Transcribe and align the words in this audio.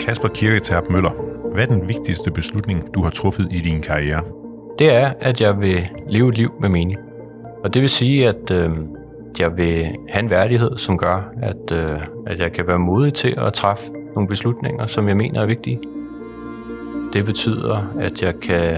Kasper 0.00 0.28
Kirketerp 0.28 0.84
Møller, 0.90 1.10
hvad 1.52 1.62
er 1.62 1.66
den 1.66 1.88
vigtigste 1.88 2.30
beslutning, 2.30 2.94
du 2.94 3.02
har 3.02 3.10
truffet 3.10 3.54
i 3.54 3.60
din 3.60 3.80
karriere? 3.80 4.22
Det 4.78 4.94
er, 4.94 5.12
at 5.20 5.40
jeg 5.40 5.60
vil 5.60 5.88
leve 6.08 6.28
et 6.28 6.38
liv 6.38 6.48
med 6.60 6.68
mening. 6.68 7.00
Og 7.64 7.74
det 7.74 7.82
vil 7.82 7.88
sige, 7.88 8.28
at 8.28 8.50
øh, 8.50 8.70
jeg 9.38 9.56
vil 9.56 9.84
have 10.08 10.22
en 10.22 10.30
værdighed, 10.30 10.76
som 10.76 10.98
gør, 10.98 11.32
at, 11.42 11.72
øh, 11.72 12.00
at 12.26 12.38
jeg 12.38 12.52
kan 12.52 12.66
være 12.66 12.78
modig 12.78 13.14
til 13.14 13.34
at 13.38 13.52
træffe 13.52 13.84
nogle 14.14 14.28
beslutninger, 14.28 14.86
som 14.86 15.08
jeg 15.08 15.16
mener 15.16 15.40
er 15.40 15.46
vigtige. 15.46 15.80
Det 17.12 17.24
betyder, 17.24 17.92
at 18.00 18.22
jeg 18.22 18.40
kan 18.40 18.76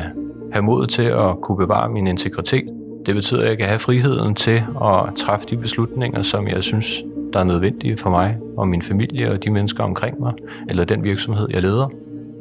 have 0.52 0.62
mod 0.62 0.87
til 0.87 1.02
at 1.02 1.41
kunne 1.42 1.59
bevare 1.59 1.88
min 1.88 2.06
integritet. 2.06 2.64
Det 3.06 3.14
betyder, 3.14 3.42
at 3.42 3.48
jeg 3.48 3.59
kan 3.59 3.66
have 3.66 3.78
friheden 3.78 4.34
til 4.34 4.62
at 4.82 5.14
træffe 5.16 5.46
de 5.50 5.56
beslutninger, 5.56 6.23
som 6.23 6.48
jeg 6.48 6.62
synes, 6.62 7.02
der 7.32 7.40
er 7.40 7.45
nødvendige 7.45 7.96
for 7.96 8.10
mig 8.10 8.36
og 8.56 8.68
min 8.68 8.82
familie 8.82 9.30
og 9.32 9.45
de 9.45 9.50
mennesker 9.50 9.84
omkring 9.84 10.20
mig, 10.20 10.32
eller 10.70 10.84
den 10.84 11.05
virksomhed, 11.05 11.46
jeg 11.54 11.62
leder. 11.62 11.88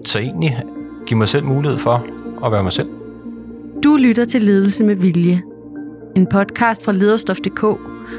Så 0.05 0.19
egentlig 0.19 0.63
give 1.05 1.17
mig 1.17 1.27
selv 1.27 1.45
mulighed 1.45 1.77
for 1.77 2.05
at 2.45 2.51
være 2.51 2.63
mig 2.63 2.71
selv. 2.71 2.87
Du 3.83 3.95
lytter 3.95 4.25
til 4.25 4.43
Ledelse 4.43 4.83
med 4.83 4.95
Vilje. 4.95 5.41
En 6.15 6.27
podcast 6.27 6.85
fra 6.85 6.91
lederstof.dk, 6.91 7.61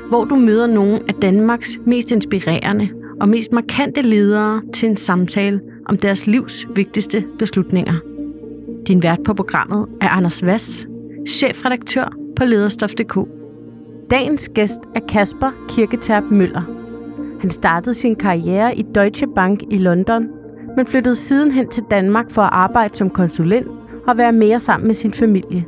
hvor 0.08 0.24
du 0.24 0.36
møder 0.36 0.66
nogle 0.66 1.00
af 1.08 1.14
Danmarks 1.14 1.78
mest 1.86 2.10
inspirerende 2.10 2.88
og 3.20 3.28
mest 3.28 3.52
markante 3.52 4.02
ledere 4.02 4.62
til 4.74 4.88
en 4.88 4.96
samtale 4.96 5.60
om 5.86 5.96
deres 5.96 6.26
livs 6.26 6.66
vigtigste 6.74 7.24
beslutninger. 7.38 7.94
Din 8.88 9.02
vært 9.02 9.18
på 9.24 9.34
programmet 9.34 9.86
er 10.00 10.08
Anders 10.08 10.44
Vass, 10.44 10.88
chefredaktør 11.28 12.12
på 12.36 12.44
lederstof.dk. 12.44 13.37
Dagens 14.10 14.48
gæst 14.54 14.80
er 14.94 15.00
Kasper 15.08 15.50
Kirketerp 15.68 16.24
Møller. 16.30 16.62
Han 17.40 17.50
startede 17.50 17.94
sin 17.94 18.16
karriere 18.16 18.76
i 18.76 18.82
Deutsche 18.94 19.26
Bank 19.34 19.62
i 19.70 19.78
London, 19.78 20.28
men 20.76 20.86
flyttede 20.86 21.16
sidenhen 21.16 21.68
til 21.68 21.84
Danmark 21.90 22.30
for 22.30 22.42
at 22.42 22.50
arbejde 22.52 22.96
som 22.96 23.10
konsulent 23.10 23.68
og 24.06 24.16
være 24.16 24.32
mere 24.32 24.60
sammen 24.60 24.86
med 24.86 24.94
sin 24.94 25.12
familie. 25.12 25.64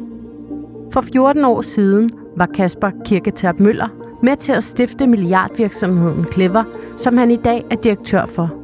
For 0.92 1.00
14 1.00 1.44
år 1.44 1.60
siden 1.60 2.10
var 2.36 2.46
Kasper 2.46 2.90
Kirketerp 3.04 3.60
Møller 3.60 3.88
med 4.22 4.36
til 4.36 4.52
at 4.52 4.64
stifte 4.64 5.06
milliardvirksomheden 5.06 6.26
Clever, 6.32 6.64
som 6.96 7.16
han 7.16 7.30
i 7.30 7.36
dag 7.36 7.64
er 7.70 7.76
direktør 7.76 8.26
for. 8.26 8.54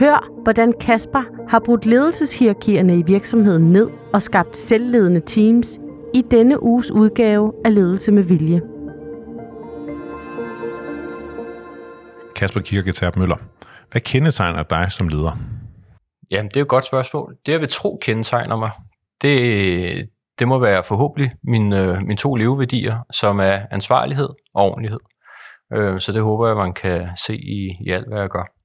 Hør, 0.00 0.30
hvordan 0.42 0.72
Kasper 0.80 1.22
har 1.48 1.58
brudt 1.58 1.86
ledelseshierarkierne 1.86 2.98
i 2.98 3.02
virksomheden 3.02 3.72
ned 3.72 3.88
og 4.12 4.22
skabt 4.22 4.56
selvledende 4.56 5.20
teams 5.20 5.78
i 6.14 6.22
denne 6.30 6.62
uges 6.62 6.90
udgave 6.90 7.52
af 7.64 7.74
Ledelse 7.74 8.12
med 8.12 8.22
Vilje. 8.22 8.60
Kasper 12.36 12.60
Kirketerp 12.60 13.16
Møller, 13.16 13.36
hvad 13.90 14.00
kendetegner 14.00 14.62
dig 14.62 14.92
som 14.92 15.08
leder? 15.08 15.38
Jamen, 16.30 16.48
det 16.48 16.56
er 16.56 16.60
jo 16.60 16.64
et 16.64 16.68
godt 16.68 16.84
spørgsmål. 16.84 17.36
Det, 17.46 17.52
jeg 17.52 17.60
vil 17.60 17.68
tro 17.68 17.98
kendetegner 18.02 18.56
mig, 18.56 18.70
det, 19.22 20.08
det 20.38 20.48
må 20.48 20.58
være 20.58 20.84
forhåbentlig 20.84 21.30
mine, 21.44 22.00
mine 22.00 22.16
to 22.16 22.34
leveværdier, 22.34 22.98
som 23.12 23.40
er 23.40 23.60
ansvarlighed 23.70 24.28
og 24.54 24.64
ordentlighed. 24.64 25.00
Øh, 25.72 26.00
så 26.00 26.12
det 26.12 26.22
håber 26.22 26.46
jeg, 26.46 26.56
man 26.56 26.74
kan 26.74 27.08
se 27.26 27.36
i, 27.36 27.76
i 27.86 27.90
alt, 27.90 28.08
hvad 28.08 28.20
jeg 28.20 28.28
gør. 28.28 28.57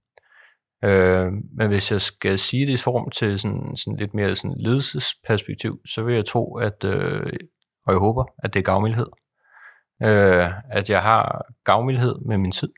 Øh, 0.83 1.31
men 1.57 1.67
hvis 1.67 1.91
jeg 1.91 2.01
skal 2.01 2.39
sige 2.39 2.65
det 2.65 2.73
i 2.73 2.83
form 2.83 3.09
til 3.09 3.39
sådan, 3.39 3.77
sådan 3.77 3.97
lidt 3.97 4.13
mere 4.13 4.35
sådan 4.35 4.57
ledelsesperspektiv, 4.57 5.79
så 5.85 6.03
vil 6.03 6.15
jeg 6.15 6.25
tro, 6.25 6.57
at, 6.57 6.83
øh, 6.83 7.33
og 7.85 7.93
jeg 7.93 7.99
håber, 7.99 8.25
at 8.43 8.53
det 8.53 8.59
er 8.59 8.63
gavmildhed. 8.63 9.07
Øh, 10.03 10.49
at 10.71 10.89
jeg 10.89 11.01
har 11.01 11.45
gavmildhed 11.63 12.15
med 12.25 12.37
min 12.37 12.51
tid, 12.51 12.69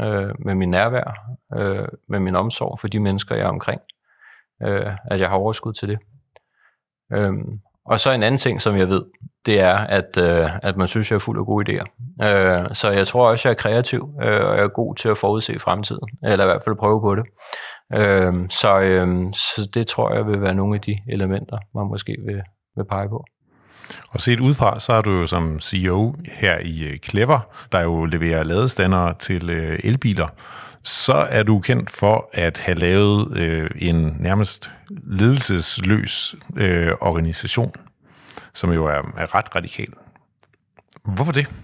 øh, 0.00 0.34
med 0.38 0.54
min 0.54 0.70
nærvær, 0.70 1.36
øh, 1.56 1.88
med 2.08 2.20
min 2.20 2.34
omsorg 2.34 2.80
for 2.80 2.88
de 2.88 3.00
mennesker, 3.00 3.34
jeg 3.34 3.44
er 3.44 3.48
omkring. 3.48 3.80
Øh, 4.62 4.92
at 5.10 5.20
jeg 5.20 5.28
har 5.28 5.36
overskud 5.36 5.72
til 5.72 5.88
det. 5.88 5.98
Øh, 7.12 7.32
og 7.84 8.00
så 8.00 8.12
en 8.12 8.22
anden 8.22 8.38
ting, 8.38 8.62
som 8.62 8.76
jeg 8.76 8.88
ved, 8.88 9.04
det 9.48 9.60
er, 9.60 9.76
at, 9.76 10.16
øh, 10.18 10.50
at 10.62 10.76
man 10.76 10.88
synes, 10.88 11.10
jeg 11.10 11.14
er 11.14 11.20
fuld 11.28 11.38
af 11.38 11.46
gode 11.46 11.64
idéer. 11.64 11.86
Øh, 12.28 12.74
så 12.74 12.90
jeg 12.90 13.06
tror 13.06 13.30
også, 13.30 13.48
jeg 13.48 13.54
er 13.54 13.62
kreativ, 13.62 14.08
øh, 14.22 14.44
og 14.44 14.56
jeg 14.56 14.64
er 14.64 14.68
god 14.68 14.94
til 14.94 15.08
at 15.08 15.18
forudse 15.18 15.58
fremtiden, 15.58 16.08
eller 16.22 16.44
i 16.44 16.48
hvert 16.48 16.62
fald 16.64 16.76
prøve 16.76 17.00
på 17.00 17.14
det. 17.14 17.24
Øh, 17.94 18.32
så, 18.50 18.80
øh, 18.80 19.06
så 19.32 19.68
det 19.74 19.86
tror 19.86 20.14
jeg 20.14 20.26
vil 20.26 20.42
være 20.42 20.54
nogle 20.54 20.74
af 20.74 20.80
de 20.80 20.96
elementer, 21.08 21.58
man 21.74 21.86
måske 21.88 22.16
vil, 22.26 22.42
vil 22.76 22.84
pege 22.90 23.08
på. 23.08 23.24
Og 24.10 24.20
set 24.20 24.40
udefra, 24.40 24.80
så 24.80 24.92
er 24.92 25.00
du 25.00 25.10
jo 25.10 25.26
som 25.26 25.60
CEO 25.60 26.14
her 26.32 26.58
i 26.58 26.82
øh, 26.82 26.98
Clever, 26.98 27.40
der 27.72 27.80
jo 27.80 28.04
leverer 28.04 28.44
ladestandere 28.44 29.14
til 29.18 29.50
øh, 29.50 29.78
elbiler. 29.84 30.28
Så 30.82 31.14
er 31.30 31.42
du 31.42 31.58
kendt 31.58 31.90
for 31.90 32.30
at 32.32 32.58
have 32.58 32.78
lavet 32.78 33.36
øh, 33.36 33.70
en 33.76 34.16
nærmest 34.20 34.70
ledelsesløs 35.06 36.34
øh, 36.56 36.92
organisation, 37.00 37.72
som 38.54 38.72
jo 38.72 38.86
er, 38.86 39.02
er 39.16 39.34
ret 39.34 39.56
radikal. 39.56 39.88
Hvorfor 41.04 41.32
det? 41.32 41.54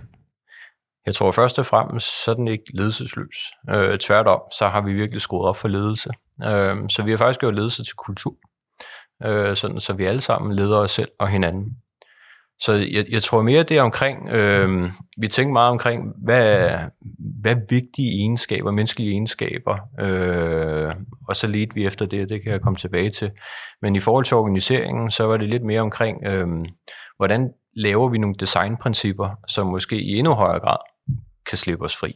Jeg 1.07 1.15
tror 1.15 1.31
først 1.31 1.59
og 1.59 1.67
fremmest, 1.67 2.25
så 2.25 2.31
er 2.31 2.35
den 2.35 2.49
ikke 2.49 2.65
ledelsesløs. 2.75 3.37
Øh, 3.71 3.99
tværtom, 3.99 4.41
så 4.59 4.69
har 4.69 4.81
vi 4.81 4.93
virkelig 4.93 5.21
skruet 5.21 5.49
op 5.49 5.57
for 5.57 5.69
ledelse. 5.69 6.11
Øh, 6.45 6.77
så 6.89 7.03
vi 7.05 7.11
har 7.11 7.19
faktisk 7.19 7.41
gjort 7.41 7.55
ledelse 7.55 7.85
til 7.85 7.95
kultur, 7.95 8.37
øh, 9.25 9.57
sådan, 9.57 9.81
så 9.81 9.93
vi 9.93 10.05
alle 10.05 10.21
sammen 10.21 10.55
leder 10.55 10.79
os 10.79 10.91
selv 10.91 11.11
og 11.19 11.29
hinanden. 11.29 11.77
Så 12.61 12.73
jeg, 12.73 13.05
jeg 13.11 13.23
tror 13.23 13.43
mere 13.43 13.63
det 13.63 13.79
er 13.79 13.83
omkring, 13.83 14.29
øh, 14.29 14.91
vi 15.19 15.29
tænker 15.29 15.53
meget 15.53 15.71
omkring, 15.71 16.13
hvad, 16.25 16.79
hvad 17.41 17.57
vigtige 17.69 18.21
egenskaber, 18.21 18.71
menneskelige 18.71 19.11
egenskaber, 19.11 19.79
øh, 20.01 20.93
og 21.29 21.37
så 21.37 21.47
lidt 21.47 21.75
vi 21.75 21.87
efter 21.87 22.07
det, 22.07 22.29
det 22.29 22.43
kan 22.43 22.53
jeg 22.53 22.61
komme 22.61 22.77
tilbage 22.77 23.11
til. 23.11 23.31
Men 23.83 23.97
i 23.97 24.01
forhold 24.01 24.25
til 24.25 24.37
organiseringen, 24.37 25.11
så 25.11 25.25
var 25.25 25.37
det 25.37 25.49
lidt 25.49 25.63
mere 25.63 25.81
omkring, 25.81 26.25
øh, 26.27 26.49
hvordan 27.17 27.51
laver 27.77 28.09
vi 28.09 28.19
nogle 28.19 28.37
designprincipper, 28.41 29.29
som 29.49 29.67
måske 29.67 29.97
i 29.97 30.19
endnu 30.19 30.35
højere 30.35 30.61
grad 30.61 30.79
kan 31.47 31.59
slippe 31.59 31.85
os 31.85 31.97
fri, 31.97 32.15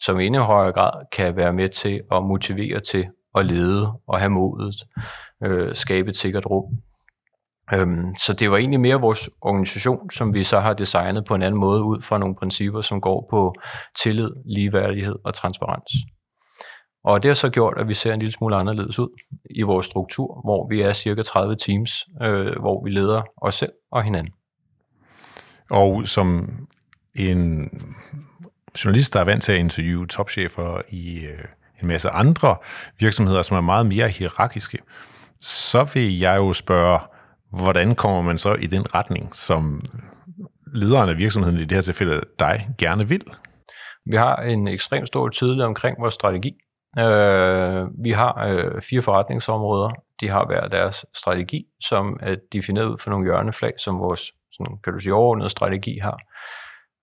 som 0.00 0.20
i 0.20 0.26
endnu 0.26 0.42
højere 0.42 0.72
grad 0.72 1.06
kan 1.12 1.36
være 1.36 1.52
med 1.52 1.68
til 1.68 2.00
at 2.12 2.22
motivere 2.22 2.80
til 2.80 3.06
at 3.34 3.46
lede 3.46 3.92
og 4.08 4.18
have 4.18 4.30
modet, 4.30 4.74
øh, 5.44 5.76
skabe 5.76 6.10
et 6.10 6.16
sikkert 6.16 6.46
rum 6.46 6.64
Øhm, 7.72 8.14
så 8.16 8.32
det 8.32 8.50
var 8.50 8.56
egentlig 8.56 8.80
mere 8.80 9.00
vores 9.00 9.30
organisation, 9.40 10.10
som 10.10 10.34
vi 10.34 10.44
så 10.44 10.60
har 10.60 10.74
designet 10.74 11.24
på 11.24 11.34
en 11.34 11.42
anden 11.42 11.60
måde 11.60 11.82
ud 11.82 12.02
fra 12.02 12.18
nogle 12.18 12.34
principper, 12.34 12.80
som 12.80 13.00
går 13.00 13.26
på 13.30 13.54
tillid, 14.02 14.30
ligeværdighed 14.46 15.16
og 15.24 15.34
transparens. 15.34 15.92
Og 17.04 17.22
det 17.22 17.28
har 17.28 17.34
så 17.34 17.48
gjort, 17.48 17.74
at 17.78 17.88
vi 17.88 17.94
ser 17.94 18.12
en 18.14 18.18
lille 18.18 18.32
smule 18.32 18.56
anderledes 18.56 18.98
ud 18.98 19.08
i 19.50 19.62
vores 19.62 19.86
struktur, 19.86 20.40
hvor 20.44 20.68
vi 20.68 20.80
er 20.80 20.92
cirka 20.92 21.22
30 21.22 21.56
teams, 21.56 22.06
øh, 22.22 22.60
hvor 22.60 22.84
vi 22.84 22.90
leder 22.90 23.22
os 23.42 23.54
selv 23.54 23.72
og 23.92 24.02
hinanden. 24.02 24.32
Og 25.70 26.08
som 26.08 26.50
en 27.14 27.70
journalist, 28.84 29.14
der 29.14 29.20
er 29.20 29.24
vant 29.24 29.42
til 29.42 29.52
at 29.52 29.58
interviewe 29.58 30.06
topchefer 30.06 30.80
i 30.88 31.18
øh, 31.18 31.44
en 31.82 31.88
masse 31.88 32.10
andre 32.10 32.56
virksomheder, 32.98 33.42
som 33.42 33.56
er 33.56 33.60
meget 33.60 33.86
mere 33.86 34.08
hierarkiske, 34.08 34.78
så 35.40 35.90
vil 35.94 36.18
jeg 36.18 36.36
jo 36.36 36.52
spørge, 36.52 37.00
hvordan 37.52 37.94
kommer 37.94 38.22
man 38.22 38.38
så 38.38 38.54
i 38.54 38.66
den 38.66 38.94
retning, 38.94 39.36
som 39.36 39.82
lederen 40.74 41.08
af 41.08 41.18
virksomheden, 41.18 41.56
i 41.56 41.64
det 41.64 41.72
her 41.72 41.80
tilfælde 41.80 42.20
dig, 42.38 42.68
gerne 42.78 43.08
vil? 43.08 43.22
Vi 44.06 44.16
har 44.16 44.36
en 44.36 44.68
ekstremt 44.68 45.06
stor 45.06 45.28
tydelighed 45.28 45.64
omkring 45.64 46.00
vores 46.00 46.14
strategi. 46.14 46.54
Øh, 46.98 48.04
vi 48.04 48.10
har 48.10 48.46
øh, 48.48 48.82
fire 48.82 49.02
forretningsområder. 49.02 49.90
De 50.20 50.30
har 50.30 50.46
hver 50.46 50.68
deres 50.68 51.06
strategi, 51.14 51.66
som 51.80 52.20
er 52.22 52.36
defineret 52.52 52.86
ud 52.86 52.98
for 52.98 53.10
nogle 53.10 53.26
hjørneflag, 53.26 53.72
som 53.78 53.98
vores 53.98 54.32
sådan, 54.52 54.78
kan 54.84 54.92
du 54.92 55.00
sige, 55.00 55.14
overordnede 55.14 55.50
strategi 55.50 55.98
har. 56.02 56.18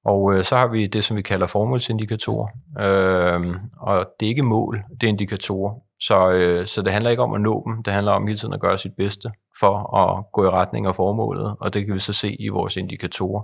Og 0.06 0.34
øh, 0.34 0.44
så 0.44 0.56
har 0.56 0.68
vi 0.68 0.88
det, 0.88 1.03
som 1.03 1.18
vi 1.18 1.22
kalder 1.22 1.47
formålsindikatorer. 1.47 2.47
Øh, 2.79 3.55
og 3.79 4.08
det 4.20 4.26
er 4.26 4.29
ikke 4.29 4.44
mål, 4.44 4.84
det 5.02 5.08
er 5.08 5.11
indikatorer. 5.11 5.73
Så, 5.99 6.32
øh, 6.32 6.66
så 6.66 6.82
det 6.82 6.94
handler 6.94 7.11
ikke 7.11 7.23
om 7.23 7.34
at 7.34 7.41
nå 7.41 7.64
dem, 7.67 7.84
det 7.84 7.94
handler 7.94 8.11
om 8.11 8.28
hele 8.28 8.38
tiden 8.40 8.53
at 8.53 8.59
gøre 8.59 8.78
sit 8.78 8.96
bedste 8.97 9.32
for 9.59 9.98
at 9.98 10.26
gå 10.34 10.46
i 10.46 10.50
retning 10.50 10.88
af 10.88 10.96
formålet, 10.96 11.56
og 11.59 11.74
det 11.74 11.86
kan 11.86 11.94
vi 11.94 12.00
så 12.00 12.14
se 12.14 12.36
i 12.40 12.48
vores 12.48 12.78
indikatorer. 12.78 13.44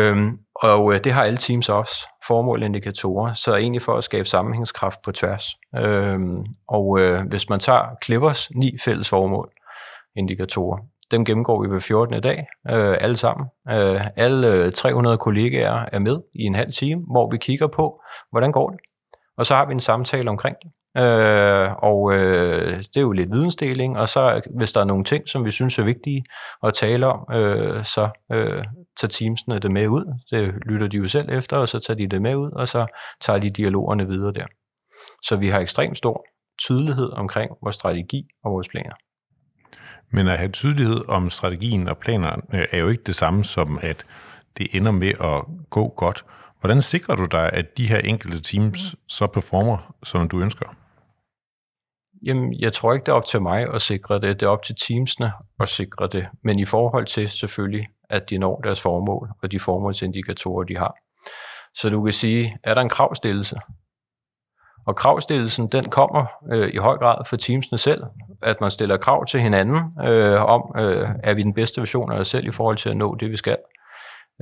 Øhm, 0.00 0.38
og 0.54 0.94
øh, 0.94 1.04
det 1.04 1.12
har 1.12 1.24
alle 1.24 1.36
teams 1.36 1.68
også, 1.68 2.08
formål 2.26 2.62
indikatorer, 2.62 3.34
så 3.34 3.56
egentlig 3.56 3.82
for 3.82 3.96
at 3.96 4.04
skabe 4.04 4.28
sammenhængskraft 4.28 5.02
på 5.04 5.12
tværs. 5.12 5.44
Øhm, 5.76 6.44
og 6.68 7.00
øh, 7.00 7.26
hvis 7.28 7.48
man 7.48 7.60
tager 7.60 7.96
Clippers 8.04 8.50
ni 8.50 8.78
fælles 8.84 9.08
formål 9.08 9.50
indikatorer, 10.16 10.78
dem 11.10 11.24
gennemgår 11.24 11.62
vi 11.62 11.70
ved 11.70 11.80
14. 11.80 12.22
dag, 12.22 12.46
øh, 12.70 12.96
alle 13.00 13.16
sammen. 13.16 13.46
Øh, 13.70 14.06
alle 14.16 14.52
øh, 14.52 14.72
300 14.72 15.18
kollegaer 15.18 15.88
er 15.92 15.98
med 15.98 16.20
i 16.34 16.42
en 16.42 16.54
halv 16.54 16.72
time, 16.72 17.02
hvor 17.10 17.30
vi 17.30 17.36
kigger 17.36 17.66
på, 17.66 18.00
hvordan 18.30 18.52
går 18.52 18.70
det? 18.70 18.80
Og 19.36 19.46
så 19.46 19.54
har 19.54 19.66
vi 19.66 19.72
en 19.72 19.80
samtale 19.80 20.30
omkring 20.30 20.56
det. 20.62 20.70
Øh, 20.96 21.72
og 21.72 22.12
øh, 22.12 22.78
det 22.78 22.96
er 22.96 23.00
jo 23.00 23.12
lidt 23.12 23.32
vidensdeling, 23.32 23.98
og 23.98 24.08
så 24.08 24.40
hvis 24.56 24.72
der 24.72 24.80
er 24.80 24.84
nogle 24.84 25.04
ting, 25.04 25.28
som 25.28 25.44
vi 25.44 25.50
synes 25.50 25.78
er 25.78 25.82
vigtige 25.82 26.24
at 26.62 26.74
tale 26.74 27.06
om, 27.06 27.34
øh, 27.34 27.84
så 27.84 28.08
øh, 28.32 28.64
tager 29.00 29.08
teamsene 29.08 29.58
det 29.58 29.72
med 29.72 29.88
ud. 29.88 30.04
Det 30.30 30.54
lytter 30.66 30.86
de 30.86 30.96
jo 30.96 31.08
selv 31.08 31.28
efter, 31.30 31.56
og 31.56 31.68
så 31.68 31.78
tager 31.78 31.98
de 31.98 32.06
det 32.06 32.22
med 32.22 32.36
ud, 32.36 32.50
og 32.50 32.68
så 32.68 32.86
tager 33.20 33.38
de 33.38 33.50
dialogerne 33.50 34.08
videre 34.08 34.32
der. 34.32 34.46
Så 35.22 35.36
vi 35.36 35.48
har 35.48 35.60
ekstremt 35.60 35.98
stor 35.98 36.24
tydelighed 36.58 37.10
omkring 37.12 37.50
vores 37.62 37.76
strategi 37.76 38.26
og 38.44 38.52
vores 38.52 38.68
planer. 38.68 38.94
Men 40.10 40.28
at 40.28 40.38
have 40.38 40.50
tydelighed 40.50 41.08
om 41.08 41.30
strategien 41.30 41.88
og 41.88 41.98
planerne 41.98 42.42
øh, 42.54 42.66
er 42.70 42.78
jo 42.78 42.88
ikke 42.88 43.02
det 43.02 43.14
samme 43.14 43.44
som, 43.44 43.78
at 43.82 44.06
det 44.58 44.66
ender 44.72 44.90
med 44.90 45.12
at 45.20 45.44
gå 45.70 45.88
godt. 45.96 46.24
Hvordan 46.60 46.82
sikrer 46.82 47.16
du 47.16 47.24
dig, 47.24 47.50
at 47.52 47.76
de 47.76 47.88
her 47.88 47.98
enkelte 47.98 48.42
teams 48.42 48.96
så 49.08 49.26
performer, 49.26 49.94
som 50.02 50.28
du 50.28 50.40
ønsker? 50.40 50.76
Jamen, 52.26 52.60
jeg 52.60 52.72
tror 52.72 52.92
ikke, 52.92 53.04
det 53.04 53.12
er 53.12 53.16
op 53.16 53.24
til 53.24 53.42
mig 53.42 53.74
at 53.74 53.82
sikre 53.82 54.20
det. 54.20 54.40
Det 54.40 54.46
er 54.46 54.50
op 54.50 54.62
til 54.62 54.74
teamsene 54.88 55.32
at 55.60 55.68
sikre 55.68 56.06
det. 56.06 56.26
Men 56.44 56.58
i 56.58 56.64
forhold 56.64 57.06
til 57.06 57.28
selvfølgelig, 57.28 57.86
at 58.10 58.30
de 58.30 58.38
når 58.38 58.60
deres 58.60 58.80
formål 58.80 59.30
og 59.42 59.52
de 59.52 59.60
formålsindikatorer, 59.60 60.64
de 60.64 60.76
har. 60.76 60.94
Så 61.74 61.90
du 61.90 62.04
kan 62.04 62.12
sige, 62.12 62.56
er 62.64 62.74
der 62.74 62.80
en 62.80 62.88
kravstillelse? 62.88 63.56
Og 64.86 64.96
kravstillelsen, 64.96 65.66
den 65.66 65.84
kommer 65.84 66.26
øh, 66.52 66.74
i 66.74 66.76
høj 66.76 66.96
grad 66.96 67.24
for 67.26 67.36
teamsene 67.36 67.78
selv, 67.78 68.02
at 68.42 68.60
man 68.60 68.70
stiller 68.70 68.96
krav 68.96 69.26
til 69.26 69.40
hinanden 69.40 69.80
øh, 70.06 70.42
om, 70.42 70.74
øh, 70.78 71.08
er 71.22 71.34
vi 71.34 71.42
den 71.42 71.54
bedste 71.54 71.80
version 71.80 72.12
af 72.12 72.16
os 72.18 72.28
selv 72.28 72.46
i 72.46 72.50
forhold 72.50 72.76
til 72.76 72.88
at 72.88 72.96
nå 72.96 73.14
det, 73.14 73.30
vi 73.30 73.36
skal. 73.36 73.56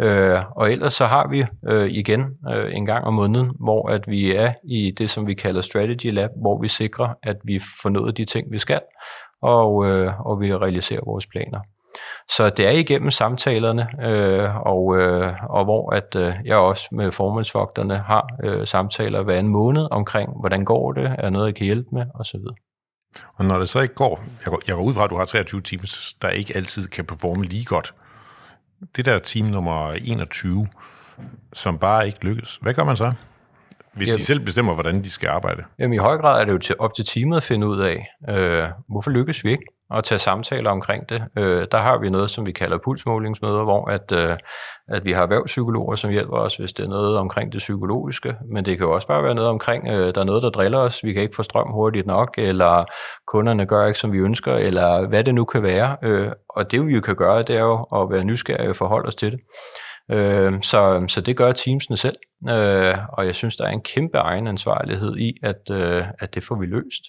Øh, 0.01 0.39
og 0.57 0.73
ellers 0.73 0.95
så 0.95 1.05
har 1.05 1.29
vi 1.29 1.45
øh, 1.69 1.91
igen 1.91 2.27
øh, 2.51 2.75
en 2.75 2.87
gang 2.87 3.05
om 3.05 3.15
måneden, 3.15 3.51
hvor 3.61 3.89
at 3.89 4.09
vi 4.09 4.35
er 4.35 4.53
i 4.65 4.91
det, 4.99 5.11
som 5.11 5.27
vi 5.27 5.35
kalder 5.35 5.61
Strategy 5.61 6.13
Lab, 6.13 6.31
hvor 6.37 6.61
vi 6.61 6.69
sikrer, 6.69 7.15
at 7.23 7.37
vi 7.45 7.61
får 7.83 7.89
nået 7.89 8.17
de 8.17 8.25
ting, 8.25 8.53
vi 8.53 8.59
skal, 8.59 8.81
og, 9.43 9.87
øh, 9.87 10.21
og 10.21 10.41
vi 10.41 10.57
realiserer 10.57 11.01
vores 11.05 11.27
planer. 11.27 11.61
Så 12.37 12.51
det 12.51 12.67
er 12.67 12.71
igennem 12.71 13.11
samtalerne, 13.11 13.89
øh, 14.03 14.57
og, 14.57 14.99
øh, 14.99 15.35
og 15.51 15.65
hvor 15.65 15.95
at 15.95 16.17
øh, 16.17 16.35
jeg 16.45 16.57
også 16.57 16.89
med 16.93 17.13
formandsvogterne 17.13 17.99
har 17.99 18.29
øh, 18.45 18.67
samtaler 18.67 19.23
hver 19.23 19.39
en 19.39 19.49
måned 19.49 19.89
omkring, 19.91 20.41
hvordan 20.41 20.65
går 20.65 20.93
det, 20.93 21.17
er 21.19 21.31
noget, 21.31 21.47
jeg 21.47 21.55
kan 21.55 21.65
hjælpe 21.65 21.89
med, 21.93 22.05
osv. 22.15 22.41
Og 23.37 23.45
når 23.45 23.59
det 23.59 23.69
så 23.69 23.81
ikke 23.81 23.95
går, 23.95 24.21
jeg 24.45 24.51
går, 24.51 24.61
jeg 24.69 24.77
går 24.77 24.83
ud 24.83 24.95
fra, 24.95 25.05
at 25.05 25.11
du 25.11 25.17
har 25.17 25.25
23 25.25 25.61
teams, 25.61 26.15
der 26.23 26.29
ikke 26.29 26.57
altid 26.57 26.89
kan 26.89 27.05
performe 27.05 27.45
lige 27.45 27.65
godt. 27.65 27.95
Det 28.97 29.05
der 29.05 29.19
team 29.19 29.47
nummer 29.47 29.93
21, 29.93 30.69
som 31.53 31.79
bare 31.79 32.07
ikke 32.07 32.25
lykkes, 32.25 32.59
hvad 32.63 32.75
gør 32.75 32.85
man 32.85 32.97
så? 32.97 33.13
Hvis 33.93 34.09
Jamen, 34.09 34.19
de 34.19 34.25
selv 34.25 34.41
bestemmer, 34.41 34.75
hvordan 34.75 35.05
de 35.05 35.11
skal 35.11 35.29
arbejde. 35.29 35.63
Jamen 35.79 35.95
i 35.95 35.97
høj 35.97 36.17
grad 36.17 36.41
er 36.41 36.45
det 36.45 36.53
jo 36.53 36.59
til, 36.59 36.75
op 36.79 36.95
til 36.95 37.05
teamet 37.05 37.37
at 37.37 37.43
finde 37.43 37.67
ud 37.67 37.81
af, 37.81 38.07
øh, 38.29 38.69
hvorfor 38.89 39.11
lykkes 39.11 39.45
vi 39.45 39.51
ikke? 39.51 39.65
Og 39.91 40.05
tage 40.05 40.19
samtaler 40.19 40.71
omkring 40.71 41.09
det. 41.09 41.23
Øh, 41.39 41.67
der 41.73 41.79
har 41.79 41.99
vi 41.99 42.11
noget, 42.11 42.31
som 42.31 42.47
vi 42.47 42.53
kalder 42.53 42.79
pulsmålingsmøder, 42.85 43.65
hvor 43.65 43.91
at, 43.91 44.13
øh, 44.13 44.37
at 44.89 45.05
vi 45.05 45.13
har 45.13 45.23
erhvervspsykologer, 45.23 45.95
som 45.95 46.11
hjælper 46.11 46.37
os, 46.37 46.57
hvis 46.57 46.73
det 46.73 46.85
er 46.85 46.89
noget 46.89 47.19
omkring 47.19 47.53
det 47.53 47.59
psykologiske, 47.59 48.35
men 48.53 48.65
det 48.65 48.79
kan 48.79 48.87
jo 48.87 48.95
også 48.95 49.07
bare 49.07 49.23
være 49.23 49.35
noget 49.35 49.51
omkring, 49.51 49.89
øh, 49.89 50.15
der 50.15 50.21
er 50.21 50.25
noget, 50.25 50.43
der 50.43 50.51
driller 50.51 50.79
os, 50.79 51.05
vi 51.05 51.13
kan 51.13 51.23
ikke 51.23 51.37
få 51.37 51.43
strøm 51.43 51.73
hurtigt 51.73 52.07
nok, 52.07 52.35
eller 52.39 52.85
kunderne 53.27 53.67
gør 53.67 53.87
ikke, 53.87 53.99
som 53.99 54.13
vi 54.13 54.19
ønsker, 54.19 54.55
eller 54.55 55.07
hvad 55.07 55.25
det 55.25 55.35
nu 55.35 55.45
kan 55.45 55.63
være. 55.63 55.97
Øh, 56.03 56.33
og 56.49 56.71
det 56.71 56.87
vi 56.87 56.95
jo 56.95 57.01
kan 57.01 57.17
gøre, 57.17 57.43
det 57.43 57.57
er 57.57 57.61
jo 57.61 57.83
at 57.83 58.11
være 58.11 58.25
nysgerrige 58.25 58.71
og 58.71 58.77
forholde 58.77 59.09
os 59.09 59.17
til 59.17 59.33
det. 59.33 59.41
Øh, 60.11 60.63
så, 60.63 61.05
så 61.09 61.21
det 61.21 61.37
gør 61.37 61.53
teamsene 61.53 61.97
selv, 61.97 62.17
øh, 62.49 62.95
og 63.13 63.27
jeg 63.27 63.35
synes, 63.35 63.57
der 63.57 63.65
er 63.65 63.71
en 63.71 63.83
kæmpe 63.83 64.19
egenansvarlighed 64.19 65.17
i, 65.17 65.33
at, 65.43 65.71
øh, 65.71 66.05
at 66.19 66.35
det 66.35 66.45
får 66.45 66.55
vi 66.55 66.67
løst. 66.67 67.03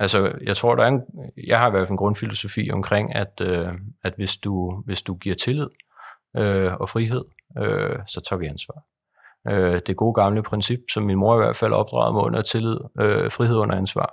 Altså, 0.00 0.32
jeg 0.42 0.56
tror, 0.56 0.74
der 0.74 0.82
er 0.82 0.88
en, 0.88 1.02
jeg 1.46 1.58
har 1.58 1.68
i 1.68 1.70
hvert 1.70 1.82
fald 1.82 1.90
en 1.90 1.96
grundfilosofi 1.96 2.70
omkring, 2.70 3.14
at, 3.14 3.40
øh, 3.40 3.72
at 4.04 4.12
hvis, 4.16 4.36
du, 4.36 4.82
hvis 4.86 5.02
du 5.02 5.14
giver 5.14 5.34
tillid 5.34 5.68
øh, 6.36 6.74
og 6.74 6.88
frihed, 6.88 7.24
øh, 7.58 7.98
så 8.06 8.20
tager 8.20 8.40
vi 8.40 8.46
ansvar. 8.46 8.82
Øh, 9.48 9.80
det 9.86 9.96
gode 9.96 10.14
gamle 10.14 10.42
princip, 10.42 10.80
som 10.92 11.02
min 11.02 11.16
mor 11.16 11.34
i 11.34 11.44
hvert 11.44 11.56
fald 11.56 11.72
opdragede 11.72 12.12
mig 12.12 12.22
under 12.22 12.42
tillid, 12.42 12.78
øh, 13.00 13.30
frihed 13.30 13.56
under 13.56 13.76
ansvar. 13.76 14.12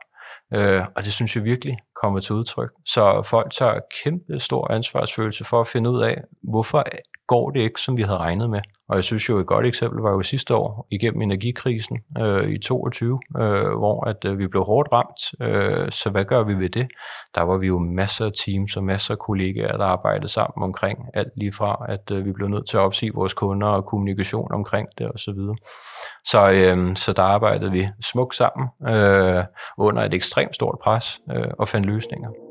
Øh, 0.53 0.81
og 0.95 1.03
det 1.03 1.13
synes 1.13 1.35
jeg 1.35 1.43
virkelig 1.43 1.77
kommer 2.01 2.19
til 2.19 2.35
udtryk. 2.35 2.69
Så 2.85 3.21
folk 3.25 3.51
tager 3.51 3.79
kæmpe 4.03 4.39
stor 4.39 4.71
ansvarsfølelse 4.71 5.43
for 5.43 5.61
at 5.61 5.67
finde 5.67 5.89
ud 5.89 6.01
af, 6.01 6.23
hvorfor 6.43 6.83
går 7.27 7.49
det 7.49 7.61
ikke, 7.61 7.81
som 7.81 7.97
vi 7.97 8.01
havde 8.01 8.19
regnet 8.19 8.49
med. 8.49 8.61
Og 8.89 8.95
jeg 8.95 9.03
synes 9.03 9.29
jo, 9.29 9.39
et 9.39 9.47
godt 9.47 9.65
eksempel 9.65 10.01
var 10.01 10.11
jo 10.11 10.21
sidste 10.21 10.55
år 10.55 10.87
igennem 10.91 11.21
energikrisen 11.21 11.97
øh, 12.19 12.49
i 12.49 12.57
22, 12.59 13.19
øh, 13.37 13.41
hvor 13.77 14.07
at 14.07 14.25
øh, 14.25 14.37
vi 14.37 14.47
blev 14.47 14.63
hårdt 14.63 14.89
ramt. 14.91 15.21
Øh, 15.41 15.91
så 15.91 16.09
hvad 16.09 16.25
gør 16.25 16.43
vi 16.43 16.53
ved 16.53 16.69
det? 16.69 16.87
Der 17.35 17.41
var 17.41 17.57
vi 17.57 17.67
jo 17.67 17.79
masser 17.79 18.25
af 18.25 18.31
teams 18.45 18.77
og 18.77 18.83
masser 18.83 19.13
af 19.13 19.19
kollegaer, 19.19 19.77
der 19.77 19.85
arbejdede 19.85 20.29
sammen 20.29 20.63
omkring 20.63 20.99
alt 21.13 21.31
lige 21.37 21.51
fra, 21.51 21.85
at 21.89 22.11
øh, 22.11 22.25
vi 22.25 22.31
blev 22.31 22.47
nødt 22.47 22.69
til 22.69 22.77
at 22.77 22.81
opsige 22.81 23.13
vores 23.13 23.33
kunder 23.33 23.67
og 23.67 23.85
kommunikation 23.85 24.51
omkring 24.51 24.87
det 24.97 25.07
osv. 25.07 25.33
Så, 25.33 25.55
så, 26.25 26.51
øh, 26.51 26.95
så 26.95 27.13
der 27.13 27.23
arbejdede 27.23 27.71
vi 27.71 27.89
smukt 28.01 28.35
sammen 28.35 28.67
øh, 28.87 29.43
under 29.77 30.03
et 30.03 30.13
ekstremt 30.13 30.55
stort 30.55 30.77
pres 30.83 31.19
øh, 31.31 31.47
og 31.59 31.67
fandt 31.67 31.85
løsninger. 31.85 32.44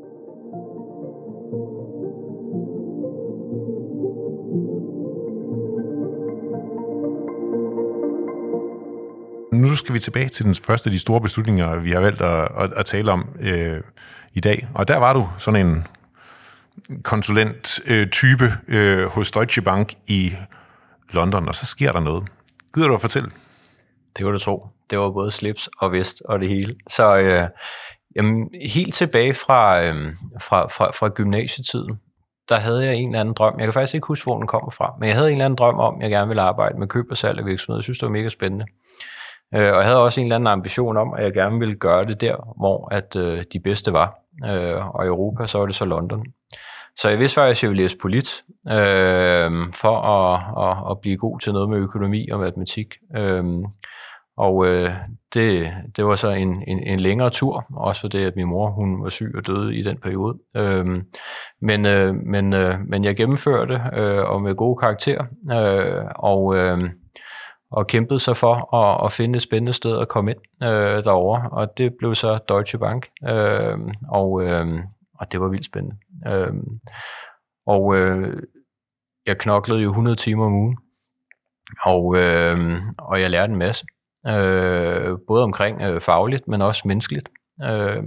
Nu 9.55 9.75
skal 9.75 9.95
vi 9.95 9.99
tilbage 9.99 10.29
til 10.29 10.45
den 10.45 10.55
første 10.55 10.87
af 10.87 10.91
de 10.91 10.99
store 10.99 11.21
beslutninger, 11.21 11.75
vi 11.75 11.91
har 11.91 11.99
valgt 11.99 12.21
at, 12.21 12.51
at, 12.57 12.73
at 12.73 12.85
tale 12.85 13.11
om 13.11 13.29
øh, 13.39 13.81
i 14.33 14.39
dag. 14.39 14.67
Og 14.73 14.87
der 14.87 14.97
var 14.97 15.13
du 15.13 15.29
sådan 15.37 15.67
en 15.67 15.87
konsulent-type 17.03 18.53
øh, 18.67 18.99
øh, 18.99 19.07
hos 19.07 19.31
Deutsche 19.31 19.61
Bank 19.61 19.93
i 20.07 20.33
London, 21.11 21.47
og 21.47 21.55
så 21.55 21.65
sker 21.65 21.91
der 21.91 21.99
noget. 21.99 22.23
Gider 22.73 22.87
du 22.87 22.93
at 22.93 23.01
fortælle? 23.01 23.31
Det 24.17 24.25
var 24.25 24.31
du 24.31 24.39
tro. 24.39 24.67
Det 24.89 24.99
var 24.99 25.11
både 25.11 25.31
slips 25.31 25.69
og 25.77 25.91
vest 25.91 26.21
og 26.25 26.39
det 26.39 26.49
hele. 26.49 26.75
Så 26.89 27.17
øh, 27.17 27.47
jamen, 28.15 28.49
helt 28.61 28.93
tilbage 28.93 29.33
fra, 29.33 29.81
øh, 29.81 30.15
fra, 30.41 30.67
fra, 30.67 30.91
fra 30.91 31.09
gymnasietiden, 31.09 31.99
der 32.49 32.59
havde 32.59 32.85
jeg 32.85 32.95
en 32.95 33.09
eller 33.09 33.19
anden 33.19 33.33
drøm. 33.33 33.59
Jeg 33.59 33.65
kan 33.65 33.73
faktisk 33.73 33.95
ikke 33.95 34.07
huske, 34.07 34.25
hvor 34.25 34.37
den 34.37 34.47
kommer 34.47 34.71
fra, 34.71 34.93
men 34.99 35.07
jeg 35.07 35.15
havde 35.15 35.27
en 35.27 35.33
eller 35.33 35.45
anden 35.45 35.57
drøm 35.57 35.75
om, 35.75 35.95
at 35.95 36.01
jeg 36.01 36.09
gerne 36.09 36.27
ville 36.27 36.41
arbejde 36.41 36.79
med 36.79 36.87
køb 36.87 37.05
og 37.11 37.17
salg 37.17 37.39
af 37.39 37.45
virksomheder. 37.45 37.79
Jeg 37.79 37.83
synes, 37.83 37.99
det 37.99 38.05
var 38.05 38.11
mega 38.11 38.29
spændende. 38.29 38.65
Øh, 39.53 39.73
og 39.73 39.75
jeg 39.75 39.83
havde 39.83 40.03
også 40.03 40.21
en 40.21 40.25
eller 40.25 40.35
anden 40.35 40.47
ambition 40.47 40.97
om, 40.97 41.13
at 41.13 41.23
jeg 41.23 41.33
gerne 41.33 41.59
ville 41.59 41.75
gøre 41.75 42.05
det 42.05 42.21
der, 42.21 42.53
hvor 42.57 42.93
at 42.93 43.15
øh, 43.15 43.43
de 43.53 43.59
bedste 43.59 43.93
var. 43.93 44.15
Øh, 44.45 44.95
og 44.95 45.05
i 45.05 45.07
Europa, 45.07 45.47
så 45.47 45.57
var 45.57 45.65
det 45.65 45.75
så 45.75 45.85
London. 45.85 46.25
Så 46.97 47.09
jeg 47.09 47.19
vidste 47.19 47.35
faktisk, 47.35 47.59
at 47.59 47.63
jeg 47.63 47.69
ville 47.69 47.83
læse 47.83 47.97
polit, 48.01 48.43
øh, 48.69 49.73
for 49.73 49.97
at, 49.97 50.41
at, 50.69 50.91
at 50.91 50.99
blive 50.99 51.17
god 51.17 51.39
til 51.39 51.53
noget 51.53 51.69
med 51.69 51.77
økonomi 51.77 52.29
og 52.29 52.39
matematik. 52.39 52.93
Øh, 53.17 53.43
og 54.37 54.67
øh, 54.67 54.91
det, 55.33 55.73
det 55.95 56.05
var 56.05 56.15
så 56.15 56.29
en, 56.29 56.63
en, 56.67 56.79
en 56.79 56.99
længere 56.99 57.29
tur, 57.29 57.65
også 57.75 58.01
fordi 58.01 58.23
at 58.23 58.35
min 58.35 58.47
mor 58.47 58.69
hun 58.69 59.03
var 59.03 59.09
syg 59.09 59.33
og 59.35 59.47
døde 59.47 59.75
i 59.75 59.83
den 59.83 59.97
periode. 59.97 60.37
Øh, 60.57 60.85
men, 61.61 61.85
øh, 61.85 62.15
men, 62.15 62.53
øh, 62.53 62.79
men 62.87 63.03
jeg 63.03 63.15
gennemførte, 63.15 63.81
øh, 63.93 64.29
og 64.29 64.41
med 64.41 64.55
gode 64.55 64.77
karakterer, 64.77 65.23
øh, 65.51 66.05
og... 66.15 66.55
Øh, 66.57 66.89
og 67.75 67.87
kæmpede 67.87 68.19
sig 68.19 68.37
for 68.37 68.75
at, 68.75 69.05
at 69.05 69.11
finde 69.11 69.37
et 69.37 69.43
spændende 69.43 69.73
sted 69.73 69.99
at 69.99 70.07
komme 70.07 70.31
ind 70.31 70.63
øh, 70.63 71.03
derover, 71.03 71.43
og 71.43 71.77
det 71.77 71.93
blev 71.99 72.15
så 72.15 72.39
Deutsche 72.49 72.77
Bank, 72.77 73.09
øh, 73.27 73.77
og, 74.09 74.43
øh, 74.43 74.79
og 75.19 75.31
det 75.31 75.41
var 75.41 75.47
vildt 75.47 75.65
spændende. 75.65 75.97
Øh, 76.27 76.53
og 77.67 77.95
øh, 77.95 78.43
jeg 79.25 79.37
knoklede 79.37 79.81
jo 79.81 79.89
100 79.89 80.15
timer 80.15 80.45
om 80.45 80.53
ugen, 80.53 80.77
og, 81.85 82.15
øh, 82.17 82.81
og 82.97 83.21
jeg 83.21 83.29
lærte 83.29 83.51
en 83.51 83.59
masse, 83.59 83.85
øh, 84.27 85.17
både 85.27 85.43
omkring 85.43 85.81
øh, 85.81 86.01
fagligt, 86.01 86.47
men 86.47 86.61
også 86.61 86.81
menneskeligt. 86.85 87.29
Øh, 87.63 88.03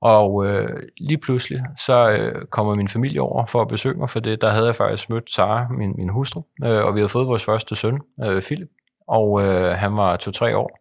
og 0.00 0.46
øh, 0.46 0.82
lige 0.98 1.18
pludselig, 1.18 1.64
så 1.78 2.08
øh, 2.08 2.46
kommer 2.46 2.74
min 2.74 2.88
familie 2.88 3.20
over 3.20 3.46
for 3.46 3.62
at 3.62 3.68
besøge 3.68 3.98
mig, 3.98 4.10
for 4.10 4.20
det, 4.20 4.40
der 4.40 4.50
havde 4.50 4.66
jeg 4.66 4.76
faktisk 4.76 5.10
mødt 5.10 5.30
Sara, 5.30 5.68
min, 5.68 5.94
min 5.96 6.08
hustru, 6.08 6.42
øh, 6.64 6.84
og 6.84 6.94
vi 6.94 7.00
havde 7.00 7.08
fået 7.08 7.28
vores 7.28 7.44
første 7.44 7.76
søn, 7.76 8.00
øh, 8.24 8.42
Philip, 8.42 8.68
og 9.08 9.42
øh, 9.42 9.78
han 9.78 9.96
var 9.96 10.16
to-tre 10.16 10.56
år. 10.56 10.78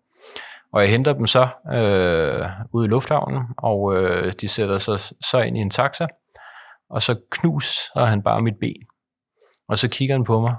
Og 0.73 0.81
jeg 0.81 0.91
henter 0.91 1.13
dem 1.13 1.27
så 1.27 1.47
øh, 1.73 2.49
ud 2.73 2.85
i 2.85 2.89
lufthavnen, 2.89 3.43
og 3.57 3.95
øh, 3.95 4.33
de 4.41 4.47
sætter 4.47 4.77
sig 4.77 4.99
så 4.99 5.39
ind 5.39 5.57
i 5.57 5.59
en 5.59 5.69
taxa, 5.69 6.07
og 6.89 7.01
så 7.01 7.19
knuser 7.31 8.05
han 8.05 8.21
bare 8.21 8.41
mit 8.41 8.55
ben. 8.59 8.85
Og 9.67 9.77
så 9.77 9.87
kigger 9.87 10.15
han 10.15 10.23
på 10.23 10.41
mig, 10.41 10.55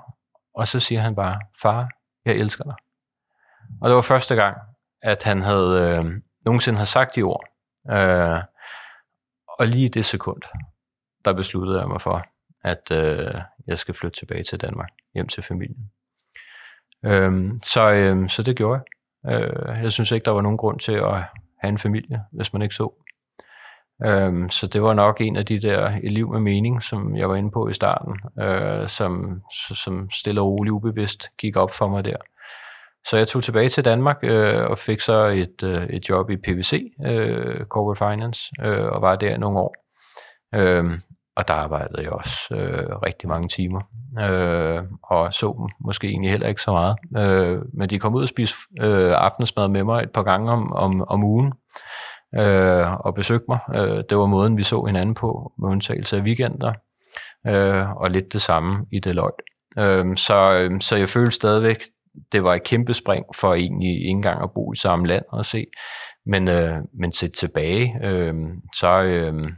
og 0.55 0.69
så 0.69 0.81
siger 0.81 1.01
han 1.01 1.15
bare, 1.15 1.41
far, 1.63 1.89
jeg 2.25 2.35
elsker 2.35 2.65
dig. 2.65 2.75
Og 3.81 3.89
det 3.89 3.97
var 3.97 4.03
første 4.03 4.35
gang, 4.35 4.57
at 5.03 5.23
han 5.23 5.43
havde 5.43 5.99
øh, 5.99 6.13
nogensinde 6.47 6.79
har 6.79 6.85
sagt 6.85 7.15
de 7.17 7.23
ord. 7.23 7.45
Øh, 7.91 8.43
og 9.59 9.67
lige 9.67 9.85
i 9.85 9.89
det 9.89 10.05
sekund, 10.05 10.43
der 11.25 11.33
besluttede 11.33 11.81
jeg 11.81 11.89
mig 11.89 12.01
for, 12.01 12.23
at 12.65 12.91
øh, 12.93 13.41
jeg 13.67 13.79
skal 13.79 13.95
flytte 13.95 14.19
tilbage 14.19 14.43
til 14.43 14.61
Danmark, 14.61 14.89
hjem 15.15 15.29
til 15.29 15.43
familien. 15.43 15.91
Øh, 17.05 17.51
så, 17.63 17.93
øh, 17.93 18.29
så 18.29 18.43
det 18.43 18.57
gjorde 18.57 18.81
jeg. 18.81 18.87
Øh, 19.33 19.83
jeg 19.83 19.93
synes 19.93 20.11
ikke, 20.11 20.25
der 20.25 20.31
var 20.31 20.41
nogen 20.41 20.59
grund 20.59 20.81
til 20.81 20.93
at 20.93 21.23
have 21.59 21.69
en 21.69 21.79
familie, 21.79 22.21
hvis 22.33 22.53
man 22.53 22.63
ikke 22.63 22.75
så. 22.75 22.95
Øh, 24.05 24.51
så 24.51 24.67
det 24.67 24.83
var 24.83 24.95
nok 24.95 25.21
en 25.21 25.37
af 25.37 25.47
de 25.47 25.61
der 25.61 25.99
et 26.03 26.11
liv 26.11 26.33
med 26.33 26.41
mening, 26.41 26.83
som 26.83 27.17
jeg 27.17 27.29
var 27.29 27.37
inde 27.37 27.51
på 27.51 27.69
i 27.69 27.75
starten, 27.75 28.21
øh, 28.45 28.89
som, 28.89 29.43
som 29.75 30.11
stille 30.11 30.41
og 30.41 30.47
roligt 30.47 30.73
ubevidst 30.73 31.31
gik 31.39 31.57
op 31.57 31.71
for 31.71 31.89
mig 31.89 32.05
der. 32.05 32.17
Så 33.11 33.17
jeg 33.17 33.29
tog 33.29 33.43
tilbage 33.43 33.69
til 33.69 33.85
Danmark 33.85 34.19
øh, 34.23 34.65
og 34.71 34.79
fik 34.79 35.01
så 35.01 35.27
et, 35.27 35.63
øh, 35.63 35.87
et 35.87 36.09
job 36.09 36.31
i 36.31 36.37
PVC, 36.37 36.93
øh, 37.07 37.65
Corporate 37.65 37.99
Finance, 37.99 38.53
øh, 38.63 38.85
og 38.85 39.03
var 39.03 39.17
der 39.17 39.39
nogle 39.39 39.59
år. 39.59 39.75
Øh, 40.55 40.85
og 41.37 41.49
der 41.49 41.55
arbejdede 41.55 42.03
jeg 42.03 42.13
også 42.13 42.55
øh, 42.55 42.97
rigtig 43.07 43.29
mange 43.29 43.49
timer, 43.49 43.81
øh, 44.21 44.83
og 45.03 45.35
så 45.35 45.71
måske 45.81 46.09
egentlig 46.09 46.31
heller 46.31 46.49
ikke 46.49 46.63
så 46.63 46.73
meget. 46.73 46.97
Øh, 47.17 47.63
men 47.73 47.91
de 47.91 47.99
kom 47.99 48.15
ud 48.15 48.23
og 48.23 48.29
spiste 48.29 48.57
øh, 48.81 49.13
aftensmad 49.13 49.69
med 49.69 49.85
mig 49.85 50.03
et 50.03 50.13
par 50.13 50.23
gange 50.23 50.53
om, 50.53 50.73
om, 50.73 51.09
om 51.09 51.25
ugen, 51.25 51.53
øh, 52.35 53.07
og 53.07 53.15
besøgte 53.15 53.45
mig. 53.49 53.59
Øh, 53.75 54.05
det 54.09 54.19
var 54.19 54.27
måden, 54.27 54.57
vi 54.57 54.63
så 54.63 54.85
hinanden 54.85 55.15
på, 55.15 55.53
med 55.59 55.69
undtagelse 55.71 56.17
af 56.17 56.23
weekender, 56.23 56.73
øh, 57.47 57.97
og 57.97 58.11
lidt 58.11 58.33
det 58.33 58.43
samme 58.43 58.87
i 58.93 59.01
Deloitte. 59.01 59.43
Øh, 59.79 60.17
så, 60.17 60.53
øh, 60.53 60.81
så 60.81 60.97
jeg 60.97 61.09
følte 61.09 61.31
stadigvæk, 61.31 61.83
det 62.33 62.45
var 62.45 62.55
et 62.55 62.63
kæmpe 62.63 62.95
spring 62.95 63.25
for 63.35 63.55
egentlig 63.55 63.89
ikke 63.89 64.09
engang 64.09 64.43
at 64.43 64.51
bo 64.55 64.73
i 64.73 64.77
samme 64.77 65.07
land 65.07 65.25
og 65.29 65.45
se. 65.45 65.65
Men, 66.27 66.49
øh, 66.49 66.77
men 67.01 67.13
set 67.13 67.33
tilbage, 67.33 67.99
øh, 68.03 68.35
så, 68.75 69.03
øh, 69.03 69.51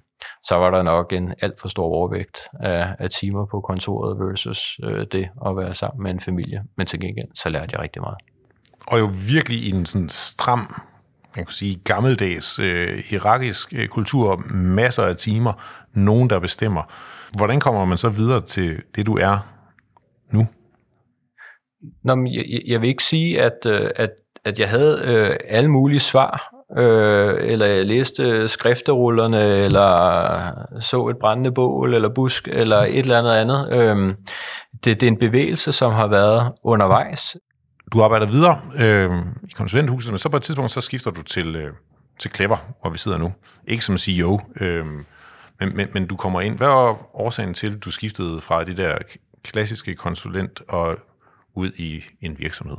så 0.43 0.57
var 0.57 0.71
der 0.71 0.83
nok 0.83 1.13
en 1.13 1.35
alt 1.41 1.61
for 1.61 1.69
stor 1.69 1.85
overvægt 1.85 2.39
af, 2.61 2.97
af 2.99 3.11
timer 3.11 3.47
på 3.51 3.61
kontoret 3.61 4.19
versus 4.19 4.81
øh, 4.85 5.07
det 5.13 5.29
at 5.47 5.57
være 5.57 5.75
sammen 5.75 6.03
med 6.03 6.11
en 6.11 6.21
familie. 6.21 6.63
Men 6.77 6.87
til 6.87 7.01
gengæld, 7.01 7.29
så 7.35 7.49
lærte 7.49 7.69
jeg 7.73 7.81
rigtig 7.81 8.03
meget. 8.03 8.19
Og 8.87 8.99
jo 8.99 9.11
virkelig 9.29 9.59
i 9.59 9.71
en 9.71 9.87
sådan 9.87 10.09
stram, 10.09 10.83
man 11.37 11.45
kan 11.45 11.53
sige 11.53 11.81
gammeldags, 11.85 12.59
øh, 12.59 12.99
hierarkisk 12.99 13.73
øh, 13.77 13.89
kultur, 13.89 14.37
masser 14.55 15.03
af 15.03 15.17
timer, 15.17 15.53
nogen 15.93 16.31
der 16.31 16.39
bestemmer. 16.39 16.83
Hvordan 17.37 17.61
kommer 17.61 17.85
man 17.85 17.99
så 17.99 18.09
videre 18.09 18.41
til 18.41 18.83
det, 18.97 19.07
du 19.07 19.19
er 19.19 19.39
nu? 20.33 20.47
Nå, 22.05 22.15
men 22.15 22.35
jeg, 22.35 22.45
jeg 22.67 22.81
vil 22.81 22.89
ikke 22.89 23.05
sige, 23.05 23.43
at, 23.43 23.67
øh, 23.67 23.91
at, 23.97 24.11
at 24.45 24.59
jeg 24.59 24.69
havde 24.69 25.03
øh, 25.05 25.37
alle 25.49 25.71
mulige 25.71 26.01
svar, 26.01 26.55
øh, 26.77 27.51
eller 27.53 27.67
jeg 27.67 27.85
læste 27.85 28.23
øh, 28.23 28.49
skrifterullerne, 28.49 29.43
eller 29.45 30.81
så 30.81 31.07
et 31.07 31.17
brændende 31.21 31.53
bål, 31.53 31.95
eller 31.95 32.09
busk, 32.09 32.49
eller 32.49 32.77
et 32.77 32.99
eller 32.99 33.19
andet 33.19 33.33
andet. 33.33 33.69
Øh, 33.73 34.15
det, 34.85 35.01
det 35.01 35.03
er 35.03 35.09
en 35.09 35.19
bevægelse, 35.19 35.73
som 35.73 35.93
har 35.93 36.07
været 36.07 36.53
undervejs. 36.65 37.37
Du 37.93 38.03
arbejder 38.03 38.27
videre 38.27 38.61
øh, 38.79 39.11
i 39.49 39.53
konsulenthuset, 39.57 40.13
men 40.13 40.19
så 40.19 40.29
på 40.29 40.37
et 40.37 40.43
tidspunkt, 40.43 40.71
så 40.71 40.81
skifter 40.81 41.11
du 41.11 41.23
til, 41.23 41.57
øh, 41.57 41.73
til 42.19 42.31
Clever, 42.35 42.57
hvor 42.81 42.91
vi 42.91 42.99
sidder 42.99 43.19
nu. 43.19 43.33
Ikke 43.69 43.85
som 43.85 43.99
CEO, 43.99 44.41
øh, 44.61 44.87
men, 45.61 45.77
men, 45.77 45.89
men 45.95 46.07
du 46.07 46.17
kommer 46.17 46.41
ind. 46.41 46.57
Hvad 46.57 46.69
var 46.69 47.17
årsagen 47.17 47.55
til, 47.55 47.77
at 47.77 47.85
du 47.85 47.91
skiftede 47.91 48.41
fra 48.41 48.65
det 48.65 48.77
der 48.77 48.99
klassiske 49.45 49.95
konsulent 49.95 50.63
og 50.69 50.97
ud 51.59 51.71
i 51.79 52.03
en 52.21 52.39
virksomhed? 52.39 52.77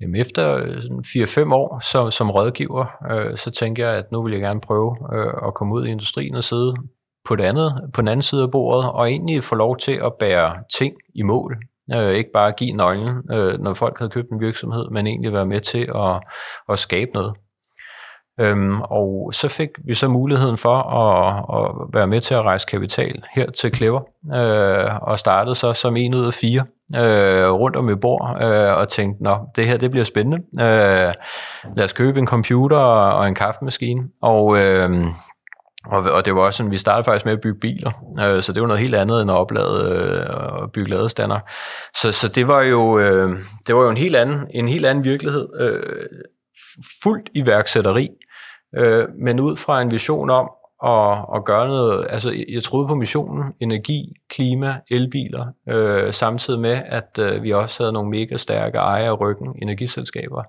Jamen 0.00 0.20
efter 0.20 0.54
øh, 0.54 1.46
4-5 1.46 1.54
år 1.54 1.80
som, 1.80 2.10
som 2.10 2.30
rådgiver, 2.30 2.86
øh, 3.10 3.36
så 3.36 3.50
tænker 3.50 3.88
jeg, 3.88 3.96
at 3.96 4.12
nu 4.12 4.22
vil 4.22 4.32
jeg 4.32 4.40
gerne 4.40 4.60
prøve 4.60 4.96
øh, 5.14 5.32
at 5.46 5.54
komme 5.54 5.74
ud 5.74 5.86
i 5.86 5.90
industrien 5.90 6.34
og 6.34 6.44
sidde 6.44 6.74
på, 7.24 7.36
det 7.36 7.44
andet, 7.44 7.90
på 7.94 8.00
den 8.00 8.08
anden 8.08 8.22
side 8.22 8.42
af 8.42 8.50
bordet, 8.50 8.90
og 8.90 9.10
egentlig 9.10 9.44
få 9.44 9.54
lov 9.54 9.76
til 9.76 9.92
at 9.92 10.12
bære 10.20 10.54
ting 10.78 10.94
i 11.14 11.22
mål. 11.22 11.56
Øh, 11.94 12.14
ikke 12.14 12.30
bare 12.34 12.52
give 12.52 12.72
nøglen, 12.72 13.16
øh, 13.32 13.60
når 13.60 13.74
folk 13.74 13.98
havde 13.98 14.10
købt 14.10 14.30
en 14.30 14.40
virksomhed, 14.40 14.90
men 14.90 15.06
egentlig 15.06 15.32
være 15.32 15.46
med 15.46 15.60
til 15.60 15.88
at, 15.94 16.20
at 16.68 16.78
skabe 16.78 17.10
noget. 17.14 17.36
Øhm, 18.40 18.80
og 18.80 19.30
så 19.34 19.48
fik 19.48 19.68
vi 19.84 19.94
så 19.94 20.08
muligheden 20.08 20.56
for 20.56 20.76
at, 20.76 21.44
at 21.58 21.94
være 21.94 22.06
med 22.06 22.20
til 22.20 22.34
at 22.34 22.42
rejse 22.42 22.66
kapital 22.66 23.22
her 23.34 23.50
til 23.50 23.74
Clever, 23.74 24.00
øh, 24.34 24.90
og 25.02 25.18
startede 25.18 25.54
så 25.54 25.72
som 25.72 25.96
en 25.96 26.14
ud 26.14 26.26
af 26.26 26.34
fire 26.34 26.64
øh, 26.96 27.50
rundt 27.50 27.76
om 27.76 27.88
et 27.88 28.00
bord, 28.00 28.42
øh, 28.42 28.76
og 28.76 28.88
tænkte, 28.88 29.22
nå, 29.22 29.38
det 29.56 29.66
her 29.66 29.76
det 29.76 29.90
bliver 29.90 30.04
spændende. 30.04 30.38
Øh, 30.60 31.12
lad 31.76 31.84
os 31.84 31.92
købe 31.92 32.18
en 32.18 32.26
computer 32.26 32.76
og 32.76 33.28
en 33.28 33.34
kaffemaskine, 33.34 34.02
og... 34.22 34.58
Øh, 34.58 34.90
og, 35.86 36.02
og 36.02 36.24
det 36.24 36.34
var 36.34 36.40
også 36.40 36.56
sådan, 36.56 36.70
vi 36.70 36.76
startede 36.76 37.04
faktisk 37.04 37.24
med 37.24 37.32
at 37.32 37.40
bygge 37.40 37.60
biler, 37.60 37.90
øh, 38.20 38.42
så 38.42 38.52
det 38.52 38.62
var 38.62 38.68
noget 38.68 38.82
helt 38.82 38.94
andet 38.94 39.22
end 39.22 39.30
at 39.30 39.36
oplade 39.36 39.88
øh, 39.90 40.62
og 40.62 40.72
bygge 40.72 40.90
ladestander. 40.90 41.38
Så, 41.94 42.12
så 42.12 42.28
det 42.28 42.48
var 42.48 42.62
jo 42.62 42.98
øh, 42.98 43.40
det 43.66 43.74
var 43.74 43.82
jo 43.82 43.90
en 43.90 43.96
helt 43.96 44.16
anden 44.16 44.46
en 44.50 44.68
helt 44.68 44.86
anden 44.86 45.04
virkelighed, 45.04 45.48
øh, 45.60 46.06
fuldt 47.02 47.28
iværksætteri, 47.34 48.08
øh, 48.76 49.08
men 49.18 49.40
ud 49.40 49.56
fra 49.56 49.82
en 49.82 49.90
vision 49.90 50.30
om 50.30 50.50
at, 50.84 51.24
at 51.34 51.44
gøre 51.44 51.68
noget, 51.68 52.06
altså 52.10 52.44
jeg 52.48 52.62
troede 52.62 52.88
på 52.88 52.94
missionen, 52.94 53.54
energi, 53.60 54.12
klima, 54.30 54.80
elbiler, 54.90 55.46
øh, 55.68 56.12
samtidig 56.12 56.60
med, 56.60 56.82
at 56.86 57.18
øh, 57.18 57.42
vi 57.42 57.52
også 57.52 57.82
havde 57.82 57.92
nogle 57.92 58.10
mega 58.10 58.36
stærke 58.36 58.78
ejere 58.78 59.08
af 59.08 59.20
ryggen, 59.20 59.54
energiselskaber. 59.62 60.42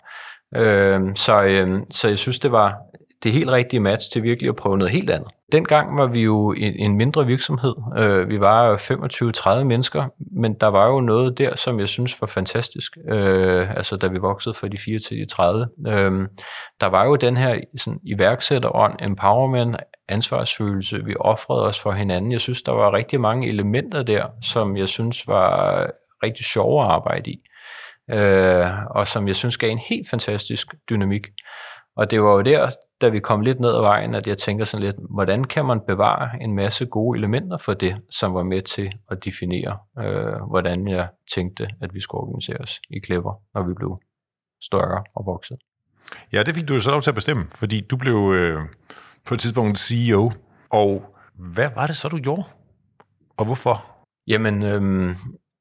Øh, 0.55 1.01
så, 1.15 1.43
øh, 1.43 1.79
så 1.89 2.07
jeg 2.07 2.17
synes, 2.17 2.39
det 2.39 2.51
var 2.51 2.77
det 3.23 3.31
helt 3.31 3.49
rigtige 3.49 3.79
match 3.79 4.11
til 4.11 4.23
virkelig 4.23 4.49
at 4.49 4.55
prøve 4.55 4.77
noget 4.77 4.93
helt 4.93 5.09
andet. 5.09 5.29
Dengang 5.51 5.97
var 5.97 6.07
vi 6.07 6.21
jo 6.21 6.51
en, 6.51 6.73
en 6.75 6.97
mindre 6.97 7.25
virksomhed. 7.25 7.73
Øh, 7.97 8.29
vi 8.29 8.39
var 8.39 8.77
25-30 9.61 9.63
mennesker, 9.63 10.05
men 10.41 10.53
der 10.53 10.67
var 10.67 10.87
jo 10.87 11.01
noget 11.01 11.37
der, 11.37 11.55
som 11.55 11.79
jeg 11.79 11.89
synes 11.89 12.21
var 12.21 12.27
fantastisk. 12.27 12.97
Øh, 13.09 13.75
altså 13.77 13.97
da 13.97 14.07
vi 14.07 14.17
voksede 14.17 14.53
fra 14.53 14.67
de 14.67 14.77
4 14.77 14.99
til 14.99 15.17
de 15.17 15.25
30. 15.25 15.67
Øh, 15.87 16.27
der 16.81 16.87
var 16.87 17.05
jo 17.05 17.15
den 17.15 17.37
her 17.37 17.59
sådan, 17.77 17.99
iværksætterånd, 18.03 18.93
empowerment, 19.01 19.75
ansvarsfølelse. 20.09 21.05
Vi 21.05 21.15
offrede 21.19 21.67
os 21.67 21.79
for 21.79 21.91
hinanden. 21.91 22.31
Jeg 22.31 22.41
synes, 22.41 22.61
der 22.61 22.71
var 22.71 22.93
rigtig 22.93 23.21
mange 23.21 23.47
elementer 23.47 24.03
der, 24.03 24.25
som 24.41 24.77
jeg 24.77 24.87
synes 24.87 25.27
var 25.27 25.87
rigtig 26.23 26.45
sjove 26.45 26.83
at 26.83 26.91
arbejde 26.91 27.31
i. 27.31 27.39
Øh, 28.11 28.65
og 28.89 29.07
som 29.07 29.27
jeg 29.27 29.35
synes 29.35 29.57
gav 29.57 29.69
en 29.69 29.77
helt 29.77 30.09
fantastisk 30.09 30.67
dynamik. 30.89 31.27
Og 31.95 32.11
det 32.11 32.21
var 32.21 32.31
jo 32.31 32.41
der, 32.41 32.69
da 33.01 33.09
vi 33.09 33.19
kom 33.19 33.41
lidt 33.41 33.59
ned 33.59 33.69
ad 33.69 33.81
vejen, 33.81 34.15
at 34.15 34.27
jeg 34.27 34.37
tænker 34.37 34.65
sådan 34.65 34.85
lidt, 34.85 34.95
hvordan 35.09 35.43
kan 35.43 35.65
man 35.65 35.79
bevare 35.87 36.43
en 36.43 36.55
masse 36.55 36.85
gode 36.85 37.17
elementer 37.17 37.57
for 37.57 37.73
det, 37.73 38.01
som 38.09 38.33
var 38.33 38.43
med 38.43 38.61
til 38.61 38.91
at 39.11 39.25
definere, 39.25 39.77
øh, 39.99 40.49
hvordan 40.49 40.87
jeg 40.87 41.07
tænkte, 41.35 41.67
at 41.81 41.93
vi 41.93 42.01
skulle 42.01 42.21
organisere 42.21 42.57
os 42.57 42.79
i 42.89 42.99
Clever, 43.05 43.33
når 43.53 43.67
vi 43.67 43.73
blev 43.73 43.97
større 44.61 45.03
og 45.15 45.25
vokset. 45.25 45.57
Ja, 46.33 46.43
det 46.43 46.55
fik 46.55 46.67
du 46.67 46.73
jo 46.73 46.79
så 46.79 46.91
lov 46.91 47.01
til 47.01 47.11
at 47.11 47.15
bestemme, 47.15 47.45
fordi 47.55 47.81
du 47.81 47.97
blev 47.97 48.33
øh, 48.35 48.61
på 49.27 49.33
et 49.33 49.39
tidspunkt 49.39 49.79
CEO. 49.79 50.31
Og 50.69 51.15
hvad 51.35 51.69
var 51.75 51.87
det 51.87 51.95
så, 51.95 52.07
du 52.07 52.17
gjorde? 52.17 52.43
Og 53.37 53.45
hvorfor? 53.45 53.75
Jamen, 54.27 54.63
øh, 54.63 55.15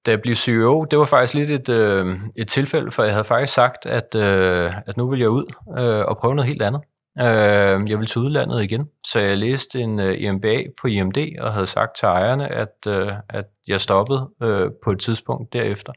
da 0.07 0.11
jeg 0.11 0.21
blev 0.21 0.35
CEO, 0.35 0.85
det 0.85 0.99
var 0.99 1.05
faktisk 1.05 1.35
lidt 1.35 1.51
et, 1.51 1.69
øh, 1.69 2.19
et 2.37 2.49
tilfælde, 2.49 2.91
for 2.91 3.03
jeg 3.03 3.13
havde 3.13 3.25
faktisk 3.25 3.55
sagt, 3.55 3.87
at, 3.87 4.15
øh, 4.15 4.73
at 4.87 4.97
nu 4.97 5.11
vil 5.11 5.21
jeg 5.21 5.29
ud 5.29 5.45
øh, 5.79 6.05
og 6.07 6.19
prøve 6.19 6.35
noget 6.35 6.49
helt 6.49 6.63
andet. 6.63 6.83
Øh, 7.21 7.91
jeg 7.91 7.99
vil 7.99 8.07
til 8.07 8.21
udlandet 8.21 8.63
igen, 8.63 8.89
så 9.07 9.21
jeg 9.21 9.39
læste 9.39 9.81
en 9.81 10.01
uh, 10.01 10.35
MBA 10.35 10.63
på 10.81 10.87
IMD 10.87 11.17
og 11.41 11.53
havde 11.53 11.67
sagt 11.67 11.97
til 11.97 12.07
ejerne, 12.07 12.49
at, 12.49 12.87
uh, 12.87 13.13
at 13.29 13.45
jeg 13.69 13.81
stoppede 13.81 14.29
uh, 14.41 14.71
på 14.85 14.91
et 14.91 15.01
tidspunkt 15.01 15.53
derefter. 15.53 15.93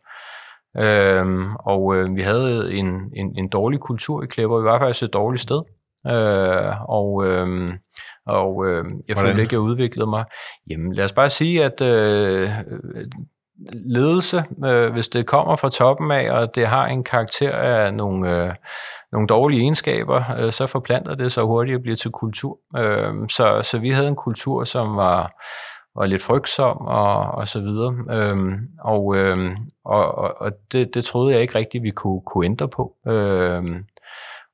Øh, 0.77 1.25
og 1.59 1.83
uh, 1.83 2.15
vi 2.15 2.21
havde 2.21 2.73
en, 2.73 2.87
en, 3.15 3.37
en 3.37 3.49
dårlig 3.49 3.79
kultur 3.79 4.23
i 4.23 4.27
Klæber. 4.27 4.59
Vi 4.59 4.65
var 4.65 4.79
faktisk 4.79 5.03
et 5.03 5.13
dårligt 5.13 5.41
sted. 5.41 5.61
Øh, 6.07 6.89
og 6.89 7.25
øh, 7.25 7.73
og 8.27 8.67
øh, 8.67 8.85
jeg 9.07 9.17
følte 9.17 9.41
ikke, 9.41 9.49
at 9.49 9.51
jeg 9.51 9.59
udviklede 9.59 10.09
mig. 10.09 10.25
Jamen 10.69 10.93
lad 10.93 11.05
os 11.05 11.13
bare 11.13 11.29
sige, 11.29 11.63
at 11.63 11.81
øh, 11.81 12.49
ledelse, 13.73 14.43
øh, 14.65 14.93
hvis 14.93 15.09
det 15.09 15.25
kommer 15.25 15.55
fra 15.55 15.69
toppen 15.69 16.11
af, 16.11 16.31
og 16.31 16.55
det 16.55 16.67
har 16.67 16.85
en 16.87 17.03
karakter 17.03 17.51
af 17.51 17.93
nogle, 17.93 18.43
øh, 18.43 18.53
nogle 19.11 19.27
dårlige 19.27 19.61
egenskaber, 19.61 20.23
øh, 20.37 20.51
så 20.51 20.67
forplanter 20.67 21.15
det 21.15 21.31
sig 21.31 21.43
hurtigt 21.43 21.75
og 21.75 21.81
bliver 21.81 21.95
til 21.95 22.11
kultur. 22.11 22.59
Øh, 22.77 23.13
så, 23.29 23.61
så 23.71 23.77
vi 23.79 23.89
havde 23.89 24.07
en 24.07 24.15
kultur, 24.15 24.63
som 24.63 24.95
var, 24.95 25.31
var 25.99 26.05
lidt 26.05 26.23
frygtsom 26.23 26.77
og, 26.77 27.17
og 27.17 27.47
så 27.47 27.59
videre. 27.59 27.95
Øh, 28.11 28.37
og 28.79 29.17
øh, 29.17 29.57
og, 29.85 30.41
og 30.41 30.51
det, 30.71 30.93
det 30.93 31.05
troede 31.05 31.33
jeg 31.33 31.41
ikke 31.41 31.59
rigtigt, 31.59 31.83
vi 31.83 31.91
kunne, 31.91 32.21
kunne 32.21 32.45
ændre 32.45 32.67
på. 32.67 32.95
Øh, 33.07 33.63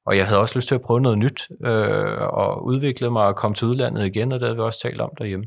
og 0.05 0.17
jeg 0.17 0.27
havde 0.27 0.39
også 0.39 0.57
lyst 0.57 0.67
til 0.67 0.75
at 0.75 0.81
prøve 0.81 1.01
noget 1.01 1.17
nyt, 1.17 1.49
øh, 1.65 2.21
og 2.21 2.65
udvikle 2.65 3.11
mig 3.11 3.25
og 3.25 3.35
komme 3.35 3.55
til 3.55 3.67
udlandet 3.67 4.05
igen, 4.05 4.31
og 4.31 4.39
det 4.39 4.47
havde 4.47 4.55
vi 4.55 4.61
også 4.61 4.81
talt 4.81 5.01
om 5.01 5.11
derhjemme. 5.17 5.45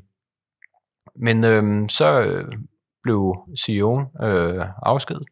Men 1.16 1.44
øh, 1.44 1.88
så 1.88 2.20
blev 3.04 3.34
CEO'en 3.58 4.24
øh, 4.26 4.66
afskedet. 4.82 5.24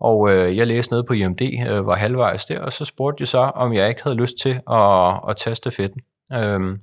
Og 0.00 0.32
øh, 0.32 0.56
jeg 0.56 0.66
læste 0.66 0.92
noget 0.92 1.06
på 1.06 1.12
IMD, 1.12 1.40
øh, 1.68 1.86
var 1.86 1.96
halvvejs 1.96 2.44
der, 2.44 2.60
og 2.60 2.72
så 2.72 2.84
spurgte 2.84 3.22
jeg 3.22 3.28
så, 3.28 3.38
om 3.38 3.72
jeg 3.72 3.88
ikke 3.88 4.02
havde 4.02 4.16
lyst 4.16 4.34
til 4.42 4.60
at, 4.70 5.20
at 5.28 5.36
tage 5.36 5.54
stafetten. 5.54 6.00
Øhm, 6.34 6.80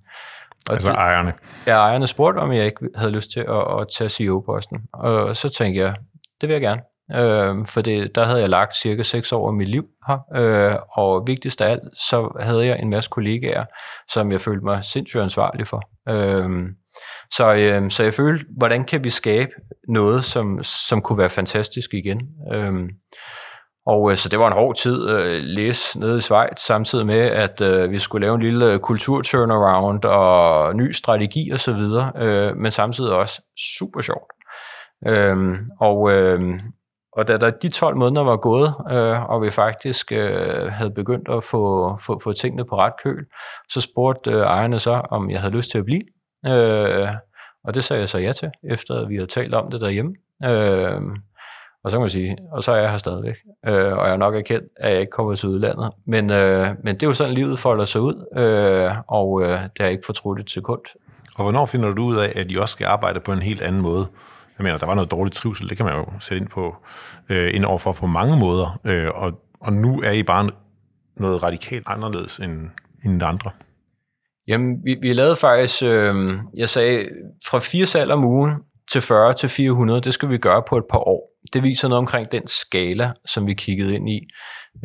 og 0.69 0.73
altså 0.73 0.89
det, 0.89 0.95
ejerne? 0.95 1.33
Ja, 1.67 1.77
ejerne 1.77 2.07
spurgte, 2.07 2.39
om 2.39 2.51
jeg 2.51 2.65
ikke 2.65 2.89
havde 2.95 3.11
lyst 3.11 3.31
til 3.31 3.39
at, 3.39 3.81
at 3.81 3.87
tage 3.97 4.09
CEO-posten. 4.09 4.81
Og 4.93 5.35
så 5.35 5.49
tænkte 5.49 5.81
jeg, 5.81 5.95
det 6.41 6.49
vil 6.49 6.53
jeg 6.53 6.61
gerne. 6.61 6.81
Øh, 7.13 7.65
for 7.65 7.81
det, 7.81 8.15
der 8.15 8.25
havde 8.25 8.39
jeg 8.39 8.49
lagt 8.49 8.75
cirka 8.75 9.03
6 9.03 9.31
år 9.31 9.47
af 9.47 9.53
mit 9.53 9.69
liv 9.69 9.85
her, 10.07 10.17
øh, 10.35 10.75
og 10.91 11.27
vigtigst 11.27 11.61
af 11.61 11.71
alt, 11.71 11.83
så 11.97 12.37
havde 12.39 12.65
jeg 12.65 12.79
en 12.79 12.89
masse 12.89 13.09
kollegaer, 13.09 13.65
som 14.09 14.31
jeg 14.31 14.41
følte 14.41 14.65
mig 14.65 14.83
sindssygt 14.83 15.23
ansvarlig 15.23 15.67
for. 15.67 15.81
Øh, 16.09 16.69
så, 17.35 17.53
øh, 17.53 17.91
så 17.91 18.03
jeg 18.03 18.13
følte, 18.13 18.45
hvordan 18.57 18.85
kan 18.85 19.03
vi 19.03 19.09
skabe 19.09 19.51
noget, 19.87 20.23
som, 20.23 20.63
som 20.63 21.01
kunne 21.01 21.17
være 21.17 21.29
fantastisk 21.29 21.93
igen? 21.93 22.21
Øh, 22.53 22.73
Og 23.85 24.11
øh, 24.11 24.17
så 24.17 24.29
det 24.29 24.39
var 24.39 24.47
en 24.47 24.53
hård 24.53 24.75
tid 24.75 25.07
at 25.09 25.23
øh, 25.23 25.41
læse 25.43 25.99
nede 25.99 26.17
i 26.17 26.21
Schweiz, 26.21 26.59
samtidig 26.59 27.05
med, 27.05 27.19
at 27.19 27.61
øh, 27.61 27.91
vi 27.91 27.99
skulle 27.99 28.25
lave 28.25 28.35
en 28.35 28.41
lille 28.41 28.73
øh, 28.73 28.79
kultur-turnaround 28.79 30.05
og 30.05 30.75
ny 30.75 30.91
strategi 30.91 31.49
og 31.51 31.59
så 31.59 31.73
videre, 31.73 32.11
øh, 32.15 32.57
men 32.57 32.71
samtidig 32.71 33.11
også 33.13 33.41
super 33.79 34.01
sjovt. 34.01 34.31
Øh, 35.07 35.57
og, 35.79 36.11
øh, 36.11 36.59
og 37.17 37.27
da 37.27 37.37
der 37.37 37.49
de 37.49 37.69
12 37.69 37.95
måneder 37.97 38.23
var 38.23 38.37
gået, 38.37 38.73
øh, 38.91 39.29
og 39.29 39.41
vi 39.41 39.49
faktisk 39.51 40.11
øh, 40.11 40.71
havde 40.71 40.91
begyndt 40.91 41.29
at 41.29 41.43
få, 41.43 41.97
få, 42.05 42.19
få 42.23 42.33
tingene 42.33 42.65
på 42.65 42.75
ret 42.77 42.93
køl, 43.03 43.25
så 43.69 43.81
spurgte 43.81 44.31
øh, 44.31 44.41
ejerne 44.41 44.79
så, 44.79 45.01
om 45.11 45.29
jeg 45.29 45.39
havde 45.41 45.53
lyst 45.53 45.71
til 45.71 45.77
at 45.77 45.85
blive. 45.85 46.01
Øh, 46.47 47.07
og 47.63 47.73
det 47.73 47.83
sagde 47.83 47.99
jeg 47.99 48.09
så 48.09 48.17
ja 48.17 48.33
til, 48.33 48.49
efter 48.63 48.95
at 48.95 49.09
vi 49.09 49.15
havde 49.15 49.27
talt 49.27 49.53
om 49.53 49.71
det 49.71 49.81
derhjemme. 49.81 50.15
Øh, 50.45 51.01
og 51.83 51.91
så 51.91 51.97
kan 51.97 52.01
man 52.01 52.09
sige, 52.09 52.37
og 52.51 52.63
så 52.63 52.71
er 52.71 52.77
jeg 52.81 52.89
her 52.89 52.97
stadigvæk. 52.97 53.35
Øh, 53.67 53.97
og 53.97 54.05
jeg 54.05 54.13
er 54.13 54.17
nok 54.17 54.35
erkendt, 54.35 54.67
at 54.75 54.91
jeg 54.91 54.99
ikke 54.99 55.11
kommer 55.11 55.35
til 55.35 55.49
udlandet. 55.49 55.91
Men, 56.05 56.31
øh, 56.31 56.67
men 56.83 56.95
det 56.95 57.03
er 57.03 57.07
jo 57.07 57.13
sådan, 57.13 57.33
livet 57.33 57.59
folder 57.59 57.85
sig 57.85 58.01
ud, 58.01 58.25
øh, 58.37 58.95
og 59.07 59.41
øh, 59.41 59.49
det 59.49 59.71
har 59.79 59.85
jeg 59.85 59.91
ikke 59.91 60.05
fortrudt 60.05 60.39
et 60.39 60.51
sekund. 60.51 60.81
Og 61.35 61.43
hvornår 61.43 61.65
finder 61.65 61.93
du 61.93 62.03
ud 62.03 62.17
af, 62.17 62.33
at 62.35 62.51
I 62.51 62.57
også 62.57 62.73
skal 62.73 62.85
arbejde 62.85 63.19
på 63.19 63.33
en 63.33 63.41
helt 63.41 63.61
anden 63.61 63.81
måde? 63.81 64.07
Jeg 64.57 64.63
mener, 64.63 64.77
der 64.77 64.85
var 64.85 64.95
noget 64.95 65.11
dårligt 65.11 65.35
trivsel, 65.35 65.69
det 65.69 65.77
kan 65.77 65.85
man 65.85 65.95
jo 65.95 66.05
sætte 66.19 66.41
ind 66.41 66.49
på 66.49 66.75
øh, 67.29 67.55
ind 67.55 67.65
overfor 67.65 67.93
på 67.93 68.07
mange 68.07 68.37
måder. 68.37 68.79
Øh, 68.83 69.09
og, 69.13 69.41
og 69.59 69.73
nu 69.73 70.01
er 70.01 70.11
I 70.11 70.23
bare 70.23 70.49
noget 71.15 71.43
radikalt 71.43 71.83
anderledes 71.87 72.39
end, 72.39 72.69
end 73.05 73.23
andre. 73.23 73.51
Jamen, 74.51 74.75
vi, 74.83 74.97
vi 75.01 75.13
lavede 75.13 75.35
faktisk, 75.35 75.83
øh, 75.83 76.15
jeg 76.55 76.69
sagde, 76.69 77.09
fra 77.47 77.59
fire 77.59 77.85
salg 77.85 78.11
om 78.11 78.23
ugen 78.23 78.51
til 78.91 79.01
40 79.01 79.33
til 79.33 79.49
400, 79.49 80.01
det 80.01 80.13
skal 80.13 80.29
vi 80.29 80.37
gøre 80.37 80.63
på 80.69 80.77
et 80.77 80.85
par 80.91 80.99
år 80.99 81.31
det 81.53 81.63
viser 81.63 81.87
noget 81.87 81.99
omkring 81.99 82.31
den 82.31 82.47
skala, 82.47 83.13
som 83.25 83.47
vi 83.47 83.53
kiggede 83.53 83.95
ind 83.95 84.09
i. 84.09 84.27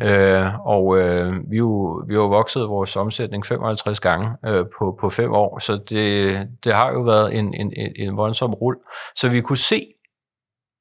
Øh, 0.01 0.65
og 0.65 0.97
øh, 0.97 1.33
vi, 1.49 1.57
jo, 1.57 2.03
vi 2.07 2.13
har 2.13 2.21
jo 2.21 2.27
vokset 2.27 2.69
vores 2.69 2.95
omsætning 2.95 3.45
55 3.45 3.99
gange 3.99 4.29
øh, 4.45 4.65
på, 4.79 4.97
på 4.99 5.09
fem 5.09 5.31
år, 5.31 5.59
så 5.59 5.73
det, 5.89 6.47
det 6.63 6.73
har 6.73 6.91
jo 6.91 7.01
været 7.01 7.35
en, 7.35 7.53
en, 7.53 7.73
en 7.77 7.91
en 7.95 8.17
voldsom 8.17 8.53
rull. 8.53 8.77
Så 9.15 9.29
vi 9.29 9.41
kunne 9.41 9.57
se, 9.57 9.85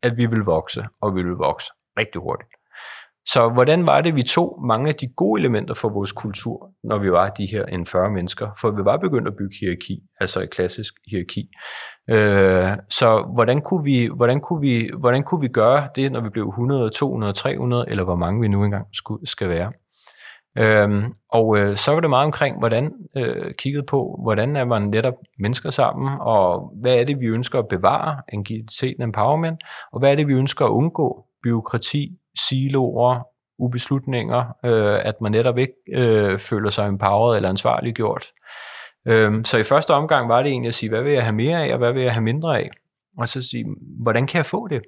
at 0.02 0.16
vi 0.16 0.26
ville 0.26 0.44
vokse, 0.44 0.84
og 1.02 1.14
vi 1.14 1.22
ville 1.22 1.38
vokse 1.38 1.70
rigtig 1.98 2.20
hurtigt. 2.20 2.50
Så 3.28 3.48
hvordan 3.48 3.86
var 3.86 4.00
det, 4.00 4.14
vi 4.14 4.22
tog 4.22 4.58
mange 4.66 4.88
af 4.88 4.94
de 4.94 5.06
gode 5.16 5.40
elementer 5.40 5.74
for 5.74 5.88
vores 5.88 6.12
kultur, 6.12 6.70
når 6.84 6.98
vi 6.98 7.12
var 7.12 7.28
de 7.30 7.46
her 7.46 7.64
en 7.64 7.86
40 7.86 8.10
mennesker? 8.10 8.48
For 8.60 8.70
vi 8.70 8.84
var 8.84 8.96
begyndt 8.96 9.28
at 9.28 9.36
bygge 9.36 9.56
hierarki, 9.60 10.02
altså 10.20 10.40
et 10.40 10.50
klassisk 10.50 10.94
hierarki. 11.10 11.50
Øh, 12.10 12.68
så 12.90 13.30
hvordan 13.34 13.60
kunne, 13.60 13.84
vi, 13.84 14.10
hvordan, 14.16 14.40
kunne 14.40 14.60
vi, 14.60 14.90
hvordan 14.98 15.22
kunne 15.22 15.40
vi 15.40 15.48
gøre 15.48 15.88
det, 15.96 16.12
når 16.12 16.20
vi 16.20 16.28
blev 16.28 16.48
100, 16.48 16.90
200, 16.90 17.32
300, 17.32 17.84
eller 17.88 18.04
hvor 18.04 18.16
mange 18.16 18.40
vi 18.40 18.48
nu 18.48 18.64
engang 18.64 18.86
skulle, 18.92 19.26
skal 19.26 19.48
være? 19.48 19.72
Øhm, 20.58 21.04
og 21.28 21.58
øh, 21.58 21.76
så 21.76 21.92
var 21.92 22.00
det 22.00 22.10
meget 22.10 22.24
omkring, 22.24 22.58
hvordan 22.58 22.92
øh, 23.16 23.54
kigget 23.58 23.86
på, 23.86 24.20
hvordan 24.22 24.56
er 24.56 24.64
man 24.64 24.82
netop 24.82 25.14
mennesker 25.38 25.70
sammen, 25.70 26.18
og 26.20 26.72
hvad 26.80 26.94
er 26.94 27.04
det, 27.04 27.20
vi 27.20 27.26
ønsker 27.26 27.58
at 27.58 27.68
bevare, 27.68 28.22
agiliteten, 28.32 29.02
empowerment, 29.02 29.60
og 29.92 29.98
hvad 29.98 30.10
er 30.10 30.14
det, 30.14 30.28
vi 30.28 30.32
ønsker 30.32 30.64
at 30.64 30.70
undgå, 30.70 31.26
byråkrati, 31.42 32.18
siloer, 32.48 33.20
ubeslutninger, 33.58 34.44
øh, 34.64 35.00
at 35.04 35.20
man 35.20 35.32
netop 35.32 35.58
ikke 35.58 35.74
øh, 35.92 36.38
føler 36.38 36.70
sig 36.70 36.88
empowered 36.88 37.36
eller 37.36 37.48
ansvarliggjort. 37.48 38.24
Øh, 39.06 39.44
så 39.44 39.58
i 39.58 39.62
første 39.62 39.94
omgang 39.94 40.28
var 40.28 40.42
det 40.42 40.50
egentlig 40.50 40.68
at 40.68 40.74
sige, 40.74 40.90
hvad 40.90 41.02
vil 41.02 41.12
jeg 41.12 41.22
have 41.22 41.34
mere 41.34 41.64
af, 41.64 41.72
og 41.72 41.78
hvad 41.78 41.92
vil 41.92 42.02
jeg 42.02 42.12
have 42.12 42.24
mindre 42.24 42.58
af? 42.58 42.70
Og 43.18 43.28
så 43.28 43.42
sige, 43.42 43.64
hvordan 44.02 44.26
kan 44.26 44.38
jeg 44.38 44.46
få 44.46 44.68
det? 44.68 44.82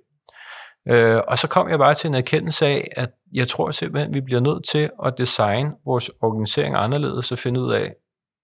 Øh, 0.89 1.23
og 1.29 1.39
så 1.39 1.49
kom 1.49 1.69
jeg 1.69 1.79
bare 1.79 1.95
til 1.95 2.09
en 2.09 2.15
erkendelse 2.15 2.67
af, 2.67 2.89
at 2.97 3.11
jeg 3.33 3.49
tror 3.49 3.71
simpelthen, 3.71 4.15
vi 4.15 4.21
bliver 4.21 4.41
nødt 4.41 4.65
til 4.65 4.91
at 5.05 5.15
designe 5.19 5.73
vores 5.85 6.11
organisering 6.21 6.75
anderledes 6.77 7.33
og 7.33 7.39
finde 7.39 7.61
ud 7.61 7.73
af, 7.73 7.95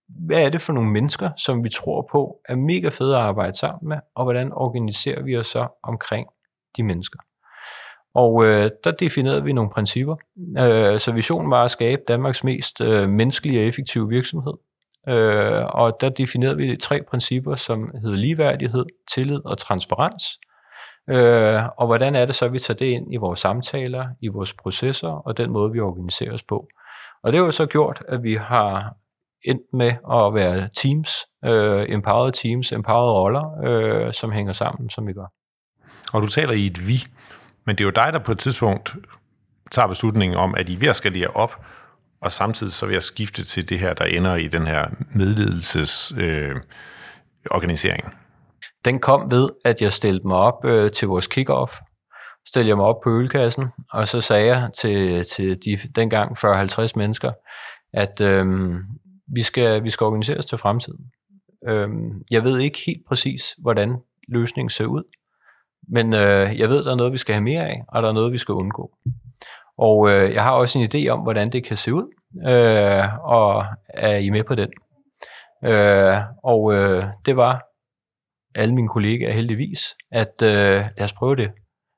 hvad 0.08 0.44
er 0.46 0.50
det 0.50 0.60
for 0.60 0.72
nogle 0.72 0.90
mennesker, 0.90 1.30
som 1.36 1.64
vi 1.64 1.68
tror 1.68 2.08
på 2.12 2.40
er 2.48 2.56
mega 2.56 2.88
fede 2.88 3.10
at 3.10 3.22
arbejde 3.22 3.58
sammen 3.58 3.88
med, 3.88 3.96
og 4.14 4.24
hvordan 4.24 4.52
organiserer 4.52 5.22
vi 5.22 5.36
os 5.36 5.46
så 5.46 5.66
omkring 5.82 6.26
de 6.76 6.82
mennesker. 6.82 7.18
Og 8.14 8.46
øh, 8.46 8.70
der 8.84 8.90
definerede 8.90 9.44
vi 9.44 9.52
nogle 9.52 9.70
principper. 9.70 10.16
Øh, 10.58 11.00
så 11.00 11.12
visionen 11.12 11.50
var 11.50 11.64
at 11.64 11.70
skabe 11.70 12.02
Danmarks 12.08 12.44
mest 12.44 12.80
øh, 12.80 13.08
menneskelige 13.08 13.60
og 13.60 13.66
effektive 13.66 14.08
virksomhed. 14.08 14.52
Øh, 15.08 15.64
og 15.64 15.96
der 16.00 16.08
definerede 16.08 16.56
vi 16.56 16.76
tre 16.76 17.02
principper, 17.10 17.54
som 17.54 17.90
hedder 18.02 18.16
ligeværdighed, 18.16 18.84
tillid 19.14 19.40
og 19.44 19.58
transparens. 19.58 20.24
Øh, 21.10 21.62
og 21.76 21.86
hvordan 21.86 22.14
er 22.14 22.24
det 22.24 22.34
så, 22.34 22.44
at 22.44 22.52
vi 22.52 22.58
tager 22.58 22.78
det 22.78 22.86
ind 22.86 23.14
i 23.14 23.16
vores 23.16 23.40
samtaler, 23.40 24.06
i 24.20 24.28
vores 24.28 24.54
processer 24.54 25.08
og 25.08 25.36
den 25.36 25.50
måde, 25.50 25.72
vi 25.72 25.80
organiserer 25.80 26.32
os 26.32 26.42
på. 26.42 26.68
Og 27.22 27.32
det 27.32 27.38
har 27.40 27.44
jo 27.44 27.50
så 27.50 27.66
gjort, 27.66 28.02
at 28.08 28.22
vi 28.22 28.34
har 28.34 28.94
endt 29.44 29.62
med 29.72 29.92
at 30.12 30.34
være 30.34 30.68
teams, 30.76 31.10
øh, 31.44 31.86
empowered 31.88 32.32
teams, 32.32 32.72
empowered 32.72 33.12
roller, 33.12 33.60
øh, 33.64 34.12
som 34.12 34.32
hænger 34.32 34.52
sammen, 34.52 34.90
som 34.90 35.06
vi 35.06 35.12
gør. 35.12 35.26
Og 36.12 36.22
du 36.22 36.26
taler 36.26 36.52
i 36.52 36.66
et 36.66 36.88
vi. 36.88 36.94
Men 37.66 37.76
det 37.76 37.80
er 37.80 37.84
jo 37.84 37.90
dig, 37.90 38.12
der 38.12 38.18
på 38.18 38.32
et 38.32 38.38
tidspunkt 38.38 38.96
tager 39.70 39.88
beslutningen 39.88 40.38
om, 40.38 40.54
at 40.54 40.68
I 40.68 40.80
ved 40.80 40.88
at 40.88 40.96
skalere 40.96 41.28
op, 41.28 41.64
og 42.20 42.32
samtidig 42.32 42.72
så 42.72 42.86
vil 42.86 42.92
jeg 42.92 43.02
skifte 43.02 43.44
til 43.44 43.68
det 43.68 43.78
her, 43.78 43.94
der 43.94 44.04
ender 44.04 44.34
i 44.34 44.48
den 44.48 44.66
her 44.66 44.86
medledelses 45.14 46.14
øh, 46.18 46.56
organisering. 47.50 48.14
Den 48.84 48.98
kom 48.98 49.30
ved, 49.30 49.48
at 49.64 49.82
jeg 49.82 49.92
stillede 49.92 50.28
mig 50.28 50.36
op 50.36 50.64
øh, 50.64 50.90
til 50.90 51.08
vores 51.08 51.26
kick-off, 51.26 51.80
stillede 52.46 52.68
jeg 52.68 52.76
mig 52.76 52.86
op 52.86 53.00
på 53.04 53.10
ølkassen, 53.10 53.64
og 53.92 54.08
så 54.08 54.20
sagde 54.20 54.46
jeg 54.46 54.70
til, 54.78 55.24
til 55.24 55.58
de 55.64 55.78
dengang 55.96 56.38
40-50 56.38 56.88
mennesker, 56.96 57.32
at 57.92 58.20
øh, 58.20 58.46
vi, 59.34 59.42
skal, 59.42 59.84
vi 59.84 59.90
skal 59.90 60.04
organisere 60.04 60.38
os 60.38 60.46
til 60.46 60.58
fremtiden. 60.58 61.04
Øh, 61.68 61.88
jeg 62.30 62.44
ved 62.44 62.58
ikke 62.58 62.78
helt 62.86 63.02
præcis, 63.08 63.54
hvordan 63.58 63.96
løsningen 64.28 64.70
ser 64.70 64.86
ud, 64.86 65.02
men 65.88 66.12
øh, 66.14 66.58
jeg 66.58 66.68
ved, 66.68 66.84
der 66.84 66.90
er 66.90 66.96
noget, 66.96 67.12
vi 67.12 67.18
skal 67.18 67.34
have 67.34 67.44
mere 67.44 67.68
af, 67.68 67.82
og 67.88 68.02
der 68.02 68.08
er 68.08 68.12
noget, 68.12 68.32
vi 68.32 68.38
skal 68.38 68.52
undgå. 68.52 68.90
Og 69.78 70.10
øh, 70.10 70.34
jeg 70.34 70.42
har 70.42 70.52
også 70.52 70.78
en 70.78 70.88
idé 70.94 71.08
om, 71.08 71.20
hvordan 71.20 71.50
det 71.50 71.64
kan 71.64 71.76
se 71.76 71.94
ud, 71.94 72.06
øh, 72.48 73.24
og 73.24 73.64
er 73.88 74.16
I 74.16 74.30
med 74.30 74.44
på 74.44 74.54
den? 74.54 74.68
Øh, 75.64 76.16
og 76.44 76.74
øh, 76.74 77.04
det 77.26 77.36
var 77.36 77.62
alle 78.54 78.74
mine 78.74 78.88
kollegaer 78.88 79.32
heldigvis, 79.32 79.96
at 80.12 80.42
øh, 80.42 80.84
lad 80.96 81.04
os 81.04 81.12
prøve 81.12 81.36
det. 81.36 81.50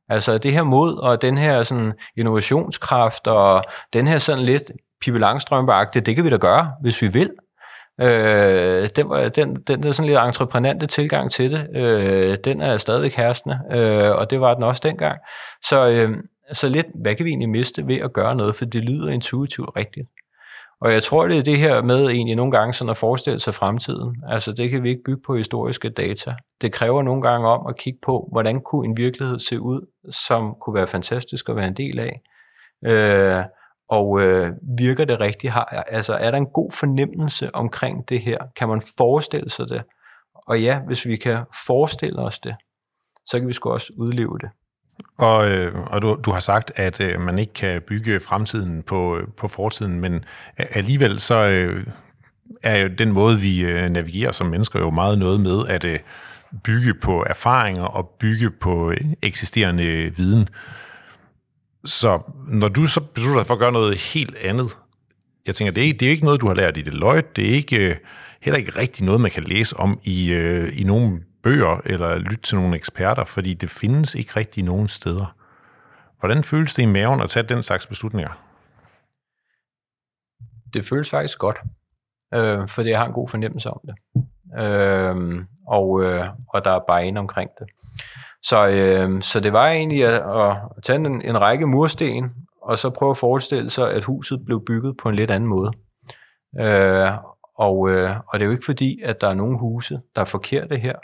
Altså 0.08 0.38
det 0.38 0.52
her 0.52 0.62
mod 0.62 0.96
og 0.96 1.22
den 1.22 1.38
her 1.38 1.62
sådan 1.62 1.92
innovationskraft 2.16 3.26
og 3.26 3.64
den 3.92 4.06
her 4.06 4.18
sådan 4.18 4.44
lidt 4.44 4.72
Pippi 5.00 5.18
det 5.18 6.16
kan 6.16 6.24
vi 6.24 6.30
da 6.30 6.36
gøre, 6.36 6.72
hvis 6.80 7.02
vi 7.02 7.08
vil. 7.08 7.30
Øh, 8.00 8.88
den, 8.96 9.08
var, 9.08 9.28
den, 9.28 9.54
den 9.54 9.82
der 9.82 9.92
sådan 9.92 10.08
lidt 10.08 10.20
entreprenante 10.20 10.86
tilgang 10.86 11.30
til 11.30 11.50
det, 11.50 11.76
øh, 11.76 12.38
den 12.44 12.60
er 12.60 12.78
stadigvæk 12.78 13.14
herskende, 13.14 13.60
øh, 13.72 14.10
og 14.10 14.30
det 14.30 14.40
var 14.40 14.54
den 14.54 14.62
også 14.62 14.80
dengang. 14.84 15.18
Så, 15.68 15.88
øh, 15.88 16.10
så 16.52 16.68
lidt, 16.68 16.86
hvad 17.02 17.14
kan 17.14 17.24
vi 17.24 17.30
egentlig 17.30 17.48
miste 17.48 17.86
ved 17.86 17.96
at 17.96 18.12
gøre 18.12 18.36
noget, 18.36 18.56
for 18.56 18.64
det 18.64 18.84
lyder 18.84 19.08
intuitivt 19.08 19.70
rigtigt. 19.76 20.08
Og 20.80 20.92
jeg 20.92 21.02
tror, 21.02 21.28
det 21.28 21.38
er 21.38 21.42
det 21.42 21.58
her 21.58 21.82
med 21.82 22.06
egentlig 22.06 22.36
nogle 22.36 22.52
gange 22.52 22.72
sådan 22.72 22.90
at 22.90 22.96
forestille 22.96 23.38
sig 23.38 23.54
fremtiden. 23.54 24.16
Altså 24.28 24.52
det 24.52 24.70
kan 24.70 24.82
vi 24.82 24.88
ikke 24.88 25.02
bygge 25.04 25.22
på 25.26 25.36
historiske 25.36 25.88
data. 25.88 26.34
Det 26.62 26.72
kræver 26.72 27.02
nogle 27.02 27.22
gange 27.22 27.48
om 27.48 27.66
at 27.66 27.76
kigge 27.76 27.98
på, 28.02 28.28
hvordan 28.32 28.60
kunne 28.60 28.86
en 28.86 28.96
virkelighed 28.96 29.38
se 29.38 29.60
ud, 29.60 29.86
som 30.10 30.54
kunne 30.60 30.74
være 30.74 30.86
fantastisk 30.86 31.48
at 31.48 31.56
være 31.56 31.66
en 31.66 31.76
del 31.76 31.98
af. 31.98 32.20
Øh, 32.86 33.44
og 33.88 34.20
øh, 34.20 34.52
virker 34.78 35.04
det 35.04 35.20
rigtigt? 35.20 35.52
Har, 35.52 35.64
altså, 35.64 36.14
er 36.14 36.30
der 36.30 36.38
en 36.38 36.46
god 36.46 36.70
fornemmelse 36.72 37.54
omkring 37.54 38.08
det 38.08 38.20
her? 38.20 38.38
Kan 38.56 38.68
man 38.68 38.82
forestille 38.98 39.50
sig 39.50 39.68
det? 39.68 39.82
Og 40.46 40.62
ja, 40.62 40.78
hvis 40.78 41.06
vi 41.06 41.16
kan 41.16 41.44
forestille 41.66 42.18
os 42.18 42.38
det, 42.38 42.56
så 43.26 43.38
kan 43.38 43.48
vi 43.48 43.52
sgu 43.52 43.70
også 43.70 43.92
udleve 43.96 44.38
det. 44.40 44.50
Og, 45.18 45.48
øh, 45.50 45.74
og 45.86 46.02
du, 46.02 46.18
du 46.24 46.30
har 46.30 46.40
sagt, 46.40 46.72
at 46.76 47.00
øh, 47.00 47.20
man 47.20 47.38
ikke 47.38 47.52
kan 47.52 47.82
bygge 47.82 48.20
fremtiden 48.20 48.82
på, 48.82 49.16
øh, 49.16 49.28
på 49.36 49.48
fortiden, 49.48 50.00
men 50.00 50.24
alligevel 50.56 51.20
så 51.20 51.34
øh, 51.34 51.86
er 52.62 52.76
jo 52.76 52.88
den 52.88 53.12
måde, 53.12 53.38
vi 53.38 53.60
øh, 53.60 53.90
navigerer 53.90 54.32
som 54.32 54.46
mennesker 54.46 54.80
jo 54.80 54.90
meget 54.90 55.18
noget 55.18 55.40
med 55.40 55.66
at 55.68 55.84
øh, 55.84 55.98
bygge 56.64 56.94
på 56.94 57.24
erfaringer 57.26 57.84
og 57.84 58.08
bygge 58.20 58.50
på 58.50 58.90
øh, 58.90 58.96
eksisterende 59.22 60.12
viden. 60.16 60.48
Så 61.86 62.20
når 62.48 62.68
du 62.68 62.86
så 62.86 63.00
beslutter 63.00 63.40
dig 63.40 63.46
for 63.46 63.54
at 63.54 63.60
gøre 63.60 63.72
noget 63.72 63.98
helt 64.14 64.36
andet, 64.36 64.78
jeg 65.46 65.54
tænker, 65.54 65.72
det 65.72 65.88
er, 65.88 65.94
det 65.94 66.06
er 66.06 66.10
ikke 66.10 66.24
noget, 66.24 66.40
du 66.40 66.46
har 66.46 66.54
lært 66.54 66.76
i 66.76 66.80
Deloitte, 66.80 67.30
det 67.36 67.50
er 67.50 67.54
ikke, 67.54 67.90
øh, 67.90 67.96
heller 68.40 68.58
ikke 68.58 68.76
rigtig 68.76 69.04
noget, 69.06 69.20
man 69.20 69.30
kan 69.30 69.42
læse 69.42 69.76
om 69.76 70.00
i, 70.04 70.32
øh, 70.32 70.80
i 70.80 70.84
nogle 70.84 71.22
bøger, 71.42 71.80
eller 71.84 72.18
lytte 72.18 72.42
til 72.42 72.56
nogle 72.56 72.76
eksperter, 72.76 73.24
fordi 73.24 73.54
det 73.54 73.70
findes 73.70 74.14
ikke 74.14 74.32
rigtig 74.36 74.64
nogen 74.64 74.88
steder. 74.88 75.36
Hvordan 76.18 76.44
føles 76.44 76.74
det 76.74 76.82
i 76.82 76.86
maven 76.86 77.20
at 77.20 77.30
tage 77.30 77.48
den 77.48 77.62
slags 77.62 77.86
beslutninger? 77.86 78.42
Det 80.74 80.84
føles 80.84 81.10
faktisk 81.10 81.38
godt, 81.38 81.56
øh, 82.34 82.68
fordi 82.68 82.90
jeg 82.90 82.98
har 82.98 83.06
en 83.06 83.12
god 83.12 83.28
fornemmelse 83.28 83.70
om 83.70 83.80
det. 83.86 83.94
Øh, 84.62 85.44
og, 85.66 86.02
øh, 86.04 86.28
og 86.48 86.64
der 86.64 86.70
er 86.70 86.80
bare 86.88 87.06
en 87.06 87.16
omkring 87.16 87.50
det. 87.58 87.68
Så, 88.48 88.66
øh, 88.66 89.22
så 89.22 89.40
det 89.40 89.52
var 89.52 89.68
egentlig 89.68 90.04
at, 90.04 90.22
at 90.40 90.56
tage 90.82 90.96
en, 90.96 91.22
en 91.22 91.40
række 91.40 91.66
mursten 91.66 92.30
og 92.62 92.78
så 92.78 92.90
prøve 92.90 93.10
at 93.10 93.18
forestille 93.18 93.70
sig, 93.70 93.90
at 93.90 94.04
huset 94.04 94.44
blev 94.44 94.64
bygget 94.66 94.96
på 95.02 95.08
en 95.08 95.14
lidt 95.14 95.30
anden 95.30 95.48
måde. 95.48 95.72
Øh, 96.60 97.10
og, 97.58 97.90
øh, 97.90 98.10
og 98.28 98.38
det 98.38 98.42
er 98.42 98.46
jo 98.46 98.52
ikke 98.52 98.64
fordi, 98.64 99.00
at 99.04 99.20
der 99.20 99.28
er 99.28 99.34
nogle 99.34 99.58
huse, 99.58 100.00
der 100.14 100.20
er 100.20 100.24
forkerte 100.24 100.76
her. 100.76 100.94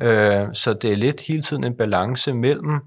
Øh, 0.00 0.54
så 0.54 0.74
det 0.74 0.92
er 0.92 0.96
lidt 0.96 1.20
hele 1.20 1.42
tiden 1.42 1.64
en 1.64 1.76
balance 1.76 2.34
mellem 2.34 2.80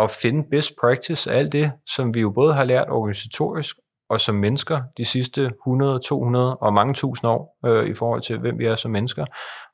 at 0.00 0.10
finde 0.10 0.48
best 0.50 0.72
practice 0.80 1.30
af 1.30 1.38
alt 1.38 1.52
det, 1.52 1.72
som 1.86 2.14
vi 2.14 2.20
jo 2.20 2.30
både 2.30 2.54
har 2.54 2.64
lært 2.64 2.88
organisatorisk 2.90 3.76
og 4.08 4.20
som 4.20 4.34
mennesker 4.34 4.82
de 4.96 5.04
sidste 5.04 5.44
100, 5.44 6.00
200 6.00 6.56
og 6.56 6.72
mange 6.74 6.94
tusind 6.94 7.30
år 7.30 7.58
øh, 7.66 7.86
i 7.86 7.94
forhold 7.94 8.22
til, 8.22 8.38
hvem 8.38 8.58
vi 8.58 8.66
er 8.66 8.74
som 8.74 8.90
mennesker, 8.90 9.24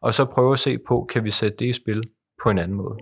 og 0.02 0.14
så 0.14 0.24
prøve 0.24 0.52
at 0.52 0.58
se 0.58 0.78
på, 0.88 1.08
kan 1.12 1.24
vi 1.24 1.30
sætte 1.30 1.56
det 1.58 1.66
i 1.66 1.72
spil 1.72 2.02
på 2.42 2.50
en 2.50 2.58
anden 2.58 2.76
måde. 2.76 2.96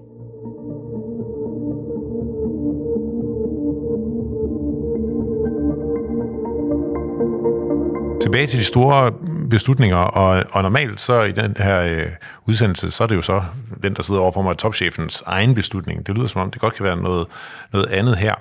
Tilbage 8.30 8.46
til 8.46 8.58
de 8.58 8.64
store 8.64 9.12
beslutninger, 9.50 9.96
og, 9.96 10.44
og 10.52 10.62
normalt 10.62 11.00
så 11.00 11.22
i 11.22 11.32
den 11.32 11.56
her 11.58 11.80
øh, 11.80 12.06
udsendelse, 12.46 12.90
så 12.90 13.02
er 13.02 13.08
det 13.08 13.16
jo 13.16 13.22
så 13.22 13.42
den, 13.82 13.94
der 13.94 14.02
sidder 14.02 14.20
overfor 14.20 14.42
mig, 14.42 14.58
topchefens 14.58 15.22
egen 15.26 15.54
beslutning. 15.54 16.06
Det 16.06 16.14
lyder 16.14 16.26
som 16.26 16.40
om, 16.40 16.50
det 16.50 16.60
godt 16.60 16.74
kan 16.74 16.84
være 16.84 16.96
noget, 16.96 17.26
noget 17.72 17.86
andet 17.86 18.16
her. 18.16 18.34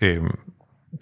Øh, 0.00 0.22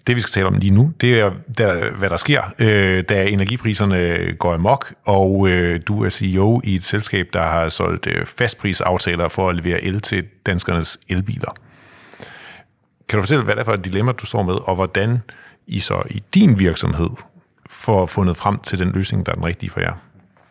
det 0.07 0.15
vi 0.15 0.21
skal 0.21 0.31
tale 0.31 0.47
om 0.47 0.53
lige 0.53 0.71
nu, 0.71 0.91
det 1.01 1.19
er, 1.19 1.31
der, 1.57 1.91
hvad 1.91 2.09
der 2.09 2.17
sker, 2.17 2.41
øh, 2.59 3.03
da 3.09 3.25
energipriserne 3.25 3.97
øh, 3.97 4.35
går 4.35 4.53
amok, 4.53 4.93
og 5.05 5.49
øh, 5.49 5.79
du 5.87 6.03
er 6.03 6.09
CEO 6.09 6.61
i 6.63 6.75
et 6.75 6.85
selskab, 6.85 7.27
der 7.33 7.41
har 7.41 7.69
solgt 7.69 8.07
øh, 8.07 8.25
fastprisaftaler 8.25 9.27
for 9.27 9.49
at 9.49 9.55
levere 9.55 9.83
el 9.83 10.01
til 10.01 10.25
danskernes 10.45 10.99
elbiler. 11.09 11.51
Kan 13.09 13.17
du 13.17 13.21
fortælle, 13.21 13.43
hvad 13.43 13.55
det 13.55 13.59
er 13.59 13.65
for 13.65 13.73
et 13.73 13.85
dilemma, 13.85 14.11
du 14.11 14.25
står 14.25 14.43
med, 14.43 14.53
og 14.53 14.75
hvordan 14.75 15.21
I 15.67 15.79
så 15.79 16.03
i 16.09 16.23
din 16.33 16.59
virksomhed 16.59 17.09
får 17.69 18.05
fundet 18.05 18.37
frem 18.37 18.59
til 18.59 18.79
den 18.79 18.91
løsning, 18.91 19.25
der 19.25 19.31
er 19.31 19.35
den 19.35 19.45
rigtige 19.45 19.69
for 19.69 19.79
jer? 19.79 19.93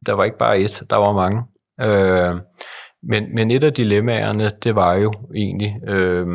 Der 0.06 0.12
var 0.12 0.24
ikke 0.24 0.38
bare 0.38 0.58
et, 0.58 0.82
der 0.90 0.96
var 0.96 1.12
mange. 1.12 1.42
Øh, 1.80 2.40
men, 3.02 3.34
men 3.34 3.50
et 3.50 3.64
af 3.64 3.72
dilemmaerne, 3.72 4.50
det 4.64 4.74
var 4.74 4.94
jo 4.94 5.12
egentlig, 5.34 5.88
øh, 5.88 6.26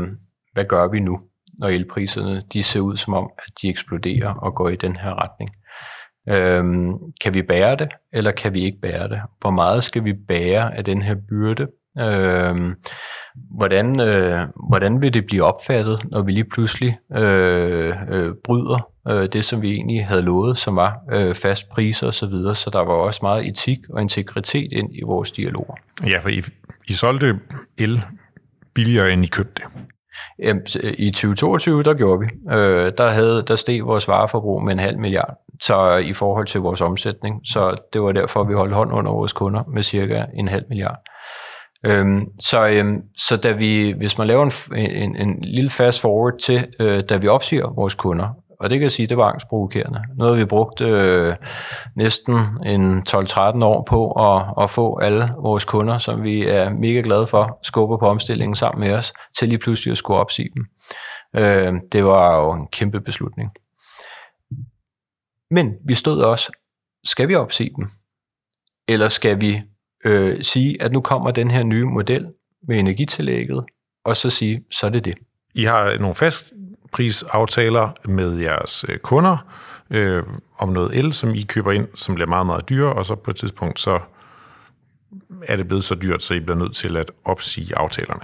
hvad 0.53 0.65
gør 0.65 0.87
vi 0.87 0.99
nu? 0.99 1.19
når 1.59 1.67
elpriserne 1.67 2.43
de 2.53 2.63
ser 2.63 2.79
ud 2.79 2.97
som 2.97 3.13
om, 3.13 3.29
at 3.37 3.53
de 3.61 3.69
eksploderer 3.69 4.33
og 4.33 4.55
går 4.55 4.69
i 4.69 4.75
den 4.75 4.95
her 4.95 5.23
retning. 5.23 5.49
Øhm, 6.29 6.93
kan 7.21 7.33
vi 7.33 7.41
bære 7.41 7.75
det, 7.75 7.89
eller 8.13 8.31
kan 8.31 8.53
vi 8.53 8.59
ikke 8.59 8.79
bære 8.81 9.07
det? 9.07 9.21
Hvor 9.41 9.51
meget 9.51 9.83
skal 9.83 10.03
vi 10.03 10.13
bære 10.13 10.77
af 10.77 10.85
den 10.85 11.01
her 11.01 11.15
byrde? 11.29 11.67
Øhm, 11.99 12.73
hvordan, 13.57 13.99
øh, 14.01 14.39
hvordan 14.69 15.01
vil 15.01 15.13
det 15.13 15.25
blive 15.25 15.43
opfattet, 15.43 16.05
når 16.11 16.21
vi 16.21 16.31
lige 16.31 16.49
pludselig 16.49 16.95
øh, 17.15 17.95
øh, 18.09 18.33
bryder 18.43 18.89
øh, 19.09 19.29
det, 19.33 19.45
som 19.45 19.61
vi 19.61 19.71
egentlig 19.71 20.05
havde 20.05 20.21
lovet, 20.21 20.57
som 20.57 20.75
var 20.75 20.97
øh, 21.11 21.35
fast 21.35 21.69
priser 21.69 22.07
osv., 22.07 22.11
så, 22.11 22.25
videre. 22.25 22.55
så 22.55 22.69
der 22.69 22.79
var 22.79 22.93
også 22.93 23.19
meget 23.21 23.47
etik 23.47 23.79
og 23.89 24.01
integritet 24.01 24.71
ind 24.71 24.89
i 24.95 25.01
vores 25.05 25.31
dialoger. 25.31 25.75
Ja, 26.07 26.19
for 26.19 26.29
I, 26.29 26.41
I 26.87 26.93
solgte 26.93 27.39
el 27.77 28.01
billigere, 28.75 29.13
end 29.13 29.25
I 29.25 29.27
købte. 29.27 29.61
I 30.97 31.11
2022, 31.11 31.83
der 31.83 31.93
gjorde 31.93 32.19
vi. 32.19 32.55
Øh, 32.55 32.91
der, 32.97 33.09
havde, 33.09 33.43
der 33.47 33.55
steg 33.55 33.85
vores 33.85 34.07
vareforbrug 34.07 34.63
med 34.63 34.73
en 34.73 34.79
halv 34.79 34.99
milliard 34.99 35.37
så 35.61 35.95
i 35.95 36.13
forhold 36.13 36.47
til 36.47 36.61
vores 36.61 36.81
omsætning. 36.81 37.41
Så 37.45 37.75
det 37.93 38.01
var 38.01 38.11
derfor, 38.11 38.43
vi 38.43 38.53
holdt 38.53 38.73
hånd 38.73 38.91
under 38.93 39.11
vores 39.11 39.33
kunder 39.33 39.63
med 39.73 39.83
cirka 39.83 40.25
en 40.33 40.47
halv 40.47 40.63
milliard. 40.69 40.97
Øhm, 41.85 42.21
så, 42.39 42.67
øhm, 42.67 43.01
så 43.17 43.37
da 43.37 43.51
vi, 43.51 43.93
hvis 43.97 44.17
man 44.17 44.27
laver 44.27 44.43
en, 44.75 44.77
en, 44.77 45.15
en 45.15 45.41
lille 45.41 45.69
fast 45.69 46.01
forward 46.01 46.37
til, 46.39 46.67
øh, 46.79 47.03
da 47.09 47.17
vi 47.17 47.27
opsiger 47.27 47.73
vores 47.75 47.95
kunder, 47.95 48.27
og 48.59 48.69
det 48.69 48.79
kan 48.79 48.83
jeg 48.83 48.91
sige, 48.91 49.07
det 49.07 49.17
var 49.17 49.31
angstprovokerende. 49.31 50.03
Noget 50.15 50.39
vi 50.39 50.45
brugt 50.45 50.81
øh, 50.81 51.35
næsten 51.95 52.35
en 52.65 52.99
12-13 53.09 53.63
år 53.63 53.83
på 53.89 54.11
at, 54.11 54.63
at 54.63 54.69
få 54.69 54.99
alle 54.99 55.33
vores 55.37 55.65
kunder, 55.65 55.97
som 55.97 56.23
vi 56.23 56.47
er 56.47 56.69
mega 56.69 57.01
glade 57.03 57.27
for, 57.27 57.59
skubber 57.63 57.97
på 57.97 58.07
omstillingen 58.07 58.55
sammen 58.55 58.79
med 58.79 58.93
os, 58.93 59.13
til 59.39 59.49
lige 59.49 59.59
pludselig 59.59 59.91
at 59.91 59.97
skulle 59.97 60.19
opsige 60.19 60.49
dem. 60.55 60.65
Øh, 61.35 61.73
det 61.91 62.05
var 62.05 62.35
jo 62.35 62.51
en 62.51 62.67
kæmpe 62.67 63.01
beslutning. 63.01 63.51
Men 65.51 65.73
vi 65.85 65.93
stod 65.93 66.21
også, 66.21 66.51
skal 67.03 67.27
vi 67.27 67.35
opsige 67.35 67.69
dem? 67.75 67.89
Eller 68.87 69.09
skal 69.09 69.41
vi 69.41 69.61
øh, 70.05 70.43
sige, 70.43 70.81
at 70.81 70.91
nu 70.91 71.01
kommer 71.01 71.31
den 71.31 71.51
her 71.51 71.63
nye 71.63 71.85
model 71.85 72.27
med 72.67 72.79
energitillægget, 72.79 73.65
og 74.05 74.17
så 74.17 74.29
sige, 74.29 74.65
så 74.71 74.85
er 74.85 74.89
det 74.89 75.05
det. 75.05 75.15
I 75.55 75.63
har 75.63 75.97
nogle 75.97 76.15
fast 76.15 76.53
prisaftaler 76.91 77.89
med 78.05 78.37
jeres 78.37 78.85
øh, 78.89 78.97
kunder 78.97 79.37
øh, 79.89 80.23
om 80.57 80.69
noget 80.69 80.97
el, 80.99 81.13
som 81.13 81.33
I 81.33 81.41
køber 81.41 81.71
ind, 81.71 81.87
som 81.95 82.15
bliver 82.15 82.27
meget, 82.27 82.45
meget 82.45 82.69
dyrere, 82.69 82.93
og 82.93 83.05
så 83.05 83.15
på 83.15 83.31
et 83.31 83.37
tidspunkt, 83.37 83.79
så 83.79 83.99
er 85.47 85.55
det 85.55 85.67
blevet 85.67 85.83
så 85.83 85.95
dyrt, 85.95 86.23
så 86.23 86.33
I 86.33 86.39
bliver 86.39 86.57
nødt 86.57 86.75
til 86.75 86.97
at 86.97 87.11
opsige 87.25 87.77
aftalerne. 87.77 88.23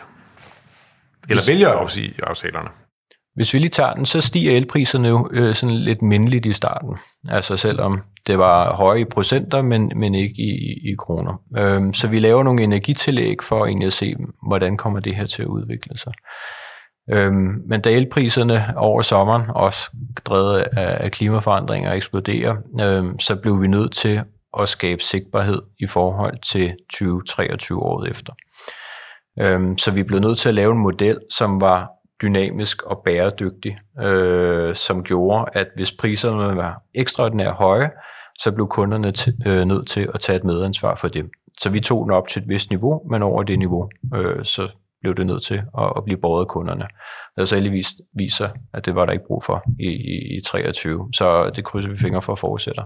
Eller 1.30 1.44
vælger 1.48 1.70
at 1.70 1.76
opsige 1.76 2.14
aftalerne. 2.24 2.70
Hvis 3.36 3.54
vi 3.54 3.60
lige 3.60 3.70
tager 3.70 3.94
den, 3.94 4.06
så 4.06 4.22
stiger 4.22 4.58
elpriserne 4.58 5.08
jo 5.08 5.30
øh, 5.32 5.56
sådan 5.56 5.76
lidt 5.76 6.02
mindeligt 6.02 6.46
i 6.46 6.54
starten. 6.54 6.98
Altså 7.30 7.58
selvom 7.58 8.02
det 8.28 8.38
var 8.38 8.76
høje 8.76 9.02
i 9.02 9.06
procenter, 9.06 9.62
men, 9.62 9.92
men 9.96 10.16
ikke 10.16 10.36
i, 10.38 10.92
i 10.92 10.96
kroner. 11.00 11.42
Øhm, 11.58 11.94
så 11.94 12.08
vi 12.08 12.20
laver 12.20 12.44
nogle 12.44 12.64
energitillæg 12.64 13.36
for 13.44 13.66
egentlig 13.66 13.88
at 13.88 13.94
se, 13.94 14.16
hvordan 14.48 14.78
kommer 14.78 15.00
det 15.00 15.16
her 15.16 15.28
til 15.28 15.42
at 15.42 15.48
udvikle 15.48 15.98
sig. 15.98 16.14
Øhm, 17.12 17.62
men 17.66 17.82
da 17.82 17.90
elpriserne 17.90 18.74
over 18.78 19.02
sommeren, 19.02 19.44
også 19.50 19.92
drevet 20.26 20.60
af, 20.60 20.98
af 21.04 21.12
klimaforandringer, 21.12 21.94
eksploderer, 21.94 22.56
øhm, 22.82 23.20
så 23.20 23.36
blev 23.36 23.62
vi 23.62 23.68
nødt 23.68 23.92
til 23.92 24.22
at 24.60 24.70
skabe 24.70 25.02
sigtbarhed 25.02 25.62
i 25.80 25.88
forhold 25.88 26.38
til 26.52 26.74
2023 26.92 27.80
året 27.84 28.10
efter. 28.10 28.34
Øhm, 29.40 29.78
så 29.78 29.92
vi 29.92 30.04
blev 30.04 30.20
nødt 30.20 30.38
til 30.38 30.50
at 30.50 30.56
lave 30.56 30.72
en 30.72 30.80
model, 30.80 31.20
som 31.38 31.62
var 31.62 31.92
dynamisk 32.22 32.84
og 32.84 33.02
bæredygtig, 33.06 33.78
øh, 34.02 34.76
som 34.76 35.04
gjorde, 35.04 35.46
at 35.54 35.68
hvis 35.76 35.92
priserne 35.92 36.56
var 36.56 36.82
ekstraordinært 36.94 37.54
høje, 37.54 37.90
så 38.40 38.52
blev 38.52 38.68
kunderne 38.68 39.14
t- 39.18 39.50
øh, 39.50 39.66
nødt 39.66 39.88
til 39.88 40.10
at 40.14 40.20
tage 40.20 40.36
et 40.36 40.44
medansvar 40.44 40.96
for 40.96 41.08
det. 41.08 41.26
Så 41.60 41.70
vi 41.70 41.80
tog 41.80 42.06
den 42.06 42.12
op 42.12 42.28
til 42.28 42.42
et 42.42 42.50
vist 42.50 42.70
niveau, 42.70 43.02
men 43.12 43.22
over 43.22 43.44
det 43.44 43.60
niveau, 43.60 43.90
øh, 44.16 44.46
så 44.46 44.68
blev 45.06 45.16
det 45.16 45.28
nødt 45.28 45.44
til 45.44 45.62
at, 45.80 45.94
at 45.98 46.04
blive 46.06 46.18
båret 46.22 46.42
af 46.42 46.48
kunderne. 46.48 46.88
Det 47.38 47.50
så 47.50 47.56
heldigvis 47.56 47.94
viser, 48.18 48.50
at 48.74 48.86
det 48.86 48.96
var 48.96 49.06
der 49.06 49.14
ikke 49.14 49.26
brug 49.28 49.44
for 49.44 49.64
i, 49.80 49.90
i, 49.90 50.38
i 50.38 50.42
23, 50.42 51.10
så 51.14 51.50
det 51.56 51.64
krydser 51.66 51.90
vi 51.90 51.98
fingre 51.98 52.22
for 52.22 52.34
at 52.34 52.40
fortsætte. 52.40 52.82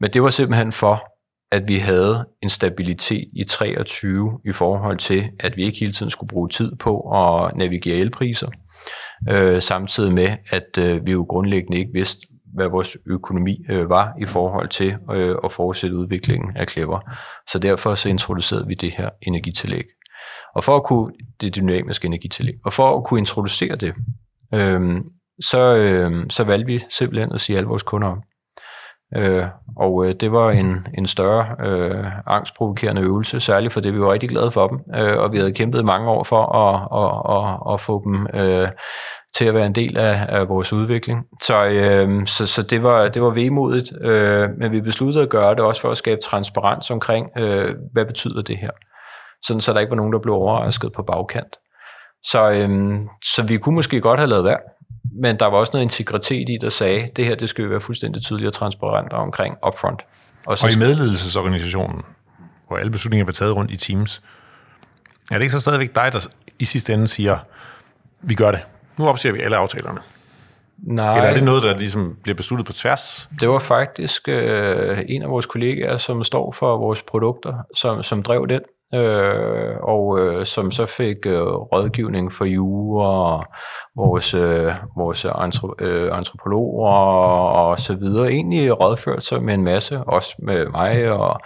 Men 0.00 0.10
det 0.10 0.22
var 0.22 0.30
simpelthen 0.30 0.72
for, 0.72 1.04
at 1.50 1.68
vi 1.68 1.78
havde 1.78 2.26
en 2.42 2.48
stabilitet 2.48 3.28
i 3.32 3.44
23 3.44 4.40
i 4.44 4.52
forhold 4.52 4.98
til, 4.98 5.30
at 5.40 5.56
vi 5.56 5.64
ikke 5.64 5.78
hele 5.78 5.92
tiden 5.92 6.10
skulle 6.10 6.28
bruge 6.28 6.48
tid 6.48 6.76
på 6.76 7.00
at 7.00 7.56
navigere 7.56 7.96
elpriser, 7.96 8.48
øh, 9.30 9.62
samtidig 9.62 10.14
med, 10.14 10.28
at 10.50 10.78
øh, 10.78 11.06
vi 11.06 11.12
jo 11.12 11.26
grundlæggende 11.28 11.78
ikke 11.78 11.92
vidste, 11.92 12.26
hvad 12.54 12.68
vores 12.68 12.96
økonomi 13.06 13.64
øh, 13.70 13.90
var 13.90 14.14
i 14.20 14.26
forhold 14.26 14.68
til 14.68 14.96
øh, 15.12 15.36
at 15.44 15.52
fortsætte 15.52 15.96
udviklingen 15.96 16.56
af 16.56 16.68
Clever. 16.68 17.00
Så 17.52 17.58
derfor 17.58 17.94
så 17.94 18.08
introducerede 18.08 18.66
vi 18.66 18.74
det 18.74 18.92
her 18.96 19.08
energitillæg. 19.22 19.84
Og 20.54 20.64
for 20.64 20.76
at 20.76 20.84
kunne, 20.84 21.12
det 21.40 21.56
dynamiske 21.56 22.06
energitillæg, 22.06 22.54
og 22.64 22.72
for 22.72 22.98
at 22.98 23.04
kunne 23.04 23.20
introducere 23.20 23.76
det, 23.76 23.94
øh, 24.54 25.00
så, 25.40 25.74
øh, 25.74 26.24
så 26.30 26.44
valgte 26.44 26.66
vi 26.66 26.78
simpelthen 26.90 27.32
at 27.32 27.40
sige 27.40 27.56
alle 27.56 27.68
vores 27.68 27.82
kunder 27.82 28.08
om. 28.08 28.22
Øh, 29.16 29.46
og 29.76 30.06
øh, 30.06 30.14
det 30.20 30.32
var 30.32 30.50
en, 30.50 30.86
en 30.98 31.06
større 31.06 31.66
øh, 31.66 32.04
angstprovokerende 32.26 33.02
øvelse, 33.02 33.40
særligt 33.40 33.72
for 33.72 33.80
det, 33.80 33.94
vi 33.94 34.00
var 34.00 34.12
rigtig 34.12 34.28
glade 34.28 34.50
for 34.50 34.68
dem, 34.68 34.80
øh, 34.94 35.18
og 35.18 35.32
vi 35.32 35.38
havde 35.38 35.52
kæmpet 35.52 35.84
mange 35.84 36.10
år 36.10 36.24
for 36.24 36.44
at, 36.56 36.74
at, 37.02 37.12
at, 37.36 37.74
at 37.74 37.80
få 37.80 38.02
dem 38.04 38.26
øh, 38.34 38.68
til 39.36 39.44
at 39.44 39.54
være 39.54 39.66
en 39.66 39.74
del 39.74 39.96
af, 39.96 40.26
af 40.28 40.48
vores 40.48 40.72
udvikling. 40.72 41.24
Så, 41.42 41.66
øh, 41.66 42.26
så, 42.26 42.46
så 42.46 42.62
det 42.62 42.82
var 42.82 43.08
det 43.08 43.22
var 43.22 43.30
vemodigt, 43.30 43.92
øh, 44.00 44.48
men 44.58 44.72
vi 44.72 44.80
besluttede 44.80 45.24
at 45.24 45.30
gøre 45.30 45.54
det 45.54 45.60
også 45.60 45.80
for 45.80 45.90
at 45.90 45.96
skabe 45.96 46.20
transparens 46.20 46.90
omkring, 46.90 47.38
øh, 47.38 47.74
hvad 47.92 48.06
betyder 48.06 48.42
det 48.42 48.58
her 48.58 48.70
sådan 49.42 49.60
så 49.60 49.72
der 49.72 49.80
ikke 49.80 49.90
var 49.90 49.96
nogen, 49.96 50.12
der 50.12 50.18
blev 50.18 50.34
overrasket 50.34 50.92
på 50.92 51.02
bagkant. 51.02 51.56
Så, 52.24 52.50
øhm, 52.50 53.08
så 53.24 53.42
vi 53.42 53.58
kunne 53.58 53.74
måske 53.74 54.00
godt 54.00 54.20
have 54.20 54.30
lavet 54.30 54.44
værd, 54.44 54.60
men 55.22 55.38
der 55.38 55.46
var 55.46 55.58
også 55.58 55.70
noget 55.74 55.84
integritet 55.84 56.48
i, 56.48 56.58
der 56.60 56.68
sagde, 56.68 57.10
det 57.16 57.24
her 57.24 57.34
det 57.34 57.48
skal 57.48 57.64
vi 57.64 57.70
være 57.70 57.80
fuldstændig 57.80 58.22
tydeligt 58.22 58.46
og 58.46 58.52
transparent 58.52 59.12
omkring 59.12 59.56
upfront. 59.66 60.02
Og, 60.46 60.58
så 60.58 60.66
og 60.66 60.72
i 60.72 60.78
medledelsesorganisationen, 60.78 62.02
hvor 62.68 62.76
alle 62.76 62.92
beslutninger 62.92 63.24
bliver 63.24 63.34
taget 63.34 63.56
rundt 63.56 63.70
i 63.70 63.76
teams, 63.76 64.22
er 65.30 65.34
det 65.34 65.42
ikke 65.42 65.52
så 65.52 65.60
stadigvæk 65.60 65.94
dig, 65.94 66.12
der 66.12 66.28
i 66.58 66.64
sidste 66.64 66.94
ende 66.94 67.06
siger, 67.06 67.38
vi 68.20 68.34
gør 68.34 68.50
det. 68.50 68.60
Nu 68.98 69.08
opsiger 69.08 69.32
vi 69.32 69.40
alle 69.40 69.56
aftalerne. 69.56 69.98
Nej. 70.78 71.16
Eller 71.16 71.28
er 71.28 71.34
det 71.34 71.44
noget, 71.44 71.62
der 71.62 71.78
ligesom 71.78 72.16
bliver 72.22 72.36
besluttet 72.36 72.66
på 72.66 72.72
tværs? 72.72 73.28
Det 73.40 73.48
var 73.48 73.58
faktisk 73.58 74.28
øh, 74.28 74.98
en 75.08 75.22
af 75.22 75.30
vores 75.30 75.46
kollegaer, 75.46 75.96
som 75.96 76.24
står 76.24 76.52
for 76.52 76.76
vores 76.76 77.02
produkter, 77.02 77.54
som, 77.76 78.02
som 78.02 78.22
drev 78.22 78.46
den 78.48 78.60
øh, 78.94 79.76
og 79.82 80.20
øh, 80.20 80.46
som 80.46 80.70
så 80.70 80.86
fik 80.86 81.16
øh, 81.26 81.42
rådgivning 81.42 82.32
for 82.32 82.44
jure 82.44 83.06
og 83.06 83.44
vores, 83.96 84.34
øh, 84.34 84.72
vores 84.96 85.24
antro, 85.24 85.74
øh, 85.78 86.16
antropologer 86.16 86.88
og 86.88 87.80
så 87.80 87.94
videre. 87.94 88.28
Egentlig 88.28 88.80
rådført 88.80 89.22
sig 89.22 89.42
med 89.42 89.54
en 89.54 89.64
masse, 89.64 89.98
også 89.98 90.34
med 90.38 90.66
mig 90.66 91.10
og 91.10 91.40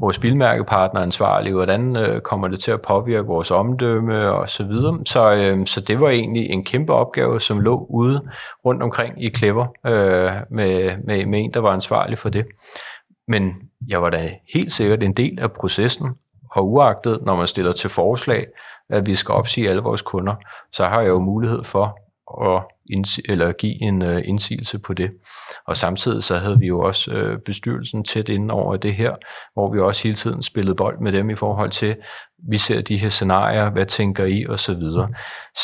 vores 0.00 0.18
bilmærkepartner 0.18 1.00
ansvarlig, 1.00 1.52
hvordan 1.52 1.96
øh, 1.96 2.20
kommer 2.20 2.48
det 2.48 2.60
til 2.60 2.70
at 2.70 2.82
påvirke 2.82 3.26
vores 3.26 3.50
omdømme 3.50 4.30
og 4.30 4.48
så 4.48 4.64
videre. 4.64 4.98
Så, 5.06 5.34
øh, 5.34 5.66
så 5.66 5.80
det 5.80 6.00
var 6.00 6.08
egentlig 6.08 6.50
en 6.50 6.64
kæmpe 6.64 6.92
opgave, 6.92 7.40
som 7.40 7.60
lå 7.60 7.86
ude 7.90 8.20
rundt 8.64 8.82
omkring 8.82 9.24
i 9.24 9.30
Clever 9.30 9.66
øh, 9.86 10.32
med, 10.50 10.96
med, 11.04 11.26
med 11.26 11.40
en, 11.40 11.54
der 11.54 11.60
var 11.60 11.70
ansvarlig 11.70 12.18
for 12.18 12.28
det. 12.28 12.46
Men 13.28 13.54
jeg 13.88 14.02
var 14.02 14.10
da 14.10 14.30
helt 14.54 14.72
sikkert 14.72 15.02
en 15.02 15.12
del 15.12 15.38
af 15.40 15.52
processen, 15.52 16.08
og 16.54 16.70
uagtet, 16.70 17.22
når 17.22 17.36
man 17.36 17.46
stiller 17.46 17.72
til 17.72 17.90
forslag, 17.90 18.46
at 18.90 19.06
vi 19.06 19.16
skal 19.16 19.32
opsige 19.32 19.68
alle 19.68 19.82
vores 19.82 20.02
kunder, 20.02 20.34
så 20.72 20.84
har 20.84 21.00
jeg 21.00 21.08
jo 21.08 21.18
mulighed 21.18 21.64
for 21.64 21.98
og 22.26 22.56
at 22.56 23.18
eller 23.28 23.52
give 23.52 23.82
en 23.82 24.02
øh, 24.02 24.22
indsigelse 24.24 24.78
på 24.78 24.94
det. 24.94 25.10
Og 25.66 25.76
samtidig 25.76 26.24
så 26.24 26.38
havde 26.38 26.58
vi 26.58 26.66
jo 26.66 26.80
også 26.80 27.12
øh, 27.12 27.38
bestyrelsen 27.38 28.04
tæt 28.04 28.28
ind 28.28 28.50
over 28.50 28.76
det 28.76 28.94
her, 28.94 29.14
hvor 29.54 29.72
vi 29.72 29.80
også 29.80 30.02
hele 30.02 30.14
tiden 30.14 30.42
spillede 30.42 30.74
bold 30.74 31.00
med 31.00 31.12
dem 31.12 31.30
i 31.30 31.34
forhold 31.34 31.70
til, 31.70 31.96
vi 32.48 32.58
ser 32.58 32.80
de 32.80 32.96
her 32.96 33.08
scenarier, 33.08 33.70
hvad 33.70 33.86
tænker 33.86 34.24
I, 34.24 34.46
og 34.48 34.58
så 34.58 34.74
videre. 34.74 35.08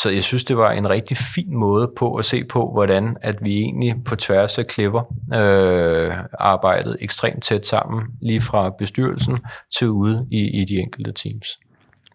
Så 0.01 0.09
jeg 0.09 0.23
synes, 0.23 0.43
det 0.43 0.57
var 0.57 0.71
en 0.71 0.89
rigtig 0.89 1.17
fin 1.17 1.55
måde 1.55 1.91
på 1.97 2.15
at 2.15 2.25
se 2.25 2.43
på, 2.43 2.71
hvordan 2.73 3.17
at 3.21 3.43
vi 3.43 3.57
egentlig 3.57 3.95
på 4.05 4.15
tværs 4.15 4.57
af 4.57 4.67
klipper 4.67 5.01
øh, 5.33 6.13
arbejdede 6.39 6.97
ekstremt 7.01 7.43
tæt 7.43 7.65
sammen, 7.65 8.03
lige 8.21 8.41
fra 8.41 8.69
bestyrelsen 8.69 9.37
til 9.77 9.89
ude 9.89 10.27
i, 10.31 10.61
i 10.61 10.65
de 10.65 10.75
enkelte 10.75 11.11
teams. 11.11 11.59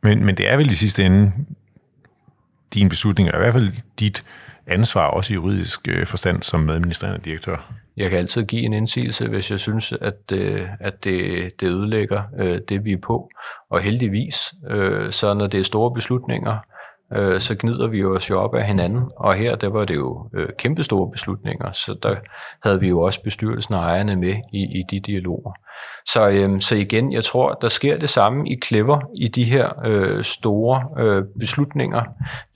Men, 0.02 0.24
men 0.24 0.37
det 0.37 0.52
er 0.52 0.56
vel 0.56 0.70
i 0.70 0.74
sidste 0.74 1.04
ende 1.04 1.32
din 2.74 2.88
beslutning, 2.88 3.29
eller 3.29 3.38
i 3.38 3.42
hvert 3.42 3.55
fald 3.55 3.72
dit 4.00 4.24
ansvar, 4.66 5.07
også 5.07 5.33
i 5.33 5.35
juridisk 5.35 5.88
øh, 5.88 6.07
forstand, 6.07 6.42
som 6.42 6.70
administrerende 6.70 7.20
direktør? 7.24 7.72
Jeg 7.96 8.11
kan 8.11 8.18
altid 8.18 8.44
give 8.44 8.62
en 8.62 8.72
indsigelse, 8.72 9.29
hvis 9.29 9.50
jeg 9.50 9.61
synes, 9.61 9.92
at, 10.00 10.33
øh, 10.33 10.68
at 10.81 11.05
det, 11.05 11.52
det 11.61 11.66
ødelægger 11.66 12.22
øh, 12.38 12.61
det, 12.68 12.85
vi 12.85 12.92
er 12.92 13.00
på. 13.02 13.31
Og 13.70 13.81
heldigvis, 13.81 14.55
øh, 14.70 15.12
så 15.12 15.35
når 15.35 15.46
det 15.46 15.61
er 15.61 15.64
store 15.64 15.94
beslutninger, 15.94 16.59
øh, 17.12 17.40
så 17.40 17.57
gnider 17.59 17.87
vi 17.87 18.05
os 18.05 18.31
jo 18.31 18.40
op 18.40 18.55
af 18.55 18.66
hinanden. 18.66 19.11
Og 19.16 19.35
her, 19.35 19.57
der 19.57 19.69
var 19.69 19.85
det 19.85 19.95
jo 19.95 20.29
øh, 20.35 20.49
kæmpestore 20.59 21.11
beslutninger, 21.11 21.73
så 21.73 21.99
der 22.03 22.16
havde 22.62 22.81
vi 22.81 22.88
jo 22.88 23.01
også 23.01 23.23
bestyrelsen 23.23 23.75
og 23.75 23.81
ejerne 23.81 24.16
med 24.16 24.35
i, 24.53 24.59
i 24.59 24.83
de 24.90 25.01
dialoger. 25.01 25.53
Så, 26.07 26.29
øh, 26.29 26.61
så 26.61 26.75
igen, 26.75 27.12
jeg 27.12 27.25
tror, 27.25 27.53
der 27.53 27.69
sker 27.69 27.99
det 27.99 28.11
samme 28.11 28.49
i 28.49 28.61
Clever 28.64 29.01
i 29.16 29.29
de 29.29 29.45
her 29.45 29.69
øh, 29.85 30.25
store 30.25 30.88
øh, 30.99 31.25
beslutninger. 31.38 32.03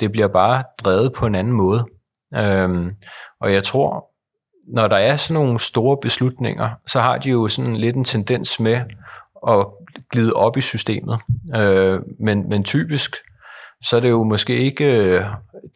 Det 0.01 0.13
bliver 0.13 0.29
bare 0.29 0.63
drevet 0.85 1.13
på 1.13 1.27
en 1.27 1.35
anden 1.35 1.53
måde. 1.53 1.85
Øh, 2.35 2.93
og 3.41 3.53
jeg 3.53 3.65
tror, 3.65 4.07
når 4.69 4.89
der 4.89 4.97
er 4.97 5.17
sådan 5.17 5.35
nogle 5.35 5.61
store 5.61 5.99
beslutninger, 6.03 6.71
så 6.87 7.01
har 7.01 7.19
de 7.19 7.31
jo 7.31 7.49
sådan 7.49 7.77
lidt 7.77 7.97
en 7.97 8.05
tendens 8.05 8.61
med 8.61 8.81
at 9.49 9.67
glide 10.11 10.33
op 10.33 10.57
i 10.57 10.61
systemet. 10.61 11.19
Øh, 11.57 12.01
men, 12.19 12.49
men 12.49 12.65
typisk, 12.65 13.17
så 13.83 13.97
er 13.97 14.01
det 14.01 14.11
jo 14.11 14.23
måske 14.23 14.57
ikke 14.57 14.85
øh, 14.85 15.25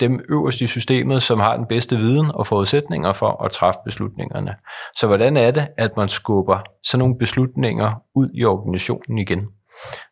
dem 0.00 0.20
øverst 0.28 0.60
i 0.60 0.66
systemet, 0.66 1.22
som 1.22 1.40
har 1.40 1.56
den 1.56 1.66
bedste 1.66 1.96
viden 1.96 2.30
og 2.34 2.46
forudsætninger 2.46 3.12
for 3.12 3.44
at 3.44 3.50
træffe 3.50 3.80
beslutningerne. 3.84 4.54
Så 4.96 5.06
hvordan 5.06 5.36
er 5.36 5.50
det, 5.50 5.68
at 5.78 5.96
man 5.96 6.08
skubber 6.08 6.58
sådan 6.82 6.98
nogle 6.98 7.18
beslutninger 7.18 8.02
ud 8.14 8.28
i 8.34 8.44
organisationen 8.44 9.18
igen? 9.18 9.46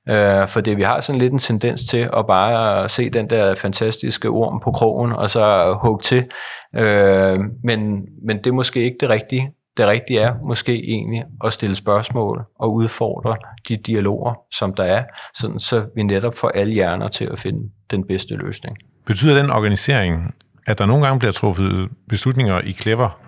Øh, 0.09 0.49
for 0.49 0.61
det 0.61 0.77
vi 0.77 0.83
har 0.83 1.01
sådan 1.01 1.21
lidt 1.21 1.33
en 1.33 1.39
tendens 1.39 1.85
til 1.85 2.11
at 2.17 2.27
bare 2.27 2.89
se 2.89 3.11
den 3.11 3.31
der 3.31 3.55
fantastiske 3.55 4.29
orm 4.29 4.61
på 4.61 4.71
krogen, 4.71 5.13
og 5.13 5.31
så 5.31 5.77
hugge 5.83 6.03
til. 6.03 6.31
Øh, 6.77 7.39
men, 7.65 8.03
men 8.27 8.37
det 8.39 8.47
er 8.47 8.53
måske 8.53 8.81
ikke 8.81 8.97
det 9.01 9.09
rigtige 9.09 9.53
det 9.77 9.87
rigtige 9.87 10.21
er 10.21 10.35
måske 10.45 10.75
egentlig 10.75 11.25
at 11.45 11.53
stille 11.53 11.77
spørgsmål 11.77 12.45
og 12.59 12.75
udfordre 12.75 13.37
de 13.69 13.77
dialoger, 13.77 14.35
som 14.53 14.75
der 14.75 14.85
er, 14.85 15.05
sådan 15.35 15.61
så 15.61 15.87
vi 15.95 16.03
netop 16.03 16.35
får 16.35 16.49
alle 16.49 16.73
hjerner 16.73 17.09
til 17.09 17.25
at 17.25 17.39
finde 17.39 17.71
den 17.91 18.07
bedste 18.07 18.35
løsning. 18.35 18.77
Betyder 19.07 19.43
den 19.43 19.51
organisering, 19.51 20.35
at 20.67 20.79
der 20.79 20.87
nogle 20.87 21.05
gange 21.05 21.19
bliver 21.19 21.33
truffet 21.33 21.91
beslutninger 22.09 22.61
i 22.61 22.73
Clever, 22.73 23.21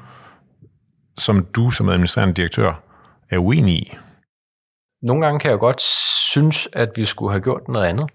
som 1.18 1.44
du 1.44 1.70
som 1.70 1.88
administrerende 1.88 2.34
direktør 2.34 2.82
er 3.30 3.38
uenig 3.38 3.74
i? 3.74 3.96
Nogle 5.02 5.24
gange 5.24 5.40
kan 5.40 5.50
jeg 5.50 5.58
godt 5.58 5.80
synes, 6.32 6.68
at 6.72 6.90
vi 6.96 7.04
skulle 7.04 7.32
have 7.32 7.42
gjort 7.42 7.68
noget 7.68 7.86
andet 7.86 8.10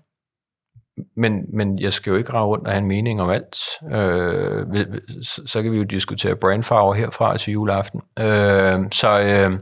men, 1.18 1.34
men 1.54 1.80
jeg 1.80 1.94
skal 1.94 2.12
jo 2.12 2.18
ikke 2.18 2.34
rave 2.34 2.48
rundt 2.48 2.68
og 2.68 2.74
have 2.74 2.82
en 2.82 2.88
mening 2.88 3.22
om 3.22 3.30
alt. 3.30 3.58
Øh, 3.92 4.86
så, 5.46 5.62
kan 5.62 5.72
vi 5.72 5.78
jo 5.78 5.84
diskutere 5.84 6.36
brandfarver 6.36 6.94
herfra 6.94 7.38
til 7.38 7.54
juleaften. 7.54 8.02
Øh, 8.20 8.74
så, 8.92 9.20
øh, 9.22 9.60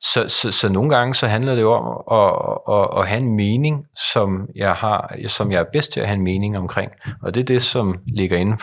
så, 0.00 0.28
så, 0.28 0.52
så 0.52 0.68
nogle 0.68 0.96
gange 0.96 1.14
så 1.14 1.26
handler 1.26 1.54
det 1.54 1.62
jo 1.62 1.72
om 1.72 1.86
at, 2.10 2.58
at, 2.74 3.00
at 3.00 3.08
have 3.08 3.20
en 3.20 3.36
mening, 3.36 3.84
som 4.12 4.48
jeg, 4.56 4.72
har, 4.72 5.16
som 5.26 5.52
jeg 5.52 5.60
er 5.60 5.70
bedst 5.72 5.92
til 5.92 6.00
at 6.00 6.06
have 6.06 6.16
en 6.16 6.24
mening 6.24 6.58
omkring. 6.58 6.92
Og 7.22 7.34
det 7.34 7.40
er 7.40 7.44
det, 7.44 7.62
som 7.62 7.98
ligger 8.06 8.36
inden 8.36 8.58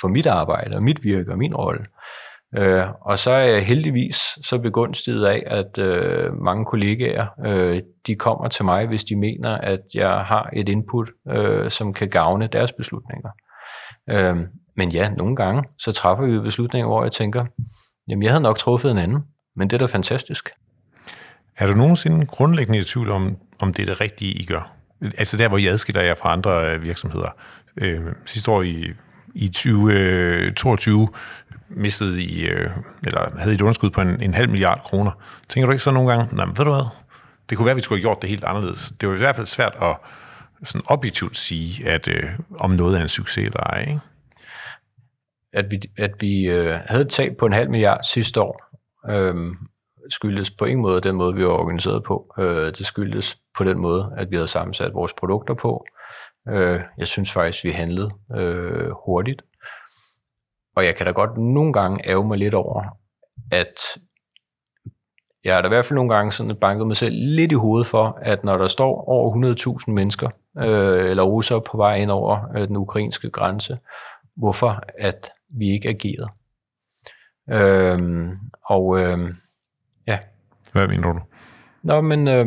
for 0.00 0.08
mit 0.08 0.26
arbejde 0.26 0.76
og 0.76 0.82
mit 0.82 1.04
virke 1.04 1.32
og 1.32 1.38
min 1.38 1.54
rolle. 1.54 1.84
Øh, 2.56 2.84
og 3.00 3.18
så 3.18 3.30
er 3.30 3.44
jeg 3.44 3.66
heldigvis 3.66 4.16
så 4.42 4.58
begunstiget 4.58 5.26
af, 5.26 5.42
at 5.46 5.78
øh, 5.78 6.34
mange 6.34 6.64
kollegaer, 6.64 7.26
øh, 7.46 7.82
de 8.06 8.14
kommer 8.14 8.48
til 8.48 8.64
mig, 8.64 8.86
hvis 8.86 9.04
de 9.04 9.16
mener, 9.16 9.50
at 9.50 9.80
jeg 9.94 10.10
har 10.10 10.50
et 10.52 10.68
input, 10.68 11.10
øh, 11.30 11.70
som 11.70 11.92
kan 11.92 12.08
gavne 12.08 12.46
deres 12.46 12.72
beslutninger. 12.72 13.30
Øh, 14.10 14.36
men 14.76 14.92
ja, 14.92 15.10
nogle 15.10 15.36
gange, 15.36 15.64
så 15.78 15.92
træffer 15.92 16.26
vi 16.26 16.40
beslutninger, 16.40 16.86
hvor 16.86 17.02
jeg 17.02 17.12
tænker, 17.12 17.44
jamen 18.08 18.22
jeg 18.22 18.32
havde 18.32 18.42
nok 18.42 18.58
truffet 18.58 18.90
en 18.90 18.98
anden, 18.98 19.24
men 19.56 19.70
det 19.70 19.76
er 19.76 19.86
da 19.86 19.86
fantastisk. 19.86 20.50
Er 21.56 21.66
du 21.66 21.72
nogensinde 21.72 22.26
grundlæggende 22.26 22.78
i 22.78 22.82
tvivl 22.82 23.10
om, 23.10 23.36
om 23.60 23.74
det 23.74 23.82
er 23.82 23.86
det 23.86 24.00
rigtige, 24.00 24.32
I 24.32 24.44
gør? 24.44 24.72
Altså 25.18 25.36
der, 25.36 25.48
hvor 25.48 25.58
I 25.58 25.66
adskiller 25.66 26.02
jer 26.02 26.14
fra 26.14 26.32
andre 26.32 26.74
øh, 26.74 26.84
virksomheder. 26.84 27.36
Øh, 27.76 28.00
sidste 28.26 28.50
år 28.50 28.62
i, 28.62 28.92
i 29.34 29.48
2022 29.48 31.08
mistede 31.70 32.22
i, 32.22 32.46
øh, 32.46 32.70
eller 33.06 33.38
havde 33.38 33.54
et 33.54 33.60
underskud 33.60 33.90
på 33.90 34.00
en, 34.00 34.22
en 34.22 34.34
halv 34.34 34.50
milliard 34.50 34.80
kroner. 34.80 35.10
Tænker 35.48 35.66
du 35.66 35.72
ikke 35.72 35.82
så 35.82 35.90
nogle 35.90 36.10
gange, 36.10 36.36
nej, 36.36 36.46
ved 36.46 36.54
du 36.54 36.72
hvad, 36.72 36.86
det 37.48 37.56
kunne 37.56 37.64
være, 37.64 37.72
at 37.72 37.76
vi 37.76 37.82
skulle 37.82 37.98
have 37.98 38.08
gjort 38.08 38.22
det 38.22 38.30
helt 38.30 38.44
anderledes. 38.44 38.92
Det 39.00 39.08
var 39.08 39.14
i 39.14 39.18
hvert 39.18 39.36
fald 39.36 39.46
svært 39.46 39.76
at 39.82 39.96
sådan 40.64 40.82
objektivt 40.86 41.36
sige, 41.36 41.88
at 41.88 42.08
øh, 42.08 42.30
om 42.58 42.70
noget 42.70 42.98
er 42.98 43.02
en 43.02 43.08
succes 43.08 43.44
eller 43.44 43.60
ej, 43.60 43.80
ikke? 43.80 44.00
At 45.52 45.70
vi, 45.70 45.80
at 45.98 46.14
vi 46.20 46.44
øh, 46.44 46.78
havde 46.86 47.02
et 47.02 47.10
tab 47.10 47.36
på 47.38 47.46
en 47.46 47.52
halv 47.52 47.70
milliard 47.70 48.00
sidste 48.12 48.42
år, 48.42 48.62
øh, 49.10 49.54
skyldes 50.10 50.50
på 50.50 50.64
ingen 50.64 50.82
måde 50.82 51.00
den 51.00 51.16
måde, 51.16 51.34
vi 51.34 51.44
var 51.44 51.52
organiseret 51.52 52.02
på. 52.04 52.34
Øh, 52.38 52.66
det 52.66 52.86
skyldes 52.86 53.38
på 53.58 53.64
den 53.64 53.78
måde, 53.78 54.12
at 54.16 54.30
vi 54.30 54.36
havde 54.36 54.48
sammensat 54.48 54.94
vores 54.94 55.12
produkter 55.12 55.54
på. 55.54 55.84
Øh, 56.48 56.80
jeg 56.98 57.06
synes 57.06 57.32
faktisk, 57.32 57.64
vi 57.64 57.70
handlede 57.70 58.10
øh, 58.36 58.90
hurtigt. 59.06 59.42
Og 60.78 60.84
jeg 60.84 60.96
kan 60.96 61.06
da 61.06 61.12
godt 61.12 61.36
nogle 61.36 61.72
gange 61.72 62.10
æve 62.10 62.24
mig 62.24 62.38
lidt 62.38 62.54
over, 62.54 62.98
at 63.50 63.74
jeg 65.44 65.54
har 65.54 65.62
da 65.62 65.68
i 65.68 65.74
hvert 65.74 65.84
fald 65.84 65.94
nogle 65.94 66.14
gange 66.14 66.32
sådan 66.32 66.56
banket 66.60 66.86
mig 66.86 66.96
selv 66.96 67.14
lidt 67.18 67.52
i 67.52 67.54
hovedet 67.54 67.86
for, 67.86 68.18
at 68.22 68.44
når 68.44 68.56
der 68.56 68.68
står 68.68 69.08
over 69.08 69.80
100.000 69.86 69.92
mennesker, 69.92 70.30
øh, 70.58 71.10
eller 71.10 71.22
russere 71.22 71.62
på 71.62 71.76
vej 71.76 71.94
ind 71.94 72.10
over 72.10 72.56
øh, 72.56 72.68
den 72.68 72.76
ukrainske 72.76 73.30
grænse, 73.30 73.78
hvorfor 74.36 74.82
at 74.98 75.30
vi 75.48 75.72
ikke 75.72 75.88
agerede. 75.88 76.28
Øh, 77.50 78.28
og 78.64 79.00
øh, 79.00 79.34
ja. 80.06 80.18
Hvad 80.72 80.88
mener 80.88 81.12
du? 81.12 81.20
Nå, 81.82 82.00
men 82.00 82.28
øh, 82.28 82.46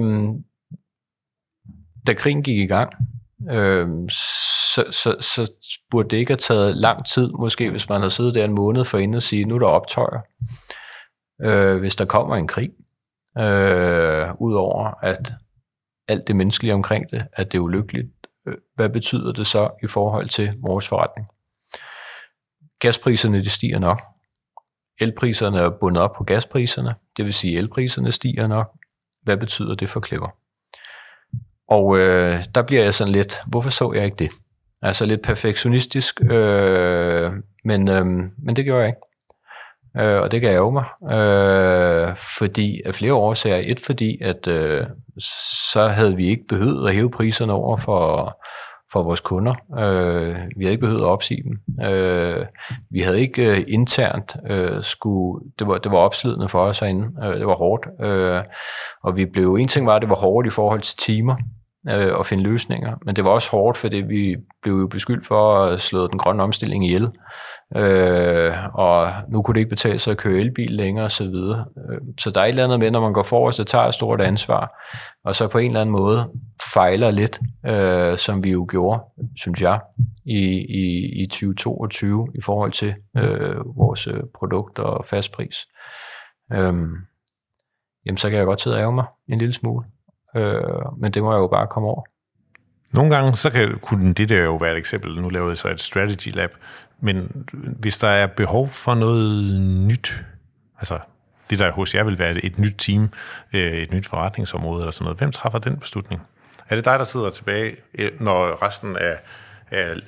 da 2.07 2.13
krigen 2.13 2.43
gik 2.43 2.57
i 2.57 2.67
gang, 2.67 2.93
øh, 3.49 3.87
så, 4.75 4.85
så, 4.91 5.15
så 5.21 5.51
burde 5.89 6.09
det 6.09 6.17
ikke 6.17 6.31
have 6.31 6.37
taget 6.37 6.77
lang 6.77 7.05
tid, 7.05 7.29
måske 7.31 7.69
hvis 7.69 7.89
man 7.89 8.01
har 8.01 8.09
siddet 8.09 8.35
der 8.35 8.45
en 8.45 8.53
måned 8.53 8.83
for 8.83 8.97
inden 8.97 9.15
og 9.15 9.23
sige, 9.23 9.45
nu 9.45 9.55
er 9.55 9.59
der 9.59 9.67
optøjer. 9.67 10.21
Øh, 11.41 11.79
hvis 11.79 11.95
der 11.95 12.05
kommer 12.05 12.35
en 12.35 12.47
krig, 12.47 12.69
øh, 13.37 14.29
udover 14.39 15.03
at 15.03 15.33
alt 16.07 16.27
det 16.27 16.35
menneskelige 16.35 16.73
omkring 16.73 17.11
det, 17.11 17.27
at 17.33 17.51
det 17.51 17.57
er 17.57 17.61
ulykkeligt, 17.61 18.07
øh, 18.47 18.55
hvad 18.75 18.89
betyder 18.89 19.31
det 19.31 19.47
så 19.47 19.69
i 19.83 19.87
forhold 19.87 20.29
til 20.29 20.53
vores 20.61 20.87
forretning? 20.87 21.27
Gaspriserne 22.79 23.43
de 23.43 23.49
stiger 23.49 23.79
nok. 23.79 24.01
Elpriserne 24.99 25.59
er 25.59 25.69
bundet 25.69 26.03
op 26.03 26.13
på 26.17 26.23
gaspriserne, 26.23 26.95
det 27.17 27.25
vil 27.25 27.33
sige, 27.33 27.57
at 27.57 27.63
elpriserne 27.63 28.11
stiger 28.11 28.47
nok. 28.47 28.71
Hvad 29.21 29.37
betyder 29.37 29.75
det 29.75 29.89
for 29.89 30.01
Clever? 30.07 30.29
Og 31.67 31.97
øh, 31.97 32.43
der 32.55 32.61
bliver 32.61 32.83
jeg 32.83 32.93
sådan 32.93 33.13
lidt, 33.13 33.41
hvorfor 33.47 33.69
så 33.69 33.93
jeg 33.93 34.05
ikke 34.05 34.15
det? 34.15 34.31
Altså 34.81 35.05
lidt 35.05 35.21
perfektionistisk, 35.21 36.21
øh, 36.31 37.31
men, 37.63 37.89
øh, 37.89 38.05
men 38.43 38.55
det 38.55 38.65
gjorde 38.65 38.81
jeg 38.81 38.87
ikke. 38.87 40.07
øh, 40.07 40.21
og 40.21 40.31
det 40.31 40.41
kan 40.41 40.51
jeg 40.51 40.73
mig, 40.73 40.85
øh, 41.17 42.15
fordi 42.37 42.81
af 42.85 42.95
flere 42.95 43.13
årsager. 43.13 43.61
Et, 43.65 43.79
fordi 43.79 44.21
at 44.21 44.47
øh, 44.47 44.85
så 45.71 45.87
havde 45.87 46.15
vi 46.15 46.29
ikke 46.29 46.43
behøvet 46.49 46.89
at 46.89 46.95
hæve 46.95 47.11
priserne 47.11 47.53
over 47.53 47.77
for, 47.77 48.37
for 48.91 49.03
vores 49.03 49.19
kunder. 49.19 49.55
Øh, 49.79 50.35
vi 50.57 50.63
havde 50.63 50.71
ikke 50.71 50.81
behøvet 50.81 51.01
at 51.01 51.07
opsige 51.07 51.43
dem. 51.43 51.85
Øh, 51.85 52.45
vi 52.89 53.01
havde 53.01 53.21
ikke 53.21 53.45
øh, 53.45 53.63
internt 53.67 54.35
øh, 54.49 54.83
skulle, 54.83 55.45
det 55.59 55.67
var, 55.67 55.77
det 55.77 55.91
var 55.91 55.97
opslidende 55.97 56.47
for 56.47 56.65
os 56.65 56.79
herinde. 56.79 57.07
Øh, 57.23 57.39
det 57.39 57.47
var 57.47 57.55
hårdt. 57.55 57.87
Øh, 58.01 58.43
og 59.03 59.15
vi 59.15 59.25
blev, 59.25 59.53
en 59.53 59.67
ting 59.67 59.85
var, 59.85 59.95
at 59.95 60.01
det 60.01 60.09
var 60.09 60.15
hårdt 60.15 60.47
i 60.47 60.49
forhold 60.49 60.81
til 60.81 60.97
timer 60.97 61.35
øh, 61.89 62.13
og 62.13 62.25
finde 62.25 62.43
løsninger. 62.43 62.95
Men 63.05 63.15
det 63.15 63.23
var 63.23 63.29
også 63.29 63.51
hårdt, 63.51 63.77
fordi 63.77 63.97
vi 63.97 64.35
blev 64.61 64.73
jo 64.73 64.87
beskyldt 64.87 65.25
for 65.25 65.63
at 65.63 65.81
slå 65.81 66.07
den 66.07 66.17
grønne 66.17 66.43
omstilling 66.43 66.85
ihjel. 66.85 67.11
Øh, 67.75 68.53
og 68.73 69.11
nu 69.29 69.41
kunne 69.41 69.53
det 69.53 69.59
ikke 69.59 69.69
betale 69.69 69.99
sig 69.99 70.11
at 70.11 70.17
køre 70.17 70.39
elbil 70.39 70.71
længere 70.71 71.05
osv. 71.05 71.25
Så, 71.25 71.31
videre. 71.31 71.65
Øh, 71.91 72.01
så 72.19 72.31
der 72.31 72.41
er 72.41 72.45
et 72.45 72.49
eller 72.49 72.63
andet 72.63 72.79
med, 72.79 72.91
når 72.91 73.01
man 73.01 73.13
går 73.13 73.23
forrest 73.23 73.59
og 73.59 73.67
tager 73.67 73.85
et 73.85 73.93
stort 73.93 74.21
ansvar, 74.21 74.87
og 75.25 75.35
så 75.35 75.47
på 75.47 75.57
en 75.57 75.71
eller 75.71 75.81
anden 75.81 75.95
måde 75.95 76.31
fejler 76.73 77.11
lidt, 77.11 77.39
øh, 77.65 78.17
som 78.17 78.43
vi 78.43 78.51
jo 78.51 78.67
gjorde, 78.69 79.01
synes 79.35 79.61
jeg, 79.61 79.79
i, 80.25 80.39
i, 80.69 81.23
i 81.23 81.27
2022 81.27 82.27
i 82.35 82.41
forhold 82.41 82.71
til 82.71 82.95
øh, 83.17 83.55
vores 83.77 84.07
øh, 84.07 84.23
produkt 84.35 84.79
og 84.79 85.05
fastpris. 85.05 85.55
Øh, 86.53 86.73
jamen 88.05 88.17
så 88.17 88.29
kan 88.29 88.37
jeg 88.37 88.45
godt 88.45 88.61
sidde 88.61 88.85
og 88.85 88.93
mig 88.93 89.05
en 89.29 89.39
lille 89.39 89.53
smule. 89.53 89.85
Øh, 90.35 90.63
men 90.97 91.11
det 91.11 91.23
må 91.23 91.31
jeg 91.31 91.39
jo 91.39 91.47
bare 91.47 91.67
komme 91.67 91.89
over. 91.89 92.03
Nogle 92.91 93.15
gange, 93.15 93.35
så 93.35 93.49
kan, 93.49 93.79
kunne 93.81 94.13
det 94.13 94.29
der 94.29 94.43
jo 94.43 94.55
være 94.55 94.71
et 94.71 94.77
eksempel. 94.77 95.21
Nu 95.21 95.29
laver 95.29 95.47
jeg 95.47 95.57
så 95.57 95.69
et 95.69 95.81
strategy 95.81 96.35
lab. 96.35 96.51
Men 96.99 97.47
hvis 97.53 97.97
der 97.97 98.07
er 98.07 98.27
behov 98.27 98.67
for 98.67 98.95
noget 98.95 99.61
nyt, 99.61 100.23
altså 100.79 100.99
det 101.49 101.59
der 101.59 101.71
hos 101.71 101.95
jer 101.95 102.03
vil 102.03 102.19
være 102.19 102.45
et 102.45 102.59
nyt 102.59 102.75
team, 102.77 103.09
øh, 103.53 103.73
et 103.73 103.93
nyt 103.93 104.07
forretningsområde 104.07 104.81
eller 104.81 104.91
sådan 104.91 105.03
noget, 105.03 105.17
hvem 105.17 105.31
træffer 105.31 105.59
den 105.59 105.77
beslutning? 105.77 106.21
Er 106.69 106.75
det 106.75 106.85
dig, 106.85 106.99
der 106.99 107.05
sidder 107.05 107.29
tilbage, 107.29 107.75
øh, 107.93 108.11
når 108.21 108.63
resten 108.63 108.97
af, 108.97 109.19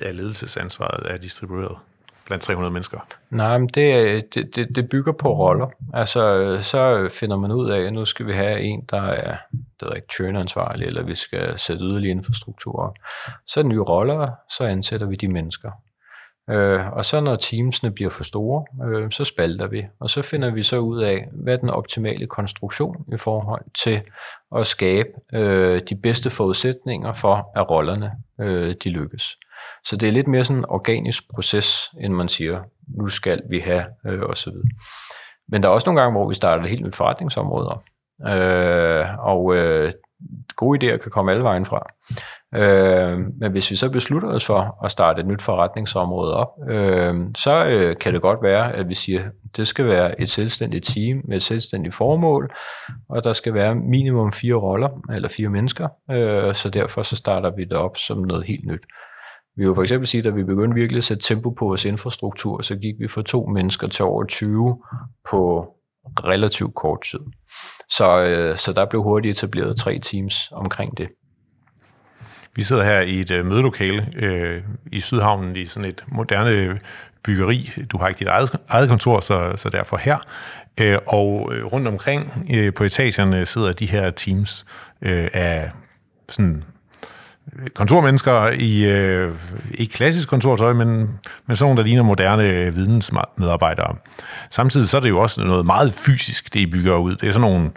af 0.02 0.16
ledelsesansvaret 0.16 1.12
er 1.12 1.18
distribueret? 1.18 1.78
Blandt 2.26 2.44
300 2.44 2.74
mennesker? 2.74 3.00
Nej, 3.30 3.58
men 3.58 3.68
det, 3.68 4.34
det, 4.34 4.56
det, 4.56 4.76
det 4.76 4.90
bygger 4.90 5.12
på 5.12 5.38
roller. 5.38 5.68
Altså, 5.94 6.58
så 6.62 7.10
finder 7.12 7.38
man 7.38 7.52
ud 7.52 7.70
af, 7.70 7.80
at 7.80 7.94
nu 7.94 8.06
skal 8.06 8.28
vi 8.28 8.34
have 8.34 8.62
en, 8.62 8.86
der 8.90 9.02
er, 9.02 9.38
det 9.52 9.88
er 9.88 9.94
ikke 9.94 10.14
churn-ansvarlig, 10.14 10.88
eller 10.88 11.04
vi 11.04 11.16
skal 11.16 11.60
sætte 11.60 11.86
yderligere 11.86 12.18
infrastruktur. 12.18 12.96
Så 13.48 13.60
er 13.60 13.64
nye 13.64 13.82
roller, 13.82 14.32
så 14.50 14.64
ansætter 14.64 15.08
vi 15.08 15.16
de 15.16 15.28
mennesker. 15.28 15.72
Øh, 16.50 16.94
og 16.94 17.06
så 17.06 17.20
når 17.20 17.36
teamsene 17.36 17.92
bliver 17.92 18.10
for 18.10 18.24
store, 18.24 18.66
øh, 18.88 19.12
så 19.12 19.24
spalter 19.24 19.68
vi, 19.68 19.86
og 20.00 20.10
så 20.10 20.22
finder 20.22 20.52
vi 20.52 20.64
så 20.64 20.78
ud 20.78 21.04
af, 21.04 21.28
hvad 21.32 21.54
er 21.54 21.58
den 21.58 21.70
optimale 21.70 22.28
konstruktion 22.28 23.06
i 23.14 23.18
forhold 23.18 23.64
til 23.84 24.02
at 24.56 24.68
skabe 24.68 25.10
øh, 25.34 25.82
de 25.90 25.96
bedste 25.96 26.30
forudsætninger 26.30 27.14
for, 27.14 27.52
at 27.56 27.70
rollerne 27.70 28.12
øh, 28.40 28.76
de 28.84 28.90
lykkes. 28.90 29.38
Så 29.86 29.98
det 29.98 30.08
er 30.08 30.12
lidt 30.12 30.28
mere 30.28 30.44
sådan 30.44 30.58
en 30.58 30.66
organisk 30.70 31.24
proces, 31.34 31.92
end 32.02 32.14
man 32.14 32.30
siger, 32.30 32.62
nu 32.88 33.08
skal 33.08 33.42
vi 33.50 33.60
have, 33.60 33.86
øh, 34.08 34.22
osv. 34.22 34.54
Men 35.48 35.64
der 35.64 35.70
er 35.70 35.74
også 35.74 35.90
nogle 35.90 36.02
gange, 36.02 36.18
hvor 36.18 36.28
vi 36.28 36.36
starter 36.36 36.64
et 36.64 36.70
helt 36.70 36.86
nyt 36.86 36.96
forretningsområde 36.96 37.70
op. 37.70 37.84
Øh, 38.28 39.06
og 39.20 39.56
øh, 39.56 39.94
gode 40.56 40.94
idéer 40.94 40.98
kan 40.98 41.12
komme 41.12 41.32
alle 41.32 41.44
vejen 41.44 41.66
fra. 41.66 41.88
Øh, 42.56 43.20
men 43.40 43.52
hvis 43.52 43.72
vi 43.72 43.76
så 43.76 43.90
beslutter 43.90 44.30
os 44.30 44.46
for 44.46 44.86
at 44.86 44.92
starte 44.92 45.20
et 45.20 45.28
nyt 45.28 45.42
forretningsområde 45.42 46.36
op, 46.36 46.50
øh, 46.70 47.16
så 47.38 47.66
øh, 47.66 47.98
kan 47.98 48.14
det 48.14 48.22
godt 48.22 48.44
være, 48.44 48.74
at 48.74 48.90
vi 48.90 48.96
siger, 48.96 49.20
at 49.20 49.32
det 49.58 49.68
skal 49.68 49.86
være 49.86 50.22
et 50.22 50.30
selvstændigt 50.30 50.86
team 50.86 51.22
med 51.24 51.38
et 51.38 51.44
selvstændigt 51.44 51.96
formål, 51.96 52.54
og 53.10 53.24
der 53.24 53.34
skal 53.34 53.54
være 53.54 53.76
minimum 53.76 54.32
fire 54.32 54.56
roller, 54.56 54.90
eller 55.14 55.30
fire 55.30 55.50
mennesker, 55.50 55.88
øh, 56.12 56.54
så 56.54 56.70
derfor 56.70 57.02
så 57.02 57.16
starter 57.16 57.52
vi 57.56 57.64
det 57.64 57.78
op 57.78 57.98
som 57.98 58.18
noget 58.18 58.46
helt 58.46 58.66
nyt. 58.66 58.84
Vi 59.58 59.66
vil 59.66 59.76
for 59.76 59.82
eksempel 59.82 60.08
sige, 60.08 60.20
at 60.20 60.26
da 60.26 60.30
vi 60.30 60.44
begyndte 60.44 60.76
virkelig 60.76 60.98
at 60.98 61.04
sætte 61.04 61.24
tempo 61.24 61.50
på 61.50 61.66
vores 61.66 61.86
infrastruktur, 61.86 62.62
så 62.62 62.76
gik 62.76 62.96
vi 63.00 63.08
fra 63.08 63.22
to 63.22 63.46
mennesker 63.46 63.88
til 63.88 64.06
over 64.06 64.24
20 64.24 64.78
på 65.30 65.68
relativt 66.24 66.76
kort 66.76 67.02
tid. 67.12 67.20
Så, 67.90 68.24
øh, 68.24 68.58
så 68.58 68.74
der 68.74 68.86
blev 68.86 69.04
hurtigt 69.04 69.38
etableret 69.38 69.78
tre 69.78 70.00
teams 70.00 70.50
omkring 70.52 70.98
det. 70.98 71.08
Vi 72.56 72.62
sidder 72.62 72.84
her 72.84 73.02
i 73.02 73.20
et 73.20 73.32
øh, 73.32 73.46
mødelokale 73.46 74.08
øh, 74.16 74.64
i 74.92 75.00
Sydhavnen 75.00 75.56
i 75.56 75.66
sådan 75.66 75.90
et 75.90 76.04
moderne 76.08 76.80
byggeri. 77.24 77.72
Du 77.92 77.98
har 77.98 78.08
ikke 78.08 78.20
dit 78.20 78.28
eget, 78.28 78.60
eget 78.70 78.90
kontor, 78.90 79.20
så, 79.20 79.54
så 79.56 79.70
derfor 79.70 79.98
her. 79.98 80.18
Øh, 80.80 80.98
og 81.08 81.54
øh, 81.54 81.66
rundt 81.66 81.88
omkring 81.88 82.48
øh, 82.54 82.74
på 82.74 82.84
etagerne 82.84 83.46
sidder 83.46 83.72
de 83.72 83.86
her 83.86 84.10
teams 84.10 84.66
øh, 85.02 85.30
af 85.34 85.72
sådan 86.30 86.64
kontormennesker 87.76 88.50
i 88.50 88.84
øh, 88.84 89.34
ikke 89.74 89.94
klassisk 89.94 90.30
kontortøj, 90.30 90.74
men, 90.74 90.88
men 91.48 91.56
sådan 91.56 91.66
nogle, 91.66 91.78
der 91.78 91.84
ligner 91.84 92.04
moderne 92.04 92.74
vidensmedarbejdere. 92.74 93.96
Samtidig 94.50 94.90
så 94.90 94.98
er 94.98 95.02
det 95.02 95.10
jo 95.10 95.20
også 95.20 95.44
noget 95.44 95.66
meget 95.66 95.94
fysisk, 95.94 96.54
det 96.54 96.60
I 96.60 96.66
bygger 96.66 96.96
ud. 96.96 97.16
Det 97.16 97.28
er 97.28 97.32
sådan 97.32 97.50
nogle 97.52 97.72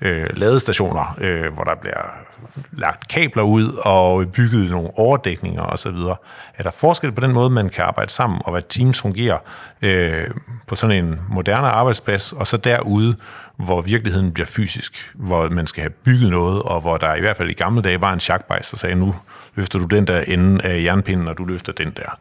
øh, 0.00 0.36
ladestationer, 0.36 1.16
øh, 1.20 1.54
hvor 1.54 1.64
der 1.64 1.74
bliver 1.80 2.31
lagt 2.72 3.08
kabler 3.08 3.42
ud 3.42 3.72
og 3.84 4.32
bygget 4.32 4.70
nogle 4.70 4.90
overdækninger 4.94 5.62
osv. 5.62 5.96
Er 6.58 6.62
der 6.62 6.70
forskel 6.70 7.12
på 7.12 7.20
den 7.20 7.32
måde, 7.32 7.50
man 7.50 7.68
kan 7.68 7.84
arbejde 7.84 8.10
sammen, 8.10 8.42
og 8.44 8.50
hvad 8.52 8.62
teams 8.68 9.00
fungerer 9.00 9.38
øh, 9.82 10.30
på 10.66 10.74
sådan 10.74 11.04
en 11.04 11.20
moderne 11.28 11.66
arbejdsplads, 11.66 12.32
og 12.32 12.46
så 12.46 12.56
derude, 12.56 13.16
hvor 13.56 13.80
virkeligheden 13.80 14.32
bliver 14.32 14.46
fysisk, 14.46 15.10
hvor 15.14 15.48
man 15.48 15.66
skal 15.66 15.80
have 15.80 15.90
bygget 15.90 16.30
noget, 16.30 16.62
og 16.62 16.80
hvor 16.80 16.96
der 16.96 17.14
i 17.14 17.20
hvert 17.20 17.36
fald 17.36 17.50
i 17.50 17.54
gamle 17.54 17.82
dage 17.82 18.00
var 18.00 18.12
en 18.12 18.20
chakbejs, 18.20 18.70
der 18.70 18.76
sagde, 18.76 18.94
nu 18.94 19.14
løfter 19.54 19.78
du 19.78 19.84
den 19.84 20.06
der 20.06 20.20
ende 20.20 20.64
af 20.64 20.82
jernpinden, 20.82 21.28
og 21.28 21.38
du 21.38 21.44
løfter 21.44 21.72
den 21.72 21.90
der. 21.90 22.18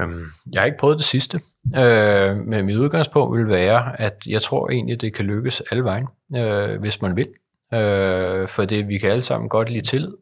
Øhm, 0.00 0.24
jeg 0.52 0.60
har 0.60 0.66
ikke 0.66 0.78
prøvet 0.78 0.98
det 0.98 1.06
sidste, 1.06 1.40
øh, 1.76 2.36
men 2.36 2.66
mit 2.66 2.76
udgangspunkt 2.76 3.38
vil 3.38 3.48
være, 3.48 4.00
at 4.00 4.22
jeg 4.26 4.42
tror 4.42 4.70
egentlig, 4.70 5.00
det 5.00 5.14
kan 5.14 5.24
lykkes 5.24 5.62
alle 5.70 5.84
vejen, 5.84 6.06
øh, 6.36 6.80
hvis 6.80 7.02
man 7.02 7.16
vil. 7.16 7.28
Øh, 7.74 8.48
for 8.48 8.64
det, 8.64 8.88
vi 8.88 8.98
kan 8.98 9.10
alle 9.10 9.22
sammen 9.22 9.48
godt 9.48 9.70
lide 9.70 9.86
tillid. 9.86 10.12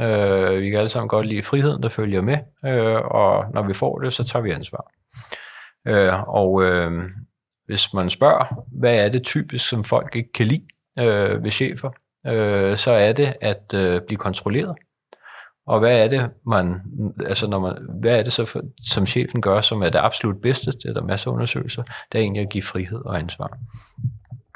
Øh, 0.00 0.60
vi 0.60 0.70
kan 0.70 0.78
alle 0.78 0.88
sammen 0.88 1.08
godt 1.08 1.26
lide 1.26 1.42
friheden, 1.42 1.82
der 1.82 1.88
følger 1.88 2.22
med, 2.22 2.38
øh, 2.64 3.00
og 3.04 3.44
når 3.54 3.66
vi 3.66 3.74
får 3.74 3.98
det, 3.98 4.12
så 4.12 4.24
tager 4.24 4.42
vi 4.42 4.50
ansvar. 4.50 4.90
Øh, 5.86 6.28
og 6.28 6.62
øh, 6.62 7.02
hvis 7.66 7.94
man 7.94 8.10
spørger, 8.10 8.64
hvad 8.80 9.04
er 9.04 9.08
det 9.08 9.22
typisk, 9.22 9.68
som 9.68 9.84
folk 9.84 10.16
ikke 10.16 10.32
kan 10.32 10.46
lide 10.46 10.66
øh, 10.98 11.44
ved 11.44 11.50
chefer, 11.50 11.90
øh, 12.26 12.76
så 12.76 12.90
er 12.90 13.12
det 13.12 13.34
at 13.40 13.74
øh, 13.74 14.00
blive 14.06 14.18
kontrolleret. 14.18 14.76
Og 15.66 15.78
hvad 15.78 15.98
er 15.98 16.08
det, 16.08 16.30
man, 16.46 16.80
altså 17.26 17.46
når 17.46 17.58
man, 17.58 17.76
hvad 18.00 18.18
er 18.18 18.22
det 18.22 18.32
så, 18.32 18.44
for, 18.44 18.60
som 18.82 19.06
chefen 19.06 19.40
gør, 19.40 19.60
som 19.60 19.82
er 19.82 19.90
det 19.90 19.98
absolut 19.98 20.40
bedste, 20.42 20.72
det 20.72 20.84
er 20.84 20.92
der 20.92 21.02
masser 21.02 21.30
af 21.30 21.34
undersøgelser, 21.34 21.82
det 21.82 22.18
er 22.18 22.22
egentlig 22.22 22.42
at 22.42 22.48
give 22.48 22.62
frihed 22.62 23.04
og 23.04 23.18
ansvar. 23.18 23.58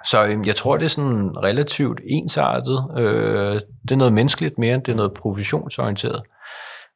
Så 0.07 0.27
øhm, 0.27 0.45
jeg 0.47 0.57
tror, 0.57 0.77
det 0.77 0.85
er 0.85 0.88
sådan 0.88 1.37
relativt 1.45 2.01
ensartet. 2.07 2.85
Øh, 2.99 3.61
det 3.83 3.90
er 3.90 3.97
noget 3.97 4.12
menneskeligt 4.12 4.59
mere, 4.59 4.75
end 4.75 4.83
det 4.83 4.92
er 4.92 4.97
noget 4.97 5.14
professionsorienteret. 5.14 6.23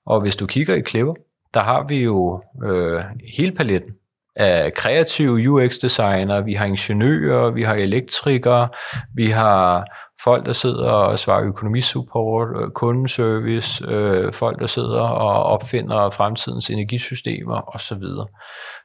Og 0.07 0.20
hvis 0.20 0.37
du 0.37 0.46
kigger 0.46 0.75
i 0.75 0.83
Clever, 0.83 1.14
der 1.55 1.61
har 1.61 1.87
vi 1.88 1.96
jo 1.96 2.42
øh, 2.64 3.03
hele 3.37 3.53
paletten 3.53 3.90
af 4.37 4.75
kreative 4.75 5.51
UX-designere, 5.51 6.44
vi 6.44 6.55
har 6.55 6.66
ingeniører, 6.66 7.51
vi 7.51 7.62
har 7.62 7.75
elektrikere, 7.75 8.68
vi 9.14 9.31
har 9.31 9.85
folk, 10.24 10.46
der 10.46 10.52
sidder 10.52 10.90
og 10.90 11.18
svarer 11.18 11.44
økonomisupport, 11.44 12.48
øh, 12.62 12.70
kundeservice, 12.70 13.85
øh, 13.88 14.33
folk, 14.33 14.61
der 14.61 14.66
sidder 14.66 15.00
og 15.00 15.42
opfinder 15.42 16.11
fremtidens 16.11 16.70
energisystemer 16.70 17.74
osv. 17.74 18.02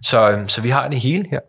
Så, 0.03 0.31
øh, 0.31 0.47
så 0.47 0.61
vi 0.61 0.69
har 0.69 0.87
det 0.87 0.99
hele 0.99 1.25
her, 1.29 1.39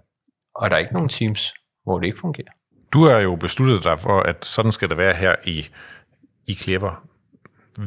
og 0.55 0.71
der 0.71 0.77
er 0.77 0.81
ikke 0.81 0.95
nogen 0.95 1.09
teams, 1.09 1.55
hvor 1.85 1.99
det 1.99 2.07
ikke 2.07 2.19
fungerer. 2.21 2.53
Du 2.93 3.05
har 3.05 3.19
jo 3.19 3.37
besluttet 3.37 3.85
dig 3.85 3.99
for, 3.99 4.21
at 4.21 4.45
sådan 4.45 4.73
skal 4.73 4.89
det 4.89 4.99
være 4.99 5.15
her 5.15 5.35
i, 5.45 5.67
i 6.47 6.55
Clever. 6.55 7.03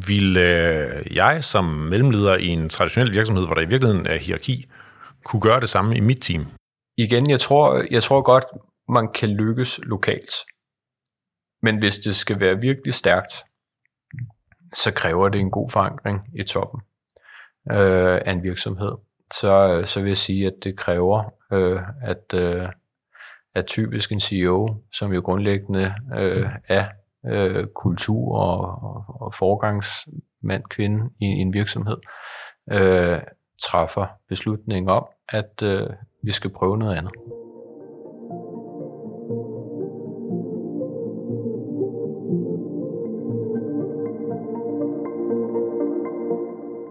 Vil 0.07 0.37
øh, 0.37 1.15
jeg 1.15 1.43
som 1.43 1.65
mellemleder 1.65 2.35
i 2.35 2.47
en 2.47 2.69
traditionel 2.69 3.13
virksomhed, 3.13 3.45
hvor 3.45 3.53
der 3.53 3.61
i 3.61 3.69
virkeligheden 3.69 4.07
er 4.07 4.17
hierarki, 4.17 4.65
kunne 5.25 5.41
gøre 5.41 5.59
det 5.59 5.69
samme 5.69 5.97
i 5.97 5.99
mit 5.99 6.21
team? 6.21 6.45
Igen, 6.97 7.29
jeg 7.29 7.39
tror, 7.39 7.83
jeg 7.91 8.03
tror 8.03 8.21
godt, 8.21 8.43
man 8.89 9.07
kan 9.13 9.29
lykkes 9.29 9.79
lokalt. 9.83 10.33
Men 11.61 11.77
hvis 11.77 11.99
det 11.99 12.15
skal 12.15 12.39
være 12.39 12.59
virkelig 12.59 12.93
stærkt, 12.93 13.33
så 14.73 14.93
kræver 14.93 15.29
det 15.29 15.41
en 15.41 15.51
god 15.51 15.69
forankring 15.69 16.29
i 16.35 16.43
toppen 16.43 16.81
øh, 17.71 18.21
af 18.25 18.31
en 18.31 18.43
virksomhed. 18.43 18.91
Så, 19.33 19.69
øh, 19.69 19.85
så 19.85 20.01
vil 20.01 20.07
jeg 20.07 20.17
sige, 20.17 20.47
at 20.47 20.53
det 20.63 20.77
kræver, 20.77 21.33
øh, 21.51 21.81
at, 22.01 22.33
øh, 22.33 22.69
at 23.55 23.65
typisk 23.65 24.11
en 24.11 24.19
CEO, 24.19 24.75
som 24.93 25.13
jo 25.13 25.21
grundlæggende 25.21 25.93
øh, 26.17 26.49
er 26.67 26.85
øh, 27.25 27.67
kultur 27.67 28.35
og, 28.35 28.83
og, 28.83 29.21
og 29.21 29.33
forgangsmand, 29.33 30.63
kvinde 30.69 31.09
i, 31.19 31.25
i 31.25 31.41
en 31.41 31.53
virksomhed, 31.53 31.97
øh, 32.71 33.19
træffer 33.61 34.07
beslutning 34.29 34.91
om, 34.91 35.05
at 35.29 35.61
øh, 35.63 35.89
vi 36.23 36.31
skal 36.31 36.49
prøve 36.49 36.77
noget 36.77 36.97
andet. 36.97 37.11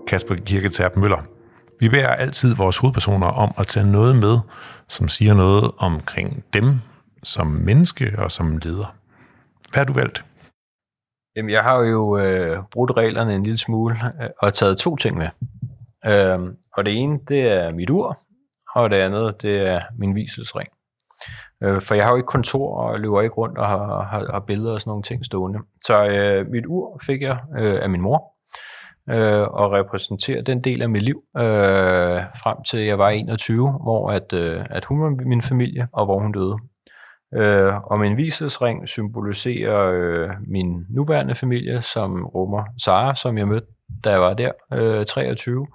Kasper 0.08 0.34
Kirketerp 0.34 0.96
Møller. 0.96 1.22
Vi 1.80 1.88
beder 1.88 2.08
altid 2.08 2.54
vores 2.54 2.78
hovedpersoner 2.78 3.26
om 3.26 3.54
at 3.58 3.66
tage 3.66 3.92
noget 3.92 4.16
med, 4.16 4.38
som 4.88 5.08
siger 5.08 5.34
noget 5.34 5.70
omkring 5.78 6.44
dem 6.52 6.80
som 7.22 7.46
menneske 7.46 8.14
og 8.18 8.30
som 8.30 8.56
leder. 8.56 8.96
Hvad 9.72 9.80
har 9.80 9.84
du 9.84 9.92
valgt? 9.92 10.24
Jamen, 11.36 11.50
jeg 11.50 11.62
har 11.62 11.80
jo 11.80 12.18
øh, 12.18 12.58
brudt 12.72 12.96
reglerne 12.96 13.34
en 13.34 13.42
lille 13.42 13.58
smule 13.58 13.96
øh, 14.22 14.28
og 14.38 14.54
taget 14.54 14.78
to 14.78 14.96
ting 14.96 15.18
med. 15.18 15.28
Øh, 16.06 16.38
og 16.76 16.84
det 16.84 16.96
ene, 16.96 17.18
det 17.28 17.40
er 17.40 17.72
mit 17.72 17.90
ur, 17.90 18.18
og 18.74 18.90
det 18.90 18.96
andet, 18.96 19.42
det 19.42 19.68
er 19.68 19.80
min 19.98 20.14
viselsring. 20.14 20.68
Øh, 21.62 21.82
for 21.82 21.94
jeg 21.94 22.04
har 22.04 22.10
jo 22.10 22.16
ikke 22.16 22.26
kontor 22.26 22.76
og 22.80 23.00
løber 23.00 23.22
ikke 23.22 23.34
rundt 23.34 23.58
og 23.58 23.66
har, 23.66 24.02
har, 24.02 24.32
har 24.32 24.40
billeder 24.40 24.72
og 24.72 24.80
sådan 24.80 24.90
nogle 24.90 25.02
ting 25.02 25.24
stående. 25.24 25.58
Så 25.80 26.06
øh, 26.06 26.50
mit 26.50 26.66
ur 26.66 27.00
fik 27.06 27.22
jeg 27.22 27.38
øh, 27.58 27.82
af 27.82 27.90
min 27.90 28.00
mor, 28.00 28.37
øh, 29.10 29.42
og 29.42 29.72
repræsentere 29.72 30.42
den 30.42 30.60
del 30.60 30.82
af 30.82 30.88
mit 30.88 31.02
liv 31.02 31.22
øh, 31.36 31.42
frem 32.42 32.56
til 32.62 32.80
jeg 32.80 32.98
var 32.98 33.08
21, 33.08 33.70
hvor 33.70 34.10
at, 34.10 34.32
øh, 34.32 34.64
at 34.70 34.84
hun 34.84 35.02
var 35.02 35.10
min 35.26 35.42
familie, 35.42 35.88
og 35.92 36.04
hvor 36.04 36.20
hun 36.20 36.32
døde. 36.32 36.56
Øh, 37.34 37.74
og 37.84 38.00
min 38.00 38.16
visesring 38.16 38.88
symboliserer 38.88 39.90
øh, 39.92 40.30
min 40.46 40.86
nuværende 40.88 41.34
familie, 41.34 41.82
som 41.82 42.26
rummer 42.26 42.64
Sara, 42.84 43.14
som 43.14 43.38
jeg 43.38 43.48
mødte, 43.48 43.66
da 44.04 44.10
jeg 44.10 44.20
var 44.20 44.34
der, 44.34 44.52
øh, 44.72 45.06
23, 45.06 45.66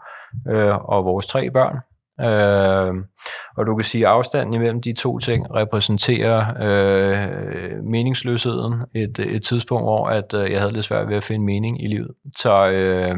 øh, 0.50 0.78
og 0.78 1.06
vores 1.06 1.28
tre 1.28 1.52
børn. 1.52 1.78
Øh, 2.22 2.94
og 3.58 3.66
du 3.66 3.76
kan 3.76 3.84
sige, 3.84 4.08
at 4.08 4.12
afstanden 4.14 4.54
imellem 4.54 4.82
de 4.82 4.94
to 4.94 5.20
ting 5.20 5.56
repræsenterer 5.56 6.54
øh, 6.62 7.84
meningsløsheden. 7.84 8.74
Et, 8.96 9.20
et 9.20 9.44
tidspunkt, 9.44 9.84
hvor 9.84 10.08
at, 10.08 10.34
øh, 10.34 10.52
jeg 10.52 10.60
havde 10.60 10.74
lidt 10.74 10.86
svært 10.86 11.10
ved 11.10 11.18
at 11.18 11.24
finde 11.24 11.46
mening 11.46 11.84
i 11.84 11.88
livet. 11.88 12.12
Så, 12.38 12.70
øh, 12.72 13.16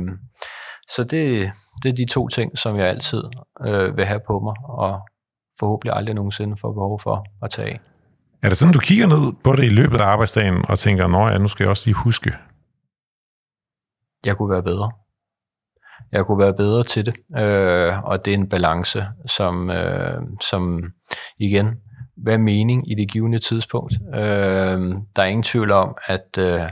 så 0.89 1.04
det, 1.04 1.52
det 1.84 1.89
er 1.89 1.96
de 1.96 2.06
to 2.06 2.28
ting, 2.28 2.58
som 2.58 2.78
jeg 2.78 2.88
altid 2.88 3.24
øh, 3.68 3.98
vil 3.98 4.06
have 4.06 4.22
på 4.28 4.39
mig, 4.39 4.54
og 4.64 5.00
forhåbentlig 5.60 5.93
aldrig 5.96 6.16
nogensinde 6.16 6.58
får 6.62 6.74
behov 6.74 7.00
for 7.00 7.26
at 7.43 7.52
tage 7.52 7.68
af. 7.68 7.80
Er 8.43 8.50
det 8.50 8.58
sådan, 8.58 8.74
du 8.74 8.80
kigger 8.80 9.08
ned 9.08 9.34
på 9.43 9.56
det 9.56 9.64
i 9.64 9.70
løbet 9.70 10.02
af 10.02 10.06
arbejdsdagen 10.06 10.66
og 10.70 10.80
tænker, 10.80 11.08
nå 11.08 11.28
ja, 11.28 11.38
nu 11.38 11.48
skal 11.48 11.64
jeg 11.64 11.70
også 11.70 11.84
lige 11.86 11.96
huske? 11.96 12.34
Jeg 14.26 14.38
kunne 14.38 14.50
være 14.50 14.64
bedre. 14.64 14.91
Jeg 16.12 16.26
kunne 16.26 16.39
være 16.39 16.54
bedre 16.54 16.84
til 16.84 17.06
det, 17.06 17.16
øh, 17.38 18.04
og 18.04 18.26
det 18.26 18.34
er 18.34 18.38
en 18.38 18.50
balance, 18.50 19.08
som, 19.26 19.70
øh, 19.70 20.22
som 20.41 20.84
igen, 21.39 21.82
hvad 22.18 22.34
er 22.34 22.38
mening 22.38 22.91
i 22.91 22.96
det 22.96 23.12
givende 23.12 23.39
tidspunkt? 23.39 23.93
Øh, 24.16 24.80
der 25.16 25.22
er 25.22 25.26
ingen 25.26 25.43
tvivl 25.43 25.72
om, 25.72 25.98
at, 26.06 26.38
øh, 26.39 26.70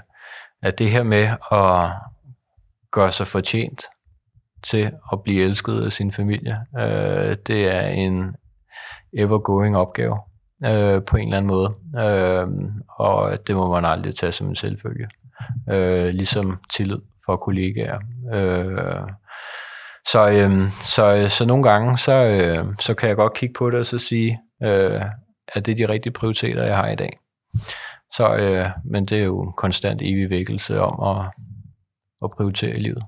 at 0.62 0.80
det 0.80 0.92
her 0.92 1.04
med 1.04 1.30
at 1.52 1.92
gøre 2.92 3.12
sig 3.12 3.28
fortjent 3.28 3.84
til 4.64 4.92
at 5.12 5.24
blive 5.24 5.44
elsket 5.44 5.86
af 5.86 5.92
sin 5.92 6.12
familie, 6.12 6.58
øh, 6.80 7.38
det 7.48 7.68
er 7.76 7.88
en 7.88 8.36
ever-going 9.14 9.78
opgave 9.78 10.18
øh, 10.66 11.04
på 11.04 11.18
en 11.18 11.24
eller 11.24 11.38
anden 11.38 11.48
måde. 11.48 11.74
Øh, 11.98 12.48
og 12.90 13.48
det 13.48 13.56
må 13.56 13.72
man 13.72 13.86
aldrig 13.86 14.16
tage 14.16 14.32
som 14.32 14.48
en 14.48 14.56
selvfølge. 14.56 15.08
Øh, 15.70 16.08
ligesom 16.08 16.58
tillid 16.74 17.00
for 17.26 17.36
kollegaer. 17.36 18.00
Øh, 18.34 19.08
så, 20.08 20.30
øh, 20.30 20.70
så, 20.70 21.26
så 21.30 21.46
nogle 21.46 21.64
gange, 21.64 21.98
så, 21.98 22.14
øh, 22.14 22.66
så 22.80 22.94
kan 22.94 23.10
jeg 23.10 23.16
godt 23.16 23.34
kigge 23.34 23.54
på 23.58 23.70
det 23.70 23.80
og 23.80 23.86
så 23.86 23.98
sige, 23.98 24.40
øh, 24.64 25.02
at 25.48 25.66
det 25.66 25.72
er 25.72 25.88
de 25.88 25.94
rigtige 25.94 26.14
prioriteter, 26.14 26.64
jeg 26.64 26.78
har 26.78 26.90
i 26.90 26.96
dag. 26.96 27.20
Så, 28.14 28.36
øh, 28.36 28.66
men 28.86 29.06
det 29.06 29.20
er 29.20 29.24
jo 29.24 29.42
en 29.42 29.54
konstant 29.58 30.02
evig 30.02 30.30
vækkelse 30.30 30.82
om 30.82 31.18
at, 31.18 31.26
at 32.24 32.32
prioritere 32.32 32.76
i 32.76 32.80
livet. 32.80 33.04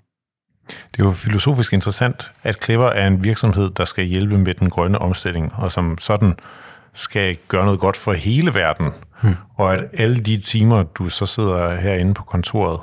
Det 0.67 1.01
er 1.01 1.03
jo 1.03 1.11
filosofisk 1.11 1.73
interessant, 1.73 2.31
at 2.43 2.63
Clever 2.63 2.89
er 2.89 3.07
en 3.07 3.23
virksomhed, 3.23 3.69
der 3.69 3.85
skal 3.85 4.03
hjælpe 4.03 4.37
med 4.37 4.53
den 4.53 4.69
grønne 4.69 4.99
omstilling, 4.99 5.53
og 5.55 5.71
som 5.71 5.97
sådan 5.97 6.35
skal 6.93 7.37
gøre 7.47 7.65
noget 7.65 7.79
godt 7.79 7.97
for 7.97 8.13
hele 8.13 8.53
verden. 8.53 8.91
Hmm. 9.23 9.35
Og 9.55 9.73
at 9.73 9.83
alle 9.93 10.19
de 10.19 10.37
timer, 10.37 10.83
du 10.83 11.09
så 11.09 11.25
sidder 11.25 11.75
herinde 11.75 12.13
på 12.13 12.23
kontoret, 12.23 12.79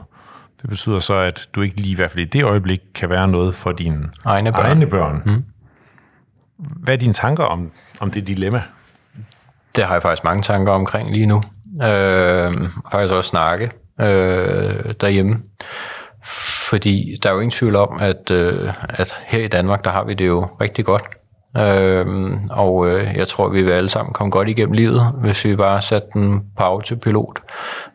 det 0.62 0.70
betyder 0.70 0.98
så, 0.98 1.14
at 1.14 1.48
du 1.54 1.60
ikke 1.62 1.76
lige 1.76 1.92
i 1.92 1.94
hvert 1.94 2.10
fald 2.10 2.26
i 2.26 2.28
det 2.28 2.44
øjeblik 2.44 2.80
kan 2.94 3.10
være 3.10 3.28
noget 3.28 3.54
for 3.54 3.72
dine 3.72 4.10
egne 4.24 4.52
børn. 4.52 4.66
Egne 4.66 4.86
børn. 4.86 5.22
Hmm. 5.24 5.44
Hvad 6.56 6.94
er 6.94 6.98
dine 6.98 7.12
tanker 7.12 7.44
om, 7.44 7.70
om 8.00 8.10
det 8.10 8.26
dilemma? 8.26 8.62
Det 9.76 9.84
har 9.84 9.92
jeg 9.92 10.02
faktisk 10.02 10.24
mange 10.24 10.42
tanker 10.42 10.72
omkring 10.72 11.12
lige 11.12 11.26
nu. 11.26 11.42
Øh, 11.82 12.52
faktisk 12.92 13.14
også 13.14 13.30
snakke 13.30 13.70
øh, 14.00 14.94
derhjemme. 15.00 15.42
Fordi 16.68 17.16
der 17.22 17.28
er 17.28 17.34
jo 17.34 17.40
ingen 17.40 17.50
tvivl 17.50 17.76
om, 17.76 17.98
at, 18.00 18.30
øh, 18.30 18.74
at 18.88 19.16
her 19.26 19.44
i 19.44 19.48
Danmark, 19.48 19.84
der 19.84 19.90
har 19.90 20.04
vi 20.04 20.14
det 20.14 20.26
jo 20.26 20.44
rigtig 20.60 20.84
godt. 20.84 21.02
Øhm, 21.57 22.38
og 22.50 22.88
øh, 22.88 23.16
jeg 23.16 23.28
tror, 23.28 23.48
vi 23.48 23.62
vil 23.62 23.72
alle 23.72 23.88
sammen 23.88 24.12
komme 24.12 24.30
godt 24.30 24.48
igennem 24.48 24.72
livet, 24.72 25.12
hvis 25.20 25.44
vi 25.44 25.57
bare 25.57 25.82
satte 25.82 26.09
den 26.14 26.42
på 26.57 26.62
autopilot 26.62 27.38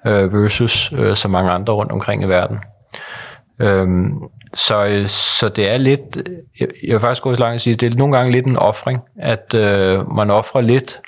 øh, 0.05 0.33
versus 0.33 0.91
øh, 0.97 1.15
så 1.15 1.27
mange 1.27 1.51
andre 1.51 1.73
rundt 1.73 1.91
omkring 1.91 2.23
i 2.23 2.25
verden. 2.25 2.59
Øhm, 3.59 4.13
så, 4.53 4.85
øh, 4.85 5.07
så 5.07 5.49
det 5.49 5.71
er 5.71 5.77
lidt, 5.77 6.17
jeg, 6.59 6.67
jeg 6.83 6.93
vil 6.93 6.99
faktisk 6.99 7.23
gå 7.23 7.35
så 7.35 7.41
langt 7.41 7.55
at 7.55 7.61
sige, 7.61 7.75
det 7.75 7.93
er 7.93 7.97
nogle 7.97 8.17
gange 8.17 8.31
lidt 8.31 8.45
en 8.45 8.57
offring, 8.57 9.01
at 9.19 9.53
øh, 9.53 10.15
man 10.15 10.29
offrer 10.29 10.61
lidt 10.61 10.99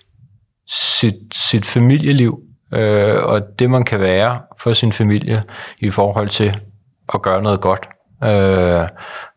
sit, 0.68 1.16
sit 1.34 1.66
familieliv 1.66 2.40
øh, 2.74 3.24
og 3.24 3.60
det, 3.60 3.70
man 3.70 3.84
kan 3.84 4.00
være 4.00 4.40
for 4.60 4.74
sin 4.74 4.92
familie 4.92 5.44
i 5.80 5.90
forhold 5.90 6.30
til 6.30 6.60
at 7.14 7.22
gøre 7.22 7.42
noget 7.42 7.62
godt 7.62 7.88
øh, 8.24 8.88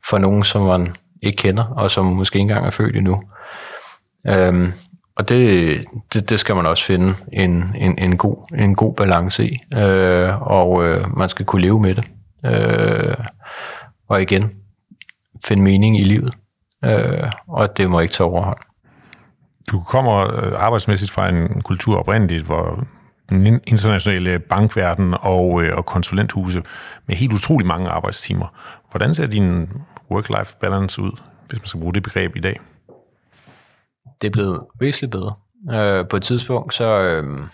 for 0.08 0.18
nogen, 0.18 0.44
som 0.44 0.62
man 0.62 0.94
ikke 1.22 1.36
kender, 1.36 1.64
og 1.64 1.90
som 1.90 2.06
måske 2.06 2.36
ikke 2.36 2.42
engang 2.42 2.66
er 2.66 2.70
født 2.70 2.96
endnu. 2.96 3.22
Øhm, 4.26 4.72
og 5.16 5.28
det, 5.28 5.84
det, 6.12 6.30
det 6.30 6.40
skal 6.40 6.56
man 6.56 6.66
også 6.66 6.84
finde 6.84 7.14
en, 7.32 7.74
en, 7.76 7.98
en, 7.98 8.16
god, 8.16 8.36
en 8.58 8.74
god 8.74 8.94
balance 8.94 9.46
i, 9.46 9.58
øh, 9.76 10.42
og 10.42 10.84
øh, 10.84 11.16
man 11.16 11.28
skal 11.28 11.46
kunne 11.46 11.62
leve 11.62 11.80
med 11.80 11.94
det. 11.94 12.04
Øh, 12.46 13.16
og 14.08 14.22
igen, 14.22 14.50
finde 15.44 15.62
mening 15.62 16.00
i 16.00 16.04
livet, 16.04 16.34
øh, 16.84 17.30
og 17.48 17.76
det 17.76 17.90
må 17.90 18.00
ikke 18.00 18.14
tage 18.14 18.26
overhånd. 18.26 18.58
Du 19.70 19.80
kommer 19.80 20.36
øh, 20.36 20.52
arbejdsmæssigt 20.56 21.10
fra 21.10 21.28
en 21.28 21.62
kultur 21.62 21.98
oprindeligt, 21.98 22.44
hvor 22.44 22.84
den 23.28 23.60
internationale 23.66 24.38
bankverden 24.38 25.14
og, 25.20 25.62
øh, 25.62 25.76
og 25.76 25.86
konsulenthuse 25.86 26.62
med 27.06 27.16
helt 27.16 27.32
utrolig 27.32 27.66
mange 27.66 27.88
arbejdstimer. 27.88 28.46
Hvordan 28.90 29.14
ser 29.14 29.26
din 29.26 29.68
work-life 30.16 30.58
balance 30.60 31.02
ud, 31.02 31.12
hvis 31.48 31.60
man 31.60 31.66
skal 31.66 31.80
bruge 31.80 31.94
det 31.94 32.02
begreb 32.02 32.36
i 32.36 32.40
dag? 32.40 32.60
Det 34.20 34.26
er 34.26 34.32
blevet 34.32 34.60
væsentligt 34.80 35.12
bedre. 35.12 35.34
Øh, 35.72 36.08
på 36.08 36.16
et 36.16 36.22
tidspunkt, 36.22 36.74
så, 36.74 36.84
øh, 36.84 37.48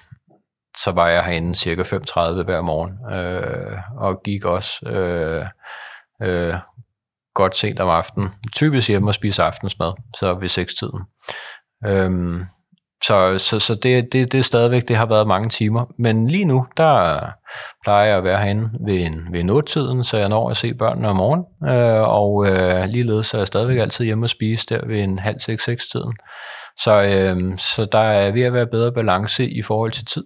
så 0.85 0.93
var 0.93 1.09
jeg 1.09 1.25
herinde 1.25 1.55
cirka 1.57 1.83
5.30 1.83 2.43
hver 2.43 2.61
morgen, 2.61 3.15
øh, 3.15 3.79
og 3.97 4.23
gik 4.23 4.45
også 4.45 4.89
øh, 4.89 5.47
øh, 6.23 6.55
godt 7.35 7.57
sent 7.57 7.81
om 7.81 7.89
aftenen. 7.89 8.29
Typisk 8.53 8.89
hjemme 8.89 9.11
og 9.11 9.15
spise 9.15 9.43
aftensmad, 9.43 9.93
så 10.17 10.35
ved 10.35 10.49
6-tiden. 10.49 11.03
Øh, 11.87 12.41
så, 13.05 13.39
så, 13.39 13.59
så 13.59 13.75
det, 13.75 14.13
det, 14.13 14.33
det 14.33 14.39
er 14.39 14.43
stadigvæk, 14.43 14.89
det 14.89 14.97
har 14.97 15.07
været 15.07 15.27
mange 15.27 15.49
timer. 15.49 15.85
Men 15.99 16.29
lige 16.29 16.45
nu, 16.45 16.67
der 16.77 17.21
plejer 17.85 18.07
jeg 18.07 18.17
at 18.17 18.25
være 18.25 18.39
herinde 18.39 18.71
ved, 18.87 18.95
en, 18.95 19.33
ved 19.33 19.45
nåtiden, 19.45 20.05
så 20.05 20.17
jeg 20.17 20.29
når 20.29 20.51
at 20.51 20.57
se 20.57 20.75
børnene 20.75 21.09
om 21.09 21.17
morgenen. 21.17 21.47
Øh, 21.65 22.03
og 22.03 22.47
øh, 22.47 22.85
ligeledes 22.85 23.35
er 23.35 23.39
jeg 23.39 23.47
stadigvæk 23.47 23.79
altid 23.79 24.05
hjemme 24.05 24.25
og 24.25 24.31
spise 24.31 24.67
der 24.69 24.87
ved 24.87 25.01
en 25.01 25.19
halv 25.19 25.41
seks 25.41 25.65
seks 25.65 25.89
tiden. 25.89 26.13
Så, 26.79 27.03
øh, 27.03 27.59
så 27.59 27.89
der 27.93 27.99
er 27.99 28.31
ved 28.31 28.43
at 28.43 28.53
være 28.53 28.67
bedre 28.67 28.93
balance 28.93 29.51
i 29.51 29.63
forhold 29.63 29.93
til 29.93 30.05
tid. 30.05 30.25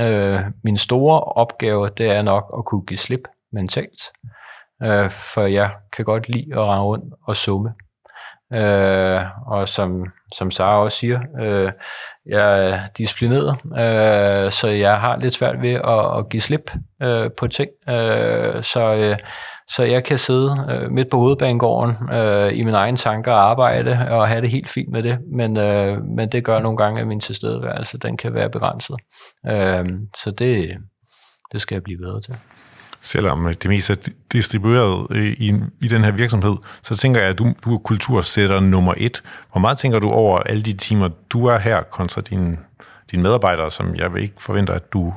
Øh, 0.00 0.40
min 0.64 0.78
store 0.78 1.20
opgave, 1.20 1.90
det 1.98 2.10
er 2.10 2.22
nok 2.22 2.54
at 2.58 2.64
kunne 2.64 2.86
give 2.86 2.98
slip 2.98 3.28
mentalt. 3.52 4.00
Øh, 4.82 5.10
for 5.10 5.42
jeg 5.42 5.70
kan 5.96 6.04
godt 6.04 6.28
lide 6.28 6.46
at 6.52 6.58
rende 6.58 6.84
rundt 6.84 7.14
og 7.26 7.36
summe. 7.36 7.70
Øh, 8.52 9.20
og 9.46 9.68
som, 9.68 10.06
som 10.34 10.50
Sara 10.50 10.82
også 10.82 10.98
siger, 10.98 11.20
øh, 11.40 11.72
jeg 12.26 12.68
er 12.68 12.80
disciplineret, 12.98 13.50
øh, 13.64 14.52
så 14.52 14.68
jeg 14.68 15.00
har 15.00 15.16
lidt 15.16 15.34
svært 15.34 15.62
ved 15.62 15.72
at, 15.72 16.18
at 16.18 16.28
give 16.28 16.40
slip 16.40 16.70
øh, 17.02 17.30
på 17.36 17.46
ting. 17.46 17.70
Øh, 17.88 18.62
så, 18.62 18.94
øh, 18.94 19.16
så 19.68 19.82
jeg 19.82 20.04
kan 20.04 20.18
sidde 20.18 20.66
øh, 20.70 20.90
midt 20.90 21.10
på 21.10 21.18
hovedbanegården 21.18 22.14
øh, 22.14 22.58
i 22.58 22.62
mine 22.62 22.76
egne 22.76 22.96
tanker 22.96 23.32
og 23.32 23.50
arbejde 23.50 24.06
og 24.10 24.28
have 24.28 24.40
det 24.40 24.50
helt 24.50 24.70
fint 24.70 24.88
med 24.88 25.02
det, 25.02 25.18
men, 25.32 25.56
øh, 25.56 26.04
men 26.04 26.28
det 26.28 26.44
gør 26.44 26.60
nogle 26.60 26.76
gange, 26.76 27.00
at 27.00 27.06
min 27.06 27.20
tilstedeværelse 27.20 27.98
den 27.98 28.16
kan 28.16 28.34
være 28.34 28.50
begrænset. 28.50 28.96
Øh, 29.46 29.86
så 30.16 30.30
det, 30.30 30.76
det 31.52 31.60
skal 31.60 31.74
jeg 31.74 31.82
blive 31.82 31.98
bedre 31.98 32.20
til 32.20 32.36
selvom 33.00 33.46
øh, 33.46 33.54
det 33.62 33.70
mest 33.70 33.90
er 33.90 33.94
distribueret 34.32 35.06
øh, 35.10 35.32
i, 35.32 35.54
i 35.82 35.88
den 35.88 36.04
her 36.04 36.10
virksomhed, 36.10 36.56
så 36.82 36.96
tænker 36.96 37.20
jeg, 37.20 37.28
at 37.28 37.38
du, 37.38 37.54
du 37.64 37.74
er 37.74 37.78
kultursætter 37.78 38.60
nummer 38.60 38.94
et. 38.96 39.22
Hvor 39.52 39.60
meget 39.60 39.78
tænker 39.78 39.98
du 39.98 40.10
over 40.10 40.38
alle 40.38 40.62
de 40.62 40.72
timer, 40.72 41.08
du 41.30 41.46
er 41.46 41.58
her, 41.58 41.82
kontra 41.82 42.20
dine, 42.20 42.58
din 43.10 43.22
medarbejdere, 43.22 43.70
som 43.70 43.96
jeg 43.96 44.14
vil 44.14 44.22
ikke 44.22 44.42
forventer, 44.42 44.74
at 44.74 44.92
du 44.92 45.14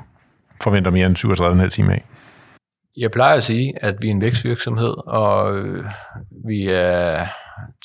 forventer 0.64 0.92
mere 0.92 1.06
end 1.06 1.64
37,5 1.64 1.70
timer 1.70 1.92
af? 1.92 2.06
Jeg 2.98 3.12
plejer 3.12 3.38
at 3.38 3.44
sige, 3.44 3.74
at 3.82 3.96
vi 4.02 4.08
er 4.08 4.12
en 4.12 4.22
vækstvirksomhed, 4.22 5.08
og 5.08 5.58
øh, 5.58 5.86
vi 6.48 6.68
er 6.68 7.26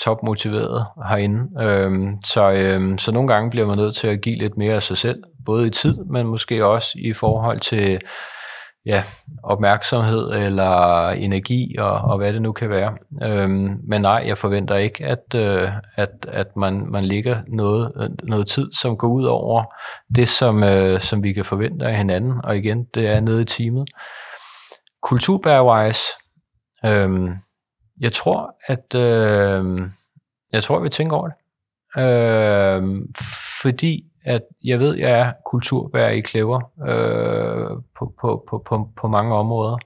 topmotiveret 0.01 0.87
herinde. 1.09 1.63
Øhm, 1.63 2.17
så, 2.25 2.51
øhm, 2.51 2.99
så 2.99 3.13
nogle 3.13 3.29
gange 3.29 3.51
bliver 3.51 3.67
man 3.67 3.77
nødt 3.79 3.97
til 3.97 4.07
at 4.07 4.21
give 4.21 4.39
lidt 4.39 4.57
mere 4.57 4.75
af 4.75 4.83
sig 4.83 4.97
selv, 4.97 5.23
både 5.47 5.67
i 5.67 5.71
tid, 5.71 5.97
men 6.11 6.27
måske 6.27 6.67
også 6.67 6.89
i 6.95 7.13
forhold 7.13 7.61
til 7.61 8.01
ja, 8.87 9.03
opmærksomhed 9.43 10.31
eller 10.33 11.09
energi 11.09 11.77
og, 11.79 11.93
og 11.93 12.19
hvad 12.19 12.33
det 12.33 12.43
nu 12.43 12.53
kan 12.53 12.71
være. 12.71 12.97
Øhm, 13.23 13.81
men 13.89 14.03
nej, 14.03 14.25
jeg 14.27 14.39
forventer 14.39 14.77
ikke, 14.77 15.05
at, 15.05 15.35
øh, 15.35 15.71
at, 15.97 16.11
at 16.29 16.57
man, 16.57 16.87
man 16.91 17.05
ligger 17.05 17.43
noget, 17.49 18.17
noget 18.23 18.47
tid, 18.47 18.73
som 18.73 18.97
går 18.97 19.09
ud 19.09 19.25
over 19.25 19.65
det, 20.17 20.29
som, 20.29 20.63
øh, 20.63 21.01
som 21.01 21.23
vi 21.23 21.33
kan 21.33 21.45
forvente 21.45 21.87
af 21.87 21.97
hinanden. 21.97 22.33
Og 22.45 22.57
igen, 22.57 22.85
det 22.95 23.07
er 23.07 23.21
nede 23.21 23.43
i 23.43 23.45
teamet. 23.45 23.89
Kulturbærwise, 25.03 26.03
øhm, 26.85 27.35
jeg 28.01 28.13
tror, 28.13 28.55
at 28.67 28.95
øh, 28.95 29.81
jeg 30.53 30.63
tror, 30.63 30.79
vi 30.79 30.89
tænker 30.89 31.17
over 31.17 31.29
det. 31.29 31.37
Øh, 32.03 33.03
fordi 33.63 34.05
at 34.27 34.43
jeg 34.65 34.79
ved, 34.79 34.95
jeg 34.97 35.11
er 35.11 35.33
kulturbærer 35.47 36.11
i 36.11 36.21
klæver 36.21 36.61
øh, 36.89 37.83
på, 37.99 38.13
på, 38.21 38.45
på, 38.49 38.63
på, 38.67 38.89
på 38.97 39.09
mange 39.09 39.35
områder. 39.35 39.77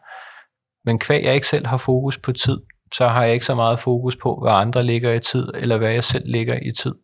Men 0.84 0.98
kvæg 0.98 1.24
jeg 1.24 1.34
ikke 1.34 1.48
selv 1.48 1.66
har 1.66 1.76
fokus 1.76 2.18
på 2.18 2.32
tid, 2.32 2.60
så 2.94 3.08
har 3.08 3.24
jeg 3.24 3.32
ikke 3.32 3.46
så 3.46 3.54
meget 3.54 3.80
fokus 3.80 4.16
på, 4.16 4.38
hvad 4.42 4.52
andre 4.52 4.82
ligger 4.82 5.12
i 5.12 5.20
tid, 5.20 5.48
eller 5.54 5.78
hvad 5.78 5.92
jeg 5.92 6.04
selv 6.04 6.24
ligger 6.26 6.58
i 6.62 6.72
tid. 6.72 6.94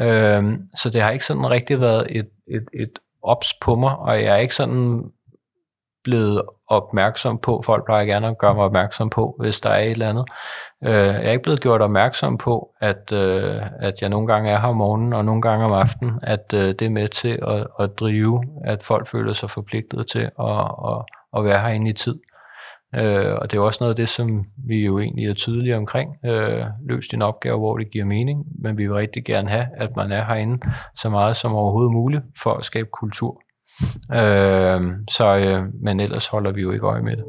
Øh, 0.00 0.58
så 0.74 0.90
det 0.90 1.02
har 1.02 1.10
ikke 1.10 1.24
sådan 1.24 1.50
rigtig 1.50 1.80
været 1.80 2.06
et, 2.16 2.28
et, 2.46 2.66
et 2.80 2.98
ops 3.22 3.54
på 3.62 3.74
mig, 3.74 3.96
og 3.96 4.22
jeg 4.22 4.34
er 4.34 4.36
ikke 4.36 4.54
sådan 4.54 5.02
blevet 6.08 6.42
opmærksom 6.68 7.38
på, 7.38 7.62
folk 7.64 7.84
plejer 7.84 8.04
gerne 8.04 8.26
at 8.26 8.38
gøre 8.38 8.54
mig 8.54 8.64
opmærksom 8.64 9.10
på, 9.10 9.36
hvis 9.40 9.60
der 9.60 9.70
er 9.70 9.82
et 9.82 9.90
eller 9.90 10.08
andet. 10.08 10.24
Øh, 10.84 10.92
jeg 10.92 11.24
er 11.24 11.30
ikke 11.30 11.42
blevet 11.42 11.60
gjort 11.60 11.82
opmærksom 11.82 12.38
på, 12.38 12.68
at, 12.80 13.12
øh, 13.12 13.62
at 13.80 13.94
jeg 14.00 14.08
nogle 14.08 14.26
gange 14.26 14.50
er 14.50 14.60
her 14.60 14.68
om 14.68 14.76
morgenen, 14.76 15.12
og 15.12 15.24
nogle 15.24 15.42
gange 15.42 15.64
om 15.64 15.72
aftenen, 15.72 16.14
at 16.22 16.54
øh, 16.54 16.68
det 16.68 16.82
er 16.82 16.90
med 16.90 17.08
til 17.08 17.38
at, 17.48 17.66
at 17.80 17.90
drive, 18.00 18.42
at 18.64 18.82
folk 18.82 19.08
føler 19.08 19.32
sig 19.32 19.50
forpligtet 19.50 20.06
til 20.06 20.30
at, 20.40 20.60
at, 20.88 21.04
at 21.36 21.44
være 21.44 21.60
herinde 21.60 21.90
i 21.90 21.92
tid. 21.92 22.18
Øh, 22.94 23.34
og 23.34 23.50
det 23.50 23.56
er 23.56 23.60
også 23.60 23.78
noget 23.80 23.92
af 23.92 23.96
det, 23.96 24.08
som 24.08 24.44
vi 24.68 24.84
jo 24.84 24.98
egentlig 24.98 25.26
er 25.28 25.34
tydelige 25.34 25.76
omkring. 25.76 26.16
Øh, 26.24 26.64
løs 26.88 27.08
din 27.08 27.22
opgave, 27.22 27.58
hvor 27.58 27.76
det 27.76 27.90
giver 27.90 28.04
mening, 28.04 28.44
men 28.62 28.78
vi 28.78 28.86
vil 28.86 28.94
rigtig 28.94 29.24
gerne 29.24 29.48
have, 29.48 29.66
at 29.76 29.96
man 29.96 30.12
er 30.12 30.24
herinde 30.24 30.58
så 30.96 31.08
meget 31.08 31.36
som 31.36 31.54
overhovedet 31.54 31.92
muligt 31.92 32.22
for 32.42 32.54
at 32.54 32.64
skabe 32.64 32.88
kultur. 32.92 33.40
Øh, 34.12 34.80
så, 35.10 35.36
øh, 35.36 35.82
men 35.82 36.00
ellers 36.00 36.26
holder 36.26 36.52
vi 36.52 36.60
jo 36.60 36.72
ikke 36.72 36.86
øje 36.86 37.02
med 37.02 37.16
det. 37.16 37.24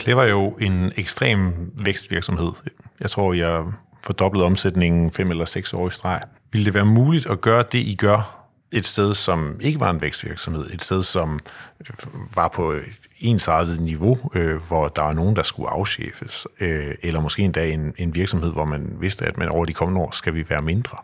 Clever 0.00 0.22
er 0.22 0.30
jo 0.30 0.50
en 0.60 0.92
ekstrem 0.96 1.52
vækstvirksomhed. 1.84 2.52
Jeg 3.00 3.10
tror, 3.10 3.32
jeg 3.32 3.64
fordoblet 4.02 4.44
omsætningen 4.44 5.10
fem 5.10 5.30
eller 5.30 5.44
seks 5.44 5.72
år 5.72 5.88
i 5.88 5.90
streg. 5.90 6.20
Vil 6.52 6.64
det 6.64 6.74
være 6.74 6.86
muligt 6.86 7.30
at 7.30 7.40
gøre 7.40 7.64
det, 7.72 7.78
I 7.78 7.96
gør 7.96 8.39
et 8.72 8.86
sted, 8.86 9.14
som 9.14 9.60
ikke 9.60 9.80
var 9.80 9.90
en 9.90 10.00
vækstvirksomhed, 10.00 10.70
et 10.70 10.82
sted, 10.82 11.02
som 11.02 11.40
øh, 11.80 12.36
var 12.36 12.48
på 12.48 12.74
ensartet 13.18 13.80
niveau, 13.80 14.18
øh, 14.34 14.62
hvor 14.68 14.88
der 14.88 15.02
er 15.02 15.12
nogen, 15.12 15.36
der 15.36 15.42
skulle 15.42 15.70
afchefes, 15.70 16.46
øh, 16.60 16.94
eller 17.02 17.20
måske 17.20 17.42
endda 17.42 17.68
en, 17.68 17.94
en 17.98 18.14
virksomhed, 18.14 18.52
hvor 18.52 18.64
man 18.64 18.96
vidste, 19.00 19.26
at 19.26 19.36
man 19.36 19.48
over 19.48 19.64
de 19.64 19.72
kommende 19.72 20.00
år 20.00 20.10
skal 20.10 20.34
vi 20.34 20.48
være 20.48 20.62
mindre? 20.62 20.98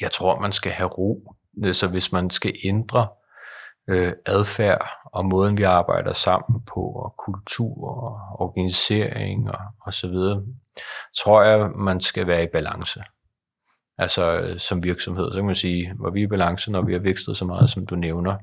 Jeg 0.00 0.10
tror, 0.10 0.40
man 0.40 0.52
skal 0.52 0.72
have 0.72 0.88
ro. 0.88 1.34
Så 1.72 1.88
hvis 1.88 2.12
man 2.12 2.30
skal 2.30 2.54
ændre 2.64 3.08
øh, 3.88 4.12
adfærd 4.26 4.88
og 5.12 5.26
måden, 5.26 5.58
vi 5.58 5.62
arbejder 5.62 6.12
sammen 6.12 6.60
på, 6.60 6.80
og 6.80 7.14
kultur 7.18 7.88
og 8.04 8.40
organisering 8.40 9.50
og, 9.50 9.60
og 9.80 9.94
så 9.94 10.08
videre, 10.08 10.42
tror 11.18 11.42
jeg, 11.42 11.70
man 11.70 12.00
skal 12.00 12.26
være 12.26 12.44
i 12.44 12.48
balance. 12.52 13.02
Altså 13.98 14.38
øh, 14.40 14.58
som 14.58 14.84
virksomhed, 14.84 15.32
så 15.32 15.38
kan 15.38 15.44
man 15.44 15.54
sige, 15.54 15.92
hvor 15.94 16.10
vi 16.10 16.20
er 16.20 16.24
i 16.24 16.26
balance, 16.26 16.70
når 16.70 16.82
vi 16.82 16.92
har 16.92 17.00
vækstet 17.00 17.36
så 17.36 17.44
meget, 17.44 17.70
som 17.70 17.86
du 17.86 17.94
nævner. 17.94 18.36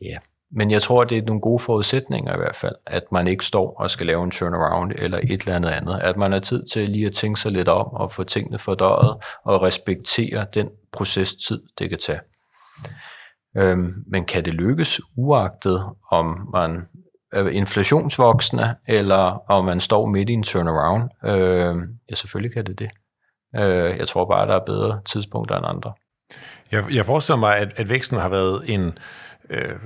Ja, 0.00 0.18
men 0.56 0.70
jeg 0.70 0.82
tror, 0.82 1.04
det 1.04 1.18
er 1.18 1.22
nogle 1.22 1.40
gode 1.40 1.58
forudsætninger 1.58 2.34
i 2.34 2.36
hvert 2.36 2.56
fald, 2.56 2.74
at 2.86 3.02
man 3.12 3.26
ikke 3.26 3.44
står 3.44 3.76
og 3.80 3.90
skal 3.90 4.06
lave 4.06 4.24
en 4.24 4.30
turnaround 4.30 4.92
eller 4.96 5.18
et 5.18 5.40
eller 5.40 5.56
andet 5.56 5.70
andet. 5.70 6.00
At 6.00 6.16
man 6.16 6.32
har 6.32 6.38
tid 6.38 6.64
til 6.72 6.88
lige 6.88 7.06
at 7.06 7.12
tænke 7.12 7.40
sig 7.40 7.52
lidt 7.52 7.68
om 7.68 7.86
og 7.86 8.12
få 8.12 8.24
tingene 8.24 8.58
fordøjet 8.58 9.16
og 9.44 9.62
respektere 9.62 10.46
den 10.54 10.68
procestid, 10.92 11.62
det 11.78 11.88
kan 11.88 11.98
tage. 11.98 12.20
Øhm, 13.56 13.92
men 14.06 14.24
kan 14.24 14.44
det 14.44 14.54
lykkes 14.54 15.00
uagtet, 15.16 15.84
om 16.10 16.48
man 16.52 16.82
er 17.32 17.48
inflationsvoksende, 17.48 18.74
eller 18.88 19.50
om 19.50 19.64
man 19.64 19.80
står 19.80 20.06
midt 20.06 20.28
i 20.28 20.32
en 20.32 20.42
turnaround? 20.42 21.10
Øhm, 21.24 21.98
ja, 22.10 22.14
selvfølgelig 22.14 22.54
kan 22.54 22.66
det 22.66 22.78
det. 22.78 22.90
Øh, 23.56 23.98
jeg 23.98 24.08
tror 24.08 24.24
bare, 24.24 24.46
der 24.46 24.54
er 24.54 24.64
bedre 24.66 25.00
tidspunkter 25.04 25.56
end 25.56 25.66
andre. 25.66 25.92
Jeg, 26.72 26.84
jeg 26.92 27.06
forestiller 27.06 27.38
mig, 27.38 27.56
at, 27.56 27.72
at 27.76 27.88
væksten 27.88 28.18
har 28.18 28.28
været 28.28 28.62
en... 28.66 28.98
Øh 29.50 29.78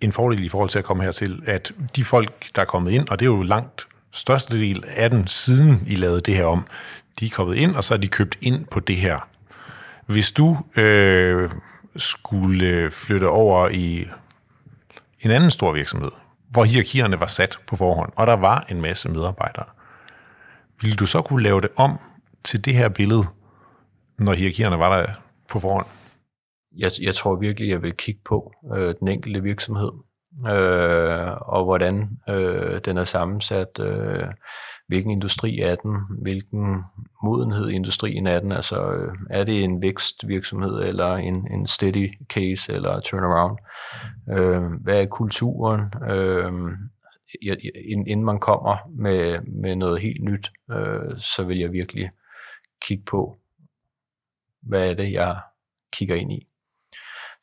en 0.00 0.12
fordel 0.12 0.44
i 0.44 0.48
forhold 0.48 0.68
til 0.68 0.78
at 0.78 0.84
komme 0.84 1.02
hertil, 1.02 1.42
at 1.46 1.72
de 1.96 2.04
folk, 2.04 2.46
der 2.54 2.62
er 2.62 2.66
kommet 2.66 2.92
ind, 2.92 3.08
og 3.08 3.20
det 3.20 3.26
er 3.26 3.30
jo 3.30 3.42
langt 3.42 3.88
største 4.12 4.58
del 4.60 4.84
af 4.96 5.10
den, 5.10 5.26
siden 5.26 5.84
I 5.86 5.94
lavede 5.94 6.20
det 6.20 6.36
her 6.36 6.44
om, 6.44 6.66
de 7.20 7.26
er 7.26 7.30
kommet 7.30 7.56
ind, 7.56 7.76
og 7.76 7.84
så 7.84 7.94
er 7.94 7.98
de 7.98 8.08
købt 8.08 8.38
ind 8.40 8.66
på 8.66 8.80
det 8.80 8.96
her. 8.96 9.28
Hvis 10.06 10.30
du 10.30 10.58
øh, 10.76 11.50
skulle 11.96 12.90
flytte 12.90 13.28
over 13.28 13.68
i 13.68 14.08
en 15.20 15.30
anden 15.30 15.50
stor 15.50 15.72
virksomhed, 15.72 16.10
hvor 16.50 16.64
hierarkierne 16.64 17.20
var 17.20 17.26
sat 17.26 17.58
på 17.66 17.76
forhånd, 17.76 18.12
og 18.16 18.26
der 18.26 18.36
var 18.36 18.66
en 18.68 18.80
masse 18.80 19.08
medarbejdere, 19.08 19.64
ville 20.80 20.96
du 20.96 21.06
så 21.06 21.22
kunne 21.22 21.42
lave 21.42 21.60
det 21.60 21.70
om 21.76 21.98
til 22.44 22.64
det 22.64 22.74
her 22.74 22.88
billede, 22.88 23.24
når 24.18 24.32
hierarkierne 24.32 24.78
var 24.78 24.96
der 24.96 25.12
på 25.50 25.60
forhånd? 25.60 25.86
jeg, 26.76 26.90
jeg 27.00 27.14
tror 27.14 27.36
virkelig, 27.36 27.68
jeg 27.68 27.82
vil 27.82 27.96
kigge 27.96 28.20
på 28.24 28.52
øh, 28.76 28.94
den 29.00 29.08
enkelte 29.08 29.42
virksomhed, 29.42 29.90
øh, 30.46 31.32
og 31.40 31.64
hvordan 31.64 32.08
øh, 32.28 32.80
den 32.84 32.98
er 32.98 33.04
sammensat, 33.04 33.80
øh, 33.80 34.26
hvilken 34.88 35.10
industri 35.10 35.58
er 35.58 35.74
den, 35.74 35.96
hvilken 36.22 36.82
modenhed 37.24 37.68
industrien 37.68 38.26
er 38.26 38.40
den, 38.40 38.52
altså 38.52 38.92
øh, 38.92 39.14
er 39.30 39.44
det 39.44 39.64
en 39.64 39.82
vækstvirksomhed, 39.82 40.82
eller 40.82 41.14
en, 41.14 41.52
en 41.52 41.66
steady 41.66 42.08
case, 42.34 42.72
eller 42.72 43.00
turnaround, 43.00 43.58
øh, 44.30 44.62
hvad 44.82 45.02
er 45.02 45.06
kulturen, 45.06 45.80
øh, 46.10 46.52
inden 47.88 48.24
man 48.24 48.40
kommer 48.40 48.76
med, 48.96 49.40
med 49.40 49.76
noget 49.76 50.00
helt 50.00 50.22
nyt, 50.22 50.50
øh, 50.70 51.18
så 51.18 51.44
vil 51.44 51.58
jeg 51.58 51.72
virkelig 51.72 52.10
kigge 52.82 53.04
på, 53.04 53.36
hvad 54.62 54.90
er 54.90 54.94
det, 54.94 55.12
jeg 55.12 55.36
kigger 55.92 56.14
ind 56.14 56.32
i. 56.32 56.46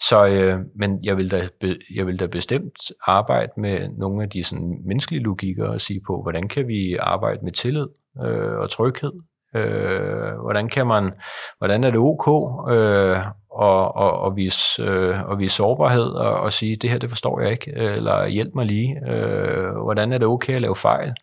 Så, 0.01 0.27
øh, 0.27 0.59
men 0.75 1.05
jeg 1.05 1.17
vil, 1.17 1.31
da, 1.31 1.49
jeg 1.95 2.07
vil 2.07 2.19
da 2.19 2.25
bestemt 2.25 2.91
arbejde 3.07 3.51
med 3.57 3.89
nogle 3.89 4.23
af 4.23 4.29
de 4.29 4.43
sådan, 4.43 4.81
menneskelige 4.85 5.23
logikker 5.23 5.67
og 5.67 5.81
sige 5.81 6.01
på, 6.07 6.21
hvordan 6.21 6.47
kan 6.47 6.67
vi 6.67 6.95
arbejde 6.95 7.39
med 7.43 7.51
tillid 7.51 7.87
øh, 8.23 8.57
og 8.57 8.69
tryghed? 8.69 9.11
Øh, 9.55 10.39
hvordan 10.41 10.69
kan 10.69 10.87
man, 10.87 11.13
hvordan 11.57 11.83
er 11.83 11.91
det 11.91 11.99
ok 11.99 12.27
øh, 12.71 13.17
og, 13.55 13.95
og, 13.95 14.19
og, 14.19 14.35
vise, 14.35 14.83
øh, 14.83 15.29
og 15.29 15.39
vise 15.39 15.55
sårbarhed 15.55 16.07
og, 16.07 16.33
og 16.33 16.53
sige, 16.53 16.75
det 16.75 16.89
her 16.89 16.97
det 16.97 17.09
forstår 17.09 17.39
jeg 17.41 17.51
ikke, 17.51 17.71
øh, 17.75 17.95
eller 17.95 18.27
hjælp 18.27 18.55
mig 18.55 18.65
lige. 18.65 19.09
Øh, 19.09 19.69
hvordan 19.83 20.13
er 20.13 20.17
det 20.17 20.27
okay 20.27 20.53
at 20.53 20.61
lave 20.61 20.75
fejl? 20.75 21.13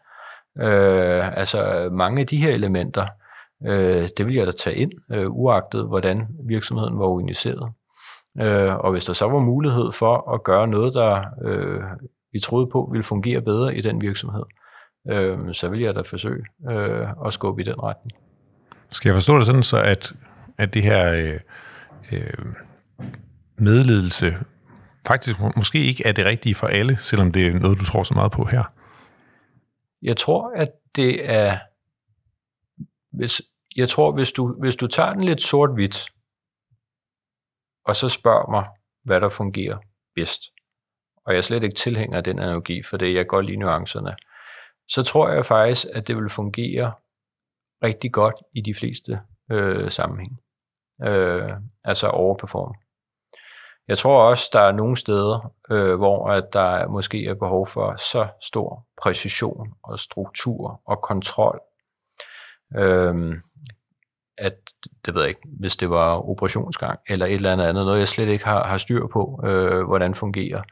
Øh, 0.60 1.38
altså 1.38 1.88
mange 1.92 2.20
af 2.20 2.26
de 2.26 2.36
her 2.36 2.50
elementer, 2.50 3.06
øh, 3.66 4.08
det 4.16 4.26
vil 4.26 4.34
jeg 4.34 4.46
da 4.46 4.52
tage 4.52 4.76
ind, 4.76 4.92
øh, 5.12 5.30
uagtet 5.30 5.86
hvordan 5.86 6.26
virksomheden 6.48 6.98
var 6.98 7.04
organiseret. 7.04 7.72
Øh, 8.40 8.76
og 8.76 8.92
hvis 8.92 9.04
der 9.04 9.12
så 9.12 9.28
var 9.28 9.38
mulighed 9.38 9.92
for 9.92 10.34
at 10.34 10.44
gøre 10.44 10.68
noget, 10.68 10.94
der 10.94 11.24
øh, 11.44 11.80
vi 12.32 12.40
troede 12.40 12.66
på 12.66 12.88
ville 12.92 13.04
fungere 13.04 13.40
bedre 13.40 13.76
i 13.76 13.80
den 13.80 14.00
virksomhed, 14.00 14.42
øh, 15.10 15.38
så 15.52 15.68
vil 15.68 15.80
jeg 15.80 15.94
da 15.94 16.00
forsøge 16.00 16.44
øh, 16.70 17.08
at 17.26 17.32
skubbe 17.32 17.62
i 17.62 17.64
den 17.64 17.82
retning. 17.82 18.12
Skal 18.90 19.08
jeg 19.08 19.16
forstå 19.16 19.38
det 19.38 19.46
sådan 19.46 19.62
så, 19.62 19.82
at, 19.82 20.12
at 20.58 20.74
det 20.74 20.82
her 20.82 21.12
øh, 21.12 21.40
øh, 22.12 22.54
medledelse 23.58 24.36
faktisk 25.06 25.36
måske 25.56 25.78
ikke 25.78 26.06
er 26.06 26.12
det 26.12 26.24
rigtige 26.24 26.54
for 26.54 26.66
alle, 26.66 26.96
selvom 26.96 27.32
det 27.32 27.46
er 27.46 27.52
noget, 27.52 27.78
du 27.78 27.84
tror 27.84 28.02
så 28.02 28.14
meget 28.14 28.32
på 28.32 28.44
her? 28.44 28.64
Jeg 30.02 30.16
tror, 30.16 30.52
at 30.56 30.68
det 30.96 31.30
er, 31.30 31.58
hvis, 33.12 33.42
jeg 33.76 33.88
tror, 33.88 34.12
hvis 34.12 34.32
du, 34.32 34.60
hvis 34.60 34.76
du 34.76 34.86
tager 34.86 35.12
den 35.12 35.24
lidt 35.24 35.40
sort-hvidt, 35.40 36.06
og 37.84 37.96
så 37.96 38.08
spørger 38.08 38.50
mig, 38.50 38.66
hvad 39.04 39.20
der 39.20 39.28
fungerer 39.28 39.78
bedst, 40.14 40.42
og 41.26 41.32
jeg 41.32 41.38
er 41.38 41.42
slet 41.42 41.62
ikke 41.62 41.76
tilhænger 41.76 42.16
af 42.16 42.24
den 42.24 42.38
analogi, 42.38 42.82
for 42.82 42.96
det 42.96 43.14
jeg 43.14 43.26
godt 43.26 43.46
lide 43.46 43.56
nuancerne, 43.56 44.16
så 44.88 45.02
tror 45.02 45.28
jeg 45.28 45.46
faktisk, 45.46 45.86
at 45.92 46.08
det 46.08 46.16
vil 46.16 46.30
fungere 46.30 46.92
rigtig 47.82 48.12
godt 48.12 48.34
i 48.54 48.60
de 48.60 48.74
fleste 48.74 49.20
øh, 49.50 49.90
sammenhæng. 49.90 50.41
Øh, 51.04 51.50
altså 51.84 52.08
overperform. 52.08 52.74
Jeg 53.88 53.98
tror 53.98 54.22
også, 54.22 54.50
der 54.52 54.60
er 54.60 54.72
nogle 54.72 54.96
steder, 54.96 55.52
øh, 55.70 55.96
hvor 55.96 56.28
at 56.28 56.44
der 56.52 56.88
måske 56.88 57.26
er 57.26 57.34
behov 57.34 57.66
for 57.66 57.96
så 57.96 58.28
stor 58.40 58.86
præcision 59.02 59.72
og 59.82 59.98
struktur 59.98 60.80
og 60.86 61.02
kontrol, 61.02 61.60
øh, 62.76 63.36
at, 64.38 64.54
det 65.06 65.14
ved 65.14 65.22
jeg 65.22 65.28
ikke, 65.28 65.48
hvis 65.60 65.76
det 65.76 65.90
var 65.90 66.28
operationsgang 66.28 67.00
eller 67.08 67.26
et 67.26 67.34
eller 67.34 67.52
andet 67.52 67.64
andet, 67.64 67.84
noget 67.84 67.98
jeg 67.98 68.08
slet 68.08 68.28
ikke 68.28 68.44
har, 68.44 68.66
har 68.66 68.78
styr 68.78 69.06
på, 69.06 69.40
øh, 69.44 69.82
hvordan 69.82 70.14
fungerer, 70.14 70.62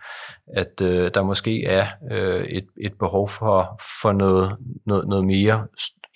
at 0.57 0.81
øh, 0.83 1.11
der 1.15 1.23
måske 1.23 1.65
er 1.65 1.87
øh, 2.11 2.45
et, 2.45 2.67
et 2.81 2.99
behov 2.99 3.29
for, 3.29 3.81
for 4.03 4.13
noget, 4.13 4.57
noget, 4.87 5.09
noget 5.09 5.25
mere 5.25 5.67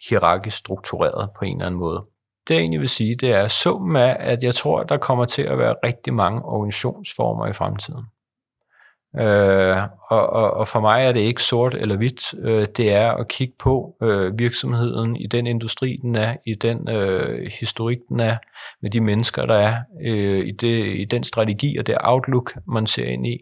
hierarkisk 0.09 0.57
struktureret 0.57 1.31
på 1.39 1.45
en 1.45 1.57
eller 1.57 1.67
anden 1.67 1.81
måde. 1.81 2.05
Det 2.49 2.55
jeg 2.55 2.61
egentlig 2.61 2.81
vil 2.81 2.89
sige, 2.89 3.15
det 3.15 3.31
er 3.33 3.49
summen 3.49 3.97
af, 3.97 4.17
at 4.21 4.43
jeg 4.43 4.55
tror, 4.55 4.81
at 4.81 4.89
der 4.89 4.97
kommer 4.97 5.25
til 5.25 5.43
at 5.43 5.59
være 5.59 5.75
rigtig 5.85 6.15
mange 6.15 6.43
organisationsformer 6.43 7.47
i 7.47 7.53
fremtiden. 7.53 8.05
Øh, 9.19 9.77
og, 10.11 10.27
og, 10.27 10.51
og 10.51 10.69
for 10.69 10.81
mig 10.81 11.05
er 11.05 11.13
det 11.13 11.21
ikke 11.21 11.43
sort 11.43 11.75
eller 11.75 11.97
hvidt. 11.97 12.35
Øh, 12.39 12.69
det 12.77 12.93
er 12.93 13.11
at 13.11 13.29
kigge 13.29 13.55
på 13.59 13.97
øh, 14.03 14.39
virksomheden 14.39 15.17
i 15.17 15.27
den 15.27 15.47
industri, 15.47 15.99
den 16.03 16.15
er, 16.15 16.37
i 16.47 16.55
den 16.55 16.89
øh, 16.89 17.51
historik, 17.61 17.99
den 18.09 18.21
er, 18.21 18.37
med 18.83 18.91
de 18.91 19.01
mennesker, 19.01 19.47
der 19.47 19.55
er, 19.55 19.77
øh, 20.05 20.47
i, 20.47 20.51
det, 20.51 20.97
i 20.97 21.05
den 21.05 21.25
strategi 21.25 21.77
og 21.77 21.87
det 21.87 21.97
outlook, 22.01 22.53
man 22.67 22.87
ser 22.87 23.07
ind 23.07 23.27
i, 23.27 23.39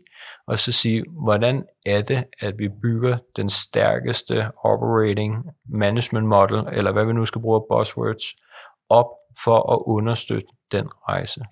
og 0.47 0.59
så 0.59 0.73
sige, 0.73 1.05
hvordan 1.25 1.65
er 1.87 2.03
det, 2.03 2.25
at 2.41 2.59
vi 2.59 2.69
bygger 2.83 3.19
den 3.37 3.51
stærkeste 3.51 4.47
operating 4.65 5.45
management 5.69 6.27
model, 6.27 6.65
eller 6.73 6.93
hvad 6.93 7.05
vi 7.05 7.13
nu 7.13 7.27
skal 7.27 7.41
bruge 7.41 7.57
af 7.57 7.63
buzzwords, 7.71 8.25
op 8.93 9.07
for 9.45 9.73
at 9.73 9.83
understøtte 9.87 10.49
den 10.73 10.89
rejse. 11.09 11.45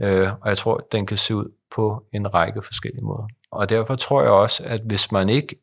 Øh, 0.00 0.32
og 0.40 0.48
jeg 0.48 0.58
tror, 0.58 0.86
den 0.92 1.06
kan 1.06 1.16
se 1.16 1.36
ud 1.36 1.52
på 1.74 2.06
en 2.12 2.34
række 2.34 2.62
forskellige 2.62 3.04
måder. 3.04 3.28
Og 3.50 3.68
derfor 3.68 3.96
tror 3.96 4.22
jeg 4.22 4.30
også, 4.30 4.64
at 4.64 4.80
hvis 4.80 5.12
man 5.12 5.28
ikke 5.28 5.56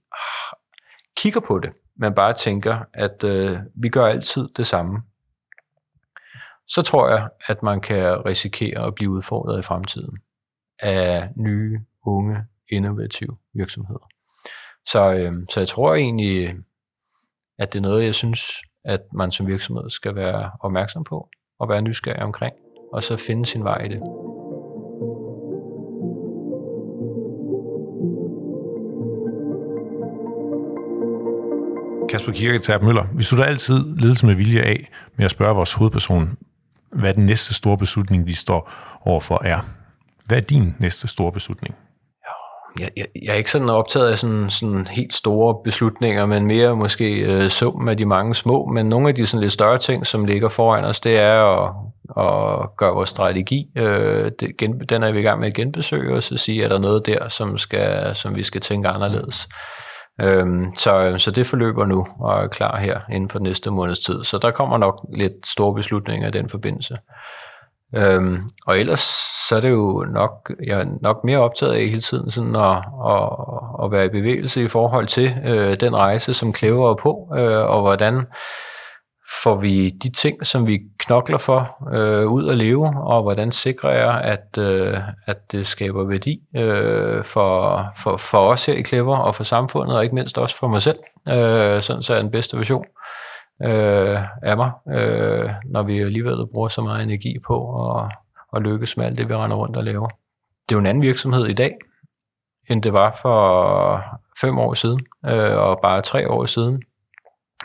kigger 1.17 1.39
på 1.39 1.59
det, 1.59 1.73
men 1.95 2.15
bare 2.15 2.33
tænker, 2.33 2.79
at 2.93 3.23
øh, 3.23 3.59
vi 3.75 3.89
gør 3.89 4.05
altid 4.05 4.49
det 4.57 4.67
samme, 4.67 5.01
så 6.67 6.81
tror 6.81 7.09
jeg, 7.09 7.29
at 7.47 7.63
man 7.63 7.81
kan 7.81 8.25
risikere 8.25 8.87
at 8.87 8.95
blive 8.95 9.09
udfordret 9.09 9.59
i 9.59 9.61
fremtiden 9.61 10.17
af 10.79 11.29
nye, 11.35 11.79
unge, 12.05 12.37
innovative 12.71 13.35
virksomheder. 13.53 14.09
Så, 14.85 15.13
øh, 15.13 15.33
så 15.49 15.59
jeg 15.59 15.67
tror 15.67 15.95
egentlig, 15.95 16.55
at 17.59 17.73
det 17.73 17.79
er 17.79 17.81
noget, 17.81 18.05
jeg 18.05 18.15
synes, 18.15 18.41
at 18.85 19.01
man 19.13 19.31
som 19.31 19.47
virksomhed 19.47 19.89
skal 19.89 20.15
være 20.15 20.51
opmærksom 20.59 21.03
på 21.03 21.29
og 21.59 21.69
være 21.69 21.81
nysgerrig 21.81 22.23
omkring, 22.23 22.53
og 22.93 23.03
så 23.03 23.17
finde 23.17 23.45
sin 23.45 23.63
vej 23.63 23.77
i 23.77 23.87
det. 23.87 24.01
Kasper 32.09 32.31
Kirketab 32.31 32.81
Møller, 32.81 33.05
vi 33.13 33.23
slutter 33.23 33.45
altid 33.45 33.95
ledelse 33.97 34.25
med 34.25 34.35
vilje 34.35 34.61
af 34.61 34.91
med 35.15 35.25
at 35.25 35.31
spørge 35.31 35.55
vores 35.55 35.73
hovedperson, 35.73 36.37
hvad 36.91 37.13
den 37.13 37.25
næste 37.25 37.53
store 37.53 37.77
beslutning, 37.77 38.27
de 38.27 38.35
står 38.35 38.71
overfor, 39.01 39.41
er. 39.43 39.59
Hvad 40.25 40.37
er 40.37 40.41
din 40.41 40.75
næste 40.79 41.07
store 41.07 41.31
beslutning? 41.31 41.75
Jeg, 42.79 42.89
jeg, 42.97 43.05
jeg 43.23 43.31
er 43.31 43.37
ikke 43.37 43.51
sådan 43.51 43.69
optaget 43.69 44.11
af 44.11 44.17
sådan, 44.17 44.49
sådan 44.49 44.87
helt 44.87 45.13
store 45.13 45.55
beslutninger, 45.63 46.25
men 46.25 46.47
mere 46.47 46.75
måske 46.75 47.19
øh, 47.19 47.49
summen 47.49 47.89
af 47.89 47.97
de 47.97 48.05
mange 48.05 48.35
små. 48.35 48.65
Men 48.65 48.85
nogle 48.85 49.09
af 49.09 49.15
de 49.15 49.27
sådan 49.27 49.41
lidt 49.41 49.53
større 49.53 49.77
ting, 49.77 50.07
som 50.07 50.25
ligger 50.25 50.49
foran 50.49 50.83
os, 50.83 50.99
det 50.99 51.19
er 51.19 51.41
at, 51.41 51.73
at 52.17 52.77
gøre 52.77 52.93
vores 52.93 53.09
strategi. 53.09 53.65
Øh, 53.77 54.31
det, 54.39 54.57
gen, 54.57 54.79
den 54.79 55.03
er 55.03 55.11
vi 55.11 55.19
i 55.19 55.23
gang 55.23 55.39
med 55.39 55.47
at 55.47 55.53
genbesøge, 55.53 56.15
og 56.15 56.23
så 56.23 56.37
sige, 56.37 56.63
er 56.63 56.67
der 56.67 56.79
noget 56.79 57.05
der, 57.05 57.29
som, 57.29 57.57
skal, 57.57 58.15
som 58.15 58.35
vi 58.35 58.43
skal 58.43 58.61
tænke 58.61 58.87
anderledes. 58.87 59.47
Øhm, 60.21 60.75
så, 60.75 61.15
så 61.17 61.31
det 61.31 61.47
forløber 61.47 61.85
nu 61.85 62.07
og 62.19 62.43
er 62.43 62.47
klar 62.47 62.79
her 62.79 62.99
inden 63.11 63.29
for 63.29 63.39
næste 63.39 63.71
måneds 63.71 63.99
tid. 63.99 64.23
Så 64.23 64.37
der 64.37 64.51
kommer 64.51 64.77
nok 64.77 65.05
lidt 65.13 65.47
store 65.47 65.75
beslutninger 65.75 66.27
i 66.27 66.31
den 66.31 66.49
forbindelse. 66.49 66.97
Øhm, 67.93 68.37
og 68.67 68.79
ellers 68.79 69.35
så 69.49 69.55
er 69.55 69.59
det 69.59 69.69
jo 69.69 70.05
nok, 70.13 70.51
jeg 70.65 70.79
er 70.79 70.85
nok 71.01 71.23
mere 71.23 71.37
optaget 71.37 71.73
af 71.73 71.79
hele 71.79 72.01
tiden 72.01 72.31
sådan 72.31 72.55
at, 72.55 72.77
at, 73.07 73.29
at 73.83 73.91
være 73.91 74.05
i 74.05 74.09
bevægelse 74.09 74.63
i 74.63 74.67
forhold 74.67 75.07
til 75.07 75.35
øh, 75.45 75.79
den 75.79 75.95
rejse, 75.95 76.33
som 76.33 76.53
klæver 76.53 76.95
på, 76.95 77.31
øh, 77.37 77.69
og 77.69 77.81
hvordan 77.81 78.25
får 79.43 79.55
vi 79.55 79.89
de 79.89 80.11
ting, 80.11 80.45
som 80.45 80.67
vi 80.67 80.79
knokler 80.99 81.37
for, 81.37 81.89
øh, 81.93 82.27
ud 82.27 82.49
at 82.49 82.57
leve, 82.57 82.93
og 83.03 83.21
hvordan 83.21 83.51
sikrer 83.51 83.91
jeg, 83.91 84.21
at, 84.21 84.57
øh, 84.63 84.97
at 85.25 85.51
det 85.51 85.67
skaber 85.67 86.03
værdi 86.03 86.39
øh, 86.55 87.23
for, 87.23 87.85
for, 87.97 88.17
for 88.17 88.49
os 88.49 88.65
her 88.65 88.73
i 88.73 88.83
Clever, 88.83 89.17
og 89.17 89.35
for 89.35 89.43
samfundet, 89.43 89.97
og 89.97 90.03
ikke 90.03 90.15
mindst 90.15 90.37
også 90.37 90.57
for 90.57 90.67
mig 90.67 90.81
selv, 90.81 90.97
øh, 91.29 91.81
sådan 91.81 92.01
så 92.03 92.13
er 92.13 92.21
den 92.21 92.31
bedste 92.31 92.57
version. 92.57 92.85
øh, 92.85 93.24
Øh, 93.63 94.19
af 94.41 94.57
mig, 94.57 94.71
øh, 94.89 95.49
når 95.65 95.83
vi 95.83 95.99
alligevel 95.99 96.47
bruger 96.53 96.67
så 96.67 96.81
meget 96.81 97.03
energi 97.03 97.39
på 97.39 97.87
at, 97.89 98.11
at 98.55 98.61
lykkes 98.61 98.97
med 98.97 99.05
alt 99.05 99.17
det, 99.17 99.29
vi 99.29 99.35
render 99.35 99.57
rundt 99.57 99.77
og 99.77 99.83
laver. 99.83 100.07
Det 100.69 100.75
er 100.75 100.75
jo 100.75 100.79
en 100.79 100.85
anden 100.85 101.01
virksomhed 101.01 101.45
i 101.45 101.53
dag, 101.53 101.75
end 102.69 102.83
det 102.83 102.93
var 102.93 103.19
for 103.21 104.01
fem 104.41 104.57
år 104.57 104.73
siden, 104.73 104.99
øh, 105.25 105.57
og 105.57 105.79
bare 105.81 106.01
tre 106.01 106.29
år 106.29 106.45
siden. 106.45 106.83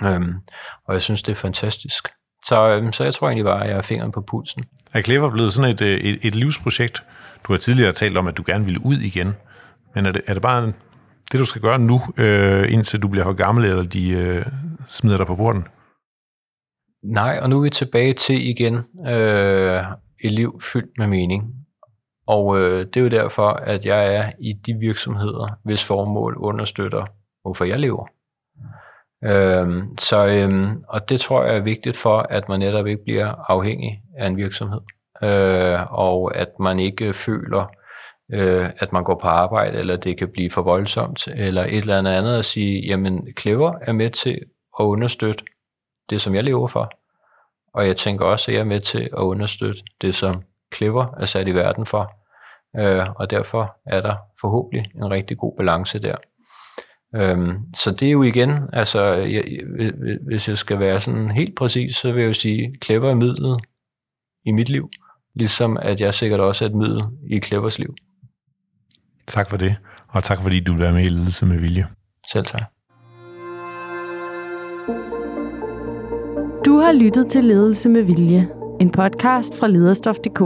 Øhm, 0.05 0.35
og 0.87 0.95
jeg 0.95 1.03
synes, 1.03 1.23
det 1.23 1.33
er 1.33 1.37
fantastisk. 1.37 2.09
Så, 2.45 2.69
øhm, 2.69 2.93
så 2.93 3.05
jeg 3.05 3.15
tror 3.15 3.29
egentlig 3.29 3.45
bare, 3.45 3.63
at 3.63 3.69
jeg 3.69 3.77
har 3.77 3.83
fingeren 3.83 4.13
på 4.13 4.21
pulsen. 4.21 4.65
Er 4.93 5.03
Clever 5.03 5.31
blevet 5.31 5.53
sådan 5.53 5.71
et, 5.71 5.81
øh, 5.81 5.99
et, 5.99 6.19
et 6.23 6.35
livsprojekt? 6.35 7.05
Du 7.45 7.53
har 7.53 7.59
tidligere 7.59 7.93
talt 7.93 8.17
om, 8.17 8.27
at 8.27 8.37
du 8.37 8.43
gerne 8.47 8.65
ville 8.65 8.85
ud 8.85 8.97
igen. 8.97 9.35
Men 9.95 10.07
er 10.07 10.13
det, 10.13 10.23
er 10.27 10.35
det 10.35 10.43
bare 10.43 10.73
det, 11.33 11.41
du 11.41 11.45
skal 11.45 11.63
gøre 11.63 11.79
nu, 11.79 12.01
øh, 12.17 12.73
indtil 12.73 13.03
du 13.03 13.09
bliver 13.09 13.25
for 13.25 13.33
gammel, 13.33 13.65
eller 13.65 13.83
de 13.83 14.11
øh, 14.11 14.47
smider 14.89 15.17
dig 15.17 15.27
på 15.27 15.37
borden? 15.37 15.67
Nej, 17.03 17.39
og 17.43 17.51
nu 17.51 17.59
er 17.59 17.63
vi 17.63 17.71
tilbage 17.71 18.15
til 18.15 18.49
igen 18.49 18.75
øh, 19.07 19.83
et 20.25 20.33
liv 20.33 20.61
fyldt 20.63 20.99
med 20.99 21.07
mening. 21.07 21.55
Og 22.27 22.59
øh, 22.59 22.87
det 22.87 22.97
er 22.97 23.01
jo 23.01 23.09
derfor, 23.09 23.49
at 23.49 23.87
jeg 23.87 24.15
er 24.15 24.31
i 24.41 24.53
de 24.53 24.75
virksomheder, 24.75 25.59
hvis 25.65 25.85
formål 25.85 26.37
understøtter, 26.37 27.07
hvorfor 27.43 27.65
jeg 27.65 27.79
lever. 27.79 28.07
Øh, 29.25 29.83
så, 29.99 30.27
øh, 30.27 30.77
og 30.89 31.09
det 31.09 31.21
tror 31.21 31.45
jeg 31.45 31.57
er 31.57 31.61
vigtigt 31.61 31.97
for, 31.97 32.19
at 32.19 32.49
man 32.49 32.61
netop 32.61 32.87
ikke 32.87 33.05
bliver 33.05 33.51
afhængig 33.51 34.03
af 34.19 34.27
en 34.27 34.37
virksomhed. 34.37 34.81
Øh, 35.23 35.93
og 35.93 36.37
at 36.37 36.49
man 36.61 36.79
ikke 36.79 37.13
føler, 37.13 37.71
øh, 38.33 38.71
at 38.79 38.93
man 38.93 39.05
går 39.05 39.19
på 39.23 39.27
arbejde, 39.29 39.79
eller 39.79 39.97
det 39.97 40.19
kan 40.19 40.29
blive 40.29 40.51
for 40.51 40.63
voldsomt, 40.63 41.29
eller 41.29 41.63
et 41.63 41.77
eller 41.77 41.99
andet 41.99 42.13
andet 42.13 42.39
at 42.39 42.45
sige, 42.45 42.87
jamen 42.87 43.29
Clever 43.39 43.73
er 43.81 43.93
med 43.93 44.11
til 44.11 44.41
at 44.81 44.85
understøtte 44.85 45.45
det, 46.11 46.21
som 46.21 46.35
jeg 46.35 46.45
lever 46.45 46.69
for. 46.69 46.93
Og 47.75 47.87
jeg 47.87 47.97
tænker 47.97 48.25
også, 48.25 48.51
at 48.51 48.55
jeg 48.55 48.61
er 48.61 48.65
med 48.65 48.81
til 48.81 49.03
at 49.03 49.21
understøtte 49.21 49.83
det, 50.01 50.15
som 50.15 50.43
Clever 50.75 51.07
er 51.21 51.25
sat 51.25 51.49
i 51.49 51.55
verden 51.55 51.87
for. 51.87 52.13
Øh, 52.79 53.07
og 53.17 53.31
derfor 53.31 53.77
er 53.87 54.01
der 54.01 54.17
forhåbentlig 54.41 54.91
en 54.95 55.11
rigtig 55.11 55.39
god 55.39 55.57
balance 55.57 55.99
der. 55.99 56.17
Øhm, 57.15 57.75
så 57.75 57.91
det 57.91 58.09
er 58.09 58.13
jo 58.13 58.23
igen, 58.23 58.51
altså 58.73 59.03
jeg, 59.13 59.45
hvis 60.27 60.49
jeg 60.49 60.59
skal 60.59 60.79
være 60.79 61.01
sådan 61.01 61.31
helt 61.31 61.57
præcis, 61.57 61.97
så 61.97 62.13
vil 62.13 62.21
jeg 62.21 62.29
jo 62.29 62.33
sige, 62.33 62.75
Clever 62.85 63.11
er 63.11 63.15
midlet 63.15 63.61
i 64.47 64.51
mit 64.51 64.69
liv, 64.69 64.91
ligesom 65.35 65.77
at 65.77 66.01
jeg 66.01 66.15
sikkert 66.15 66.41
også 66.41 66.65
er 66.65 66.69
et 66.69 66.75
middel 66.75 67.03
i 67.31 67.41
Clevers 67.41 67.79
liv. 67.79 67.95
Tak 69.27 69.51
for 69.51 69.57
det, 69.57 69.77
og 70.09 70.23
tak 70.23 70.43
fordi 70.43 70.61
du 70.61 70.73
vil 70.73 70.81
være 70.81 70.93
med 70.93 71.05
i 71.05 71.09
Ledelse 71.09 71.47
med 71.47 71.59
Vilje. 71.59 71.87
Selv 72.33 72.45
tak. 72.45 72.63
Du 76.67 76.77
har 76.77 76.93
lyttet 76.93 77.27
til 77.27 77.45
Ledelse 77.45 77.89
med 77.89 78.03
Vilje, 78.03 78.49
en 78.81 78.91
podcast 78.91 79.57
fra 79.57 79.67
lederstof.dk. 79.67 80.39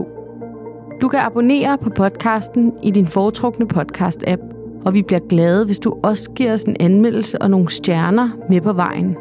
Du 1.00 1.08
kan 1.08 1.20
abonnere 1.20 1.78
på 1.78 1.90
podcasten 1.90 2.72
i 2.82 2.90
din 2.90 3.06
foretrukne 3.06 3.66
podcast-app, 3.74 4.40
og 4.84 4.94
vi 4.94 5.02
bliver 5.02 5.20
glade, 5.28 5.64
hvis 5.64 5.78
du 5.78 5.96
også 6.02 6.30
giver 6.30 6.52
os 6.52 6.62
en 6.62 6.76
anmeldelse 6.80 7.42
og 7.42 7.50
nogle 7.50 7.68
stjerner 7.68 8.30
med 8.50 8.60
på 8.60 8.72
vejen. 8.72 9.16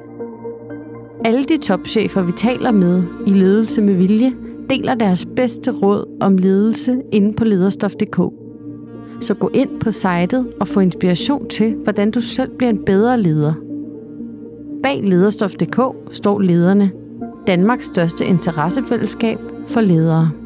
Alle 1.25 1.43
de 1.43 1.57
topchefer, 1.57 2.21
vi 2.21 2.31
taler 2.31 2.71
med 2.71 3.03
i 3.27 3.29
Ledelse 3.29 3.81
med 3.81 3.93
Vilje, 3.93 4.33
deler 4.69 4.95
deres 4.95 5.25
bedste 5.35 5.71
råd 5.71 6.17
om 6.21 6.37
ledelse 6.37 7.01
inde 7.11 7.33
på 7.33 7.43
lederstof.dk. 7.43 8.17
Så 9.21 9.33
gå 9.33 9.49
ind 9.53 9.79
på 9.79 9.91
sitet 9.91 10.53
og 10.59 10.67
få 10.67 10.79
inspiration 10.79 11.49
til, 11.49 11.75
hvordan 11.75 12.11
du 12.11 12.21
selv 12.21 12.51
bliver 12.57 12.69
en 12.69 12.85
bedre 12.85 13.21
leder. 13.21 13.53
Bag 14.83 15.03
lederstof.dk 15.03 15.79
står 16.11 16.41
lederne. 16.41 16.91
Danmarks 17.47 17.85
største 17.85 18.25
interessefællesskab 18.25 19.39
for 19.67 19.81
ledere. 19.81 20.42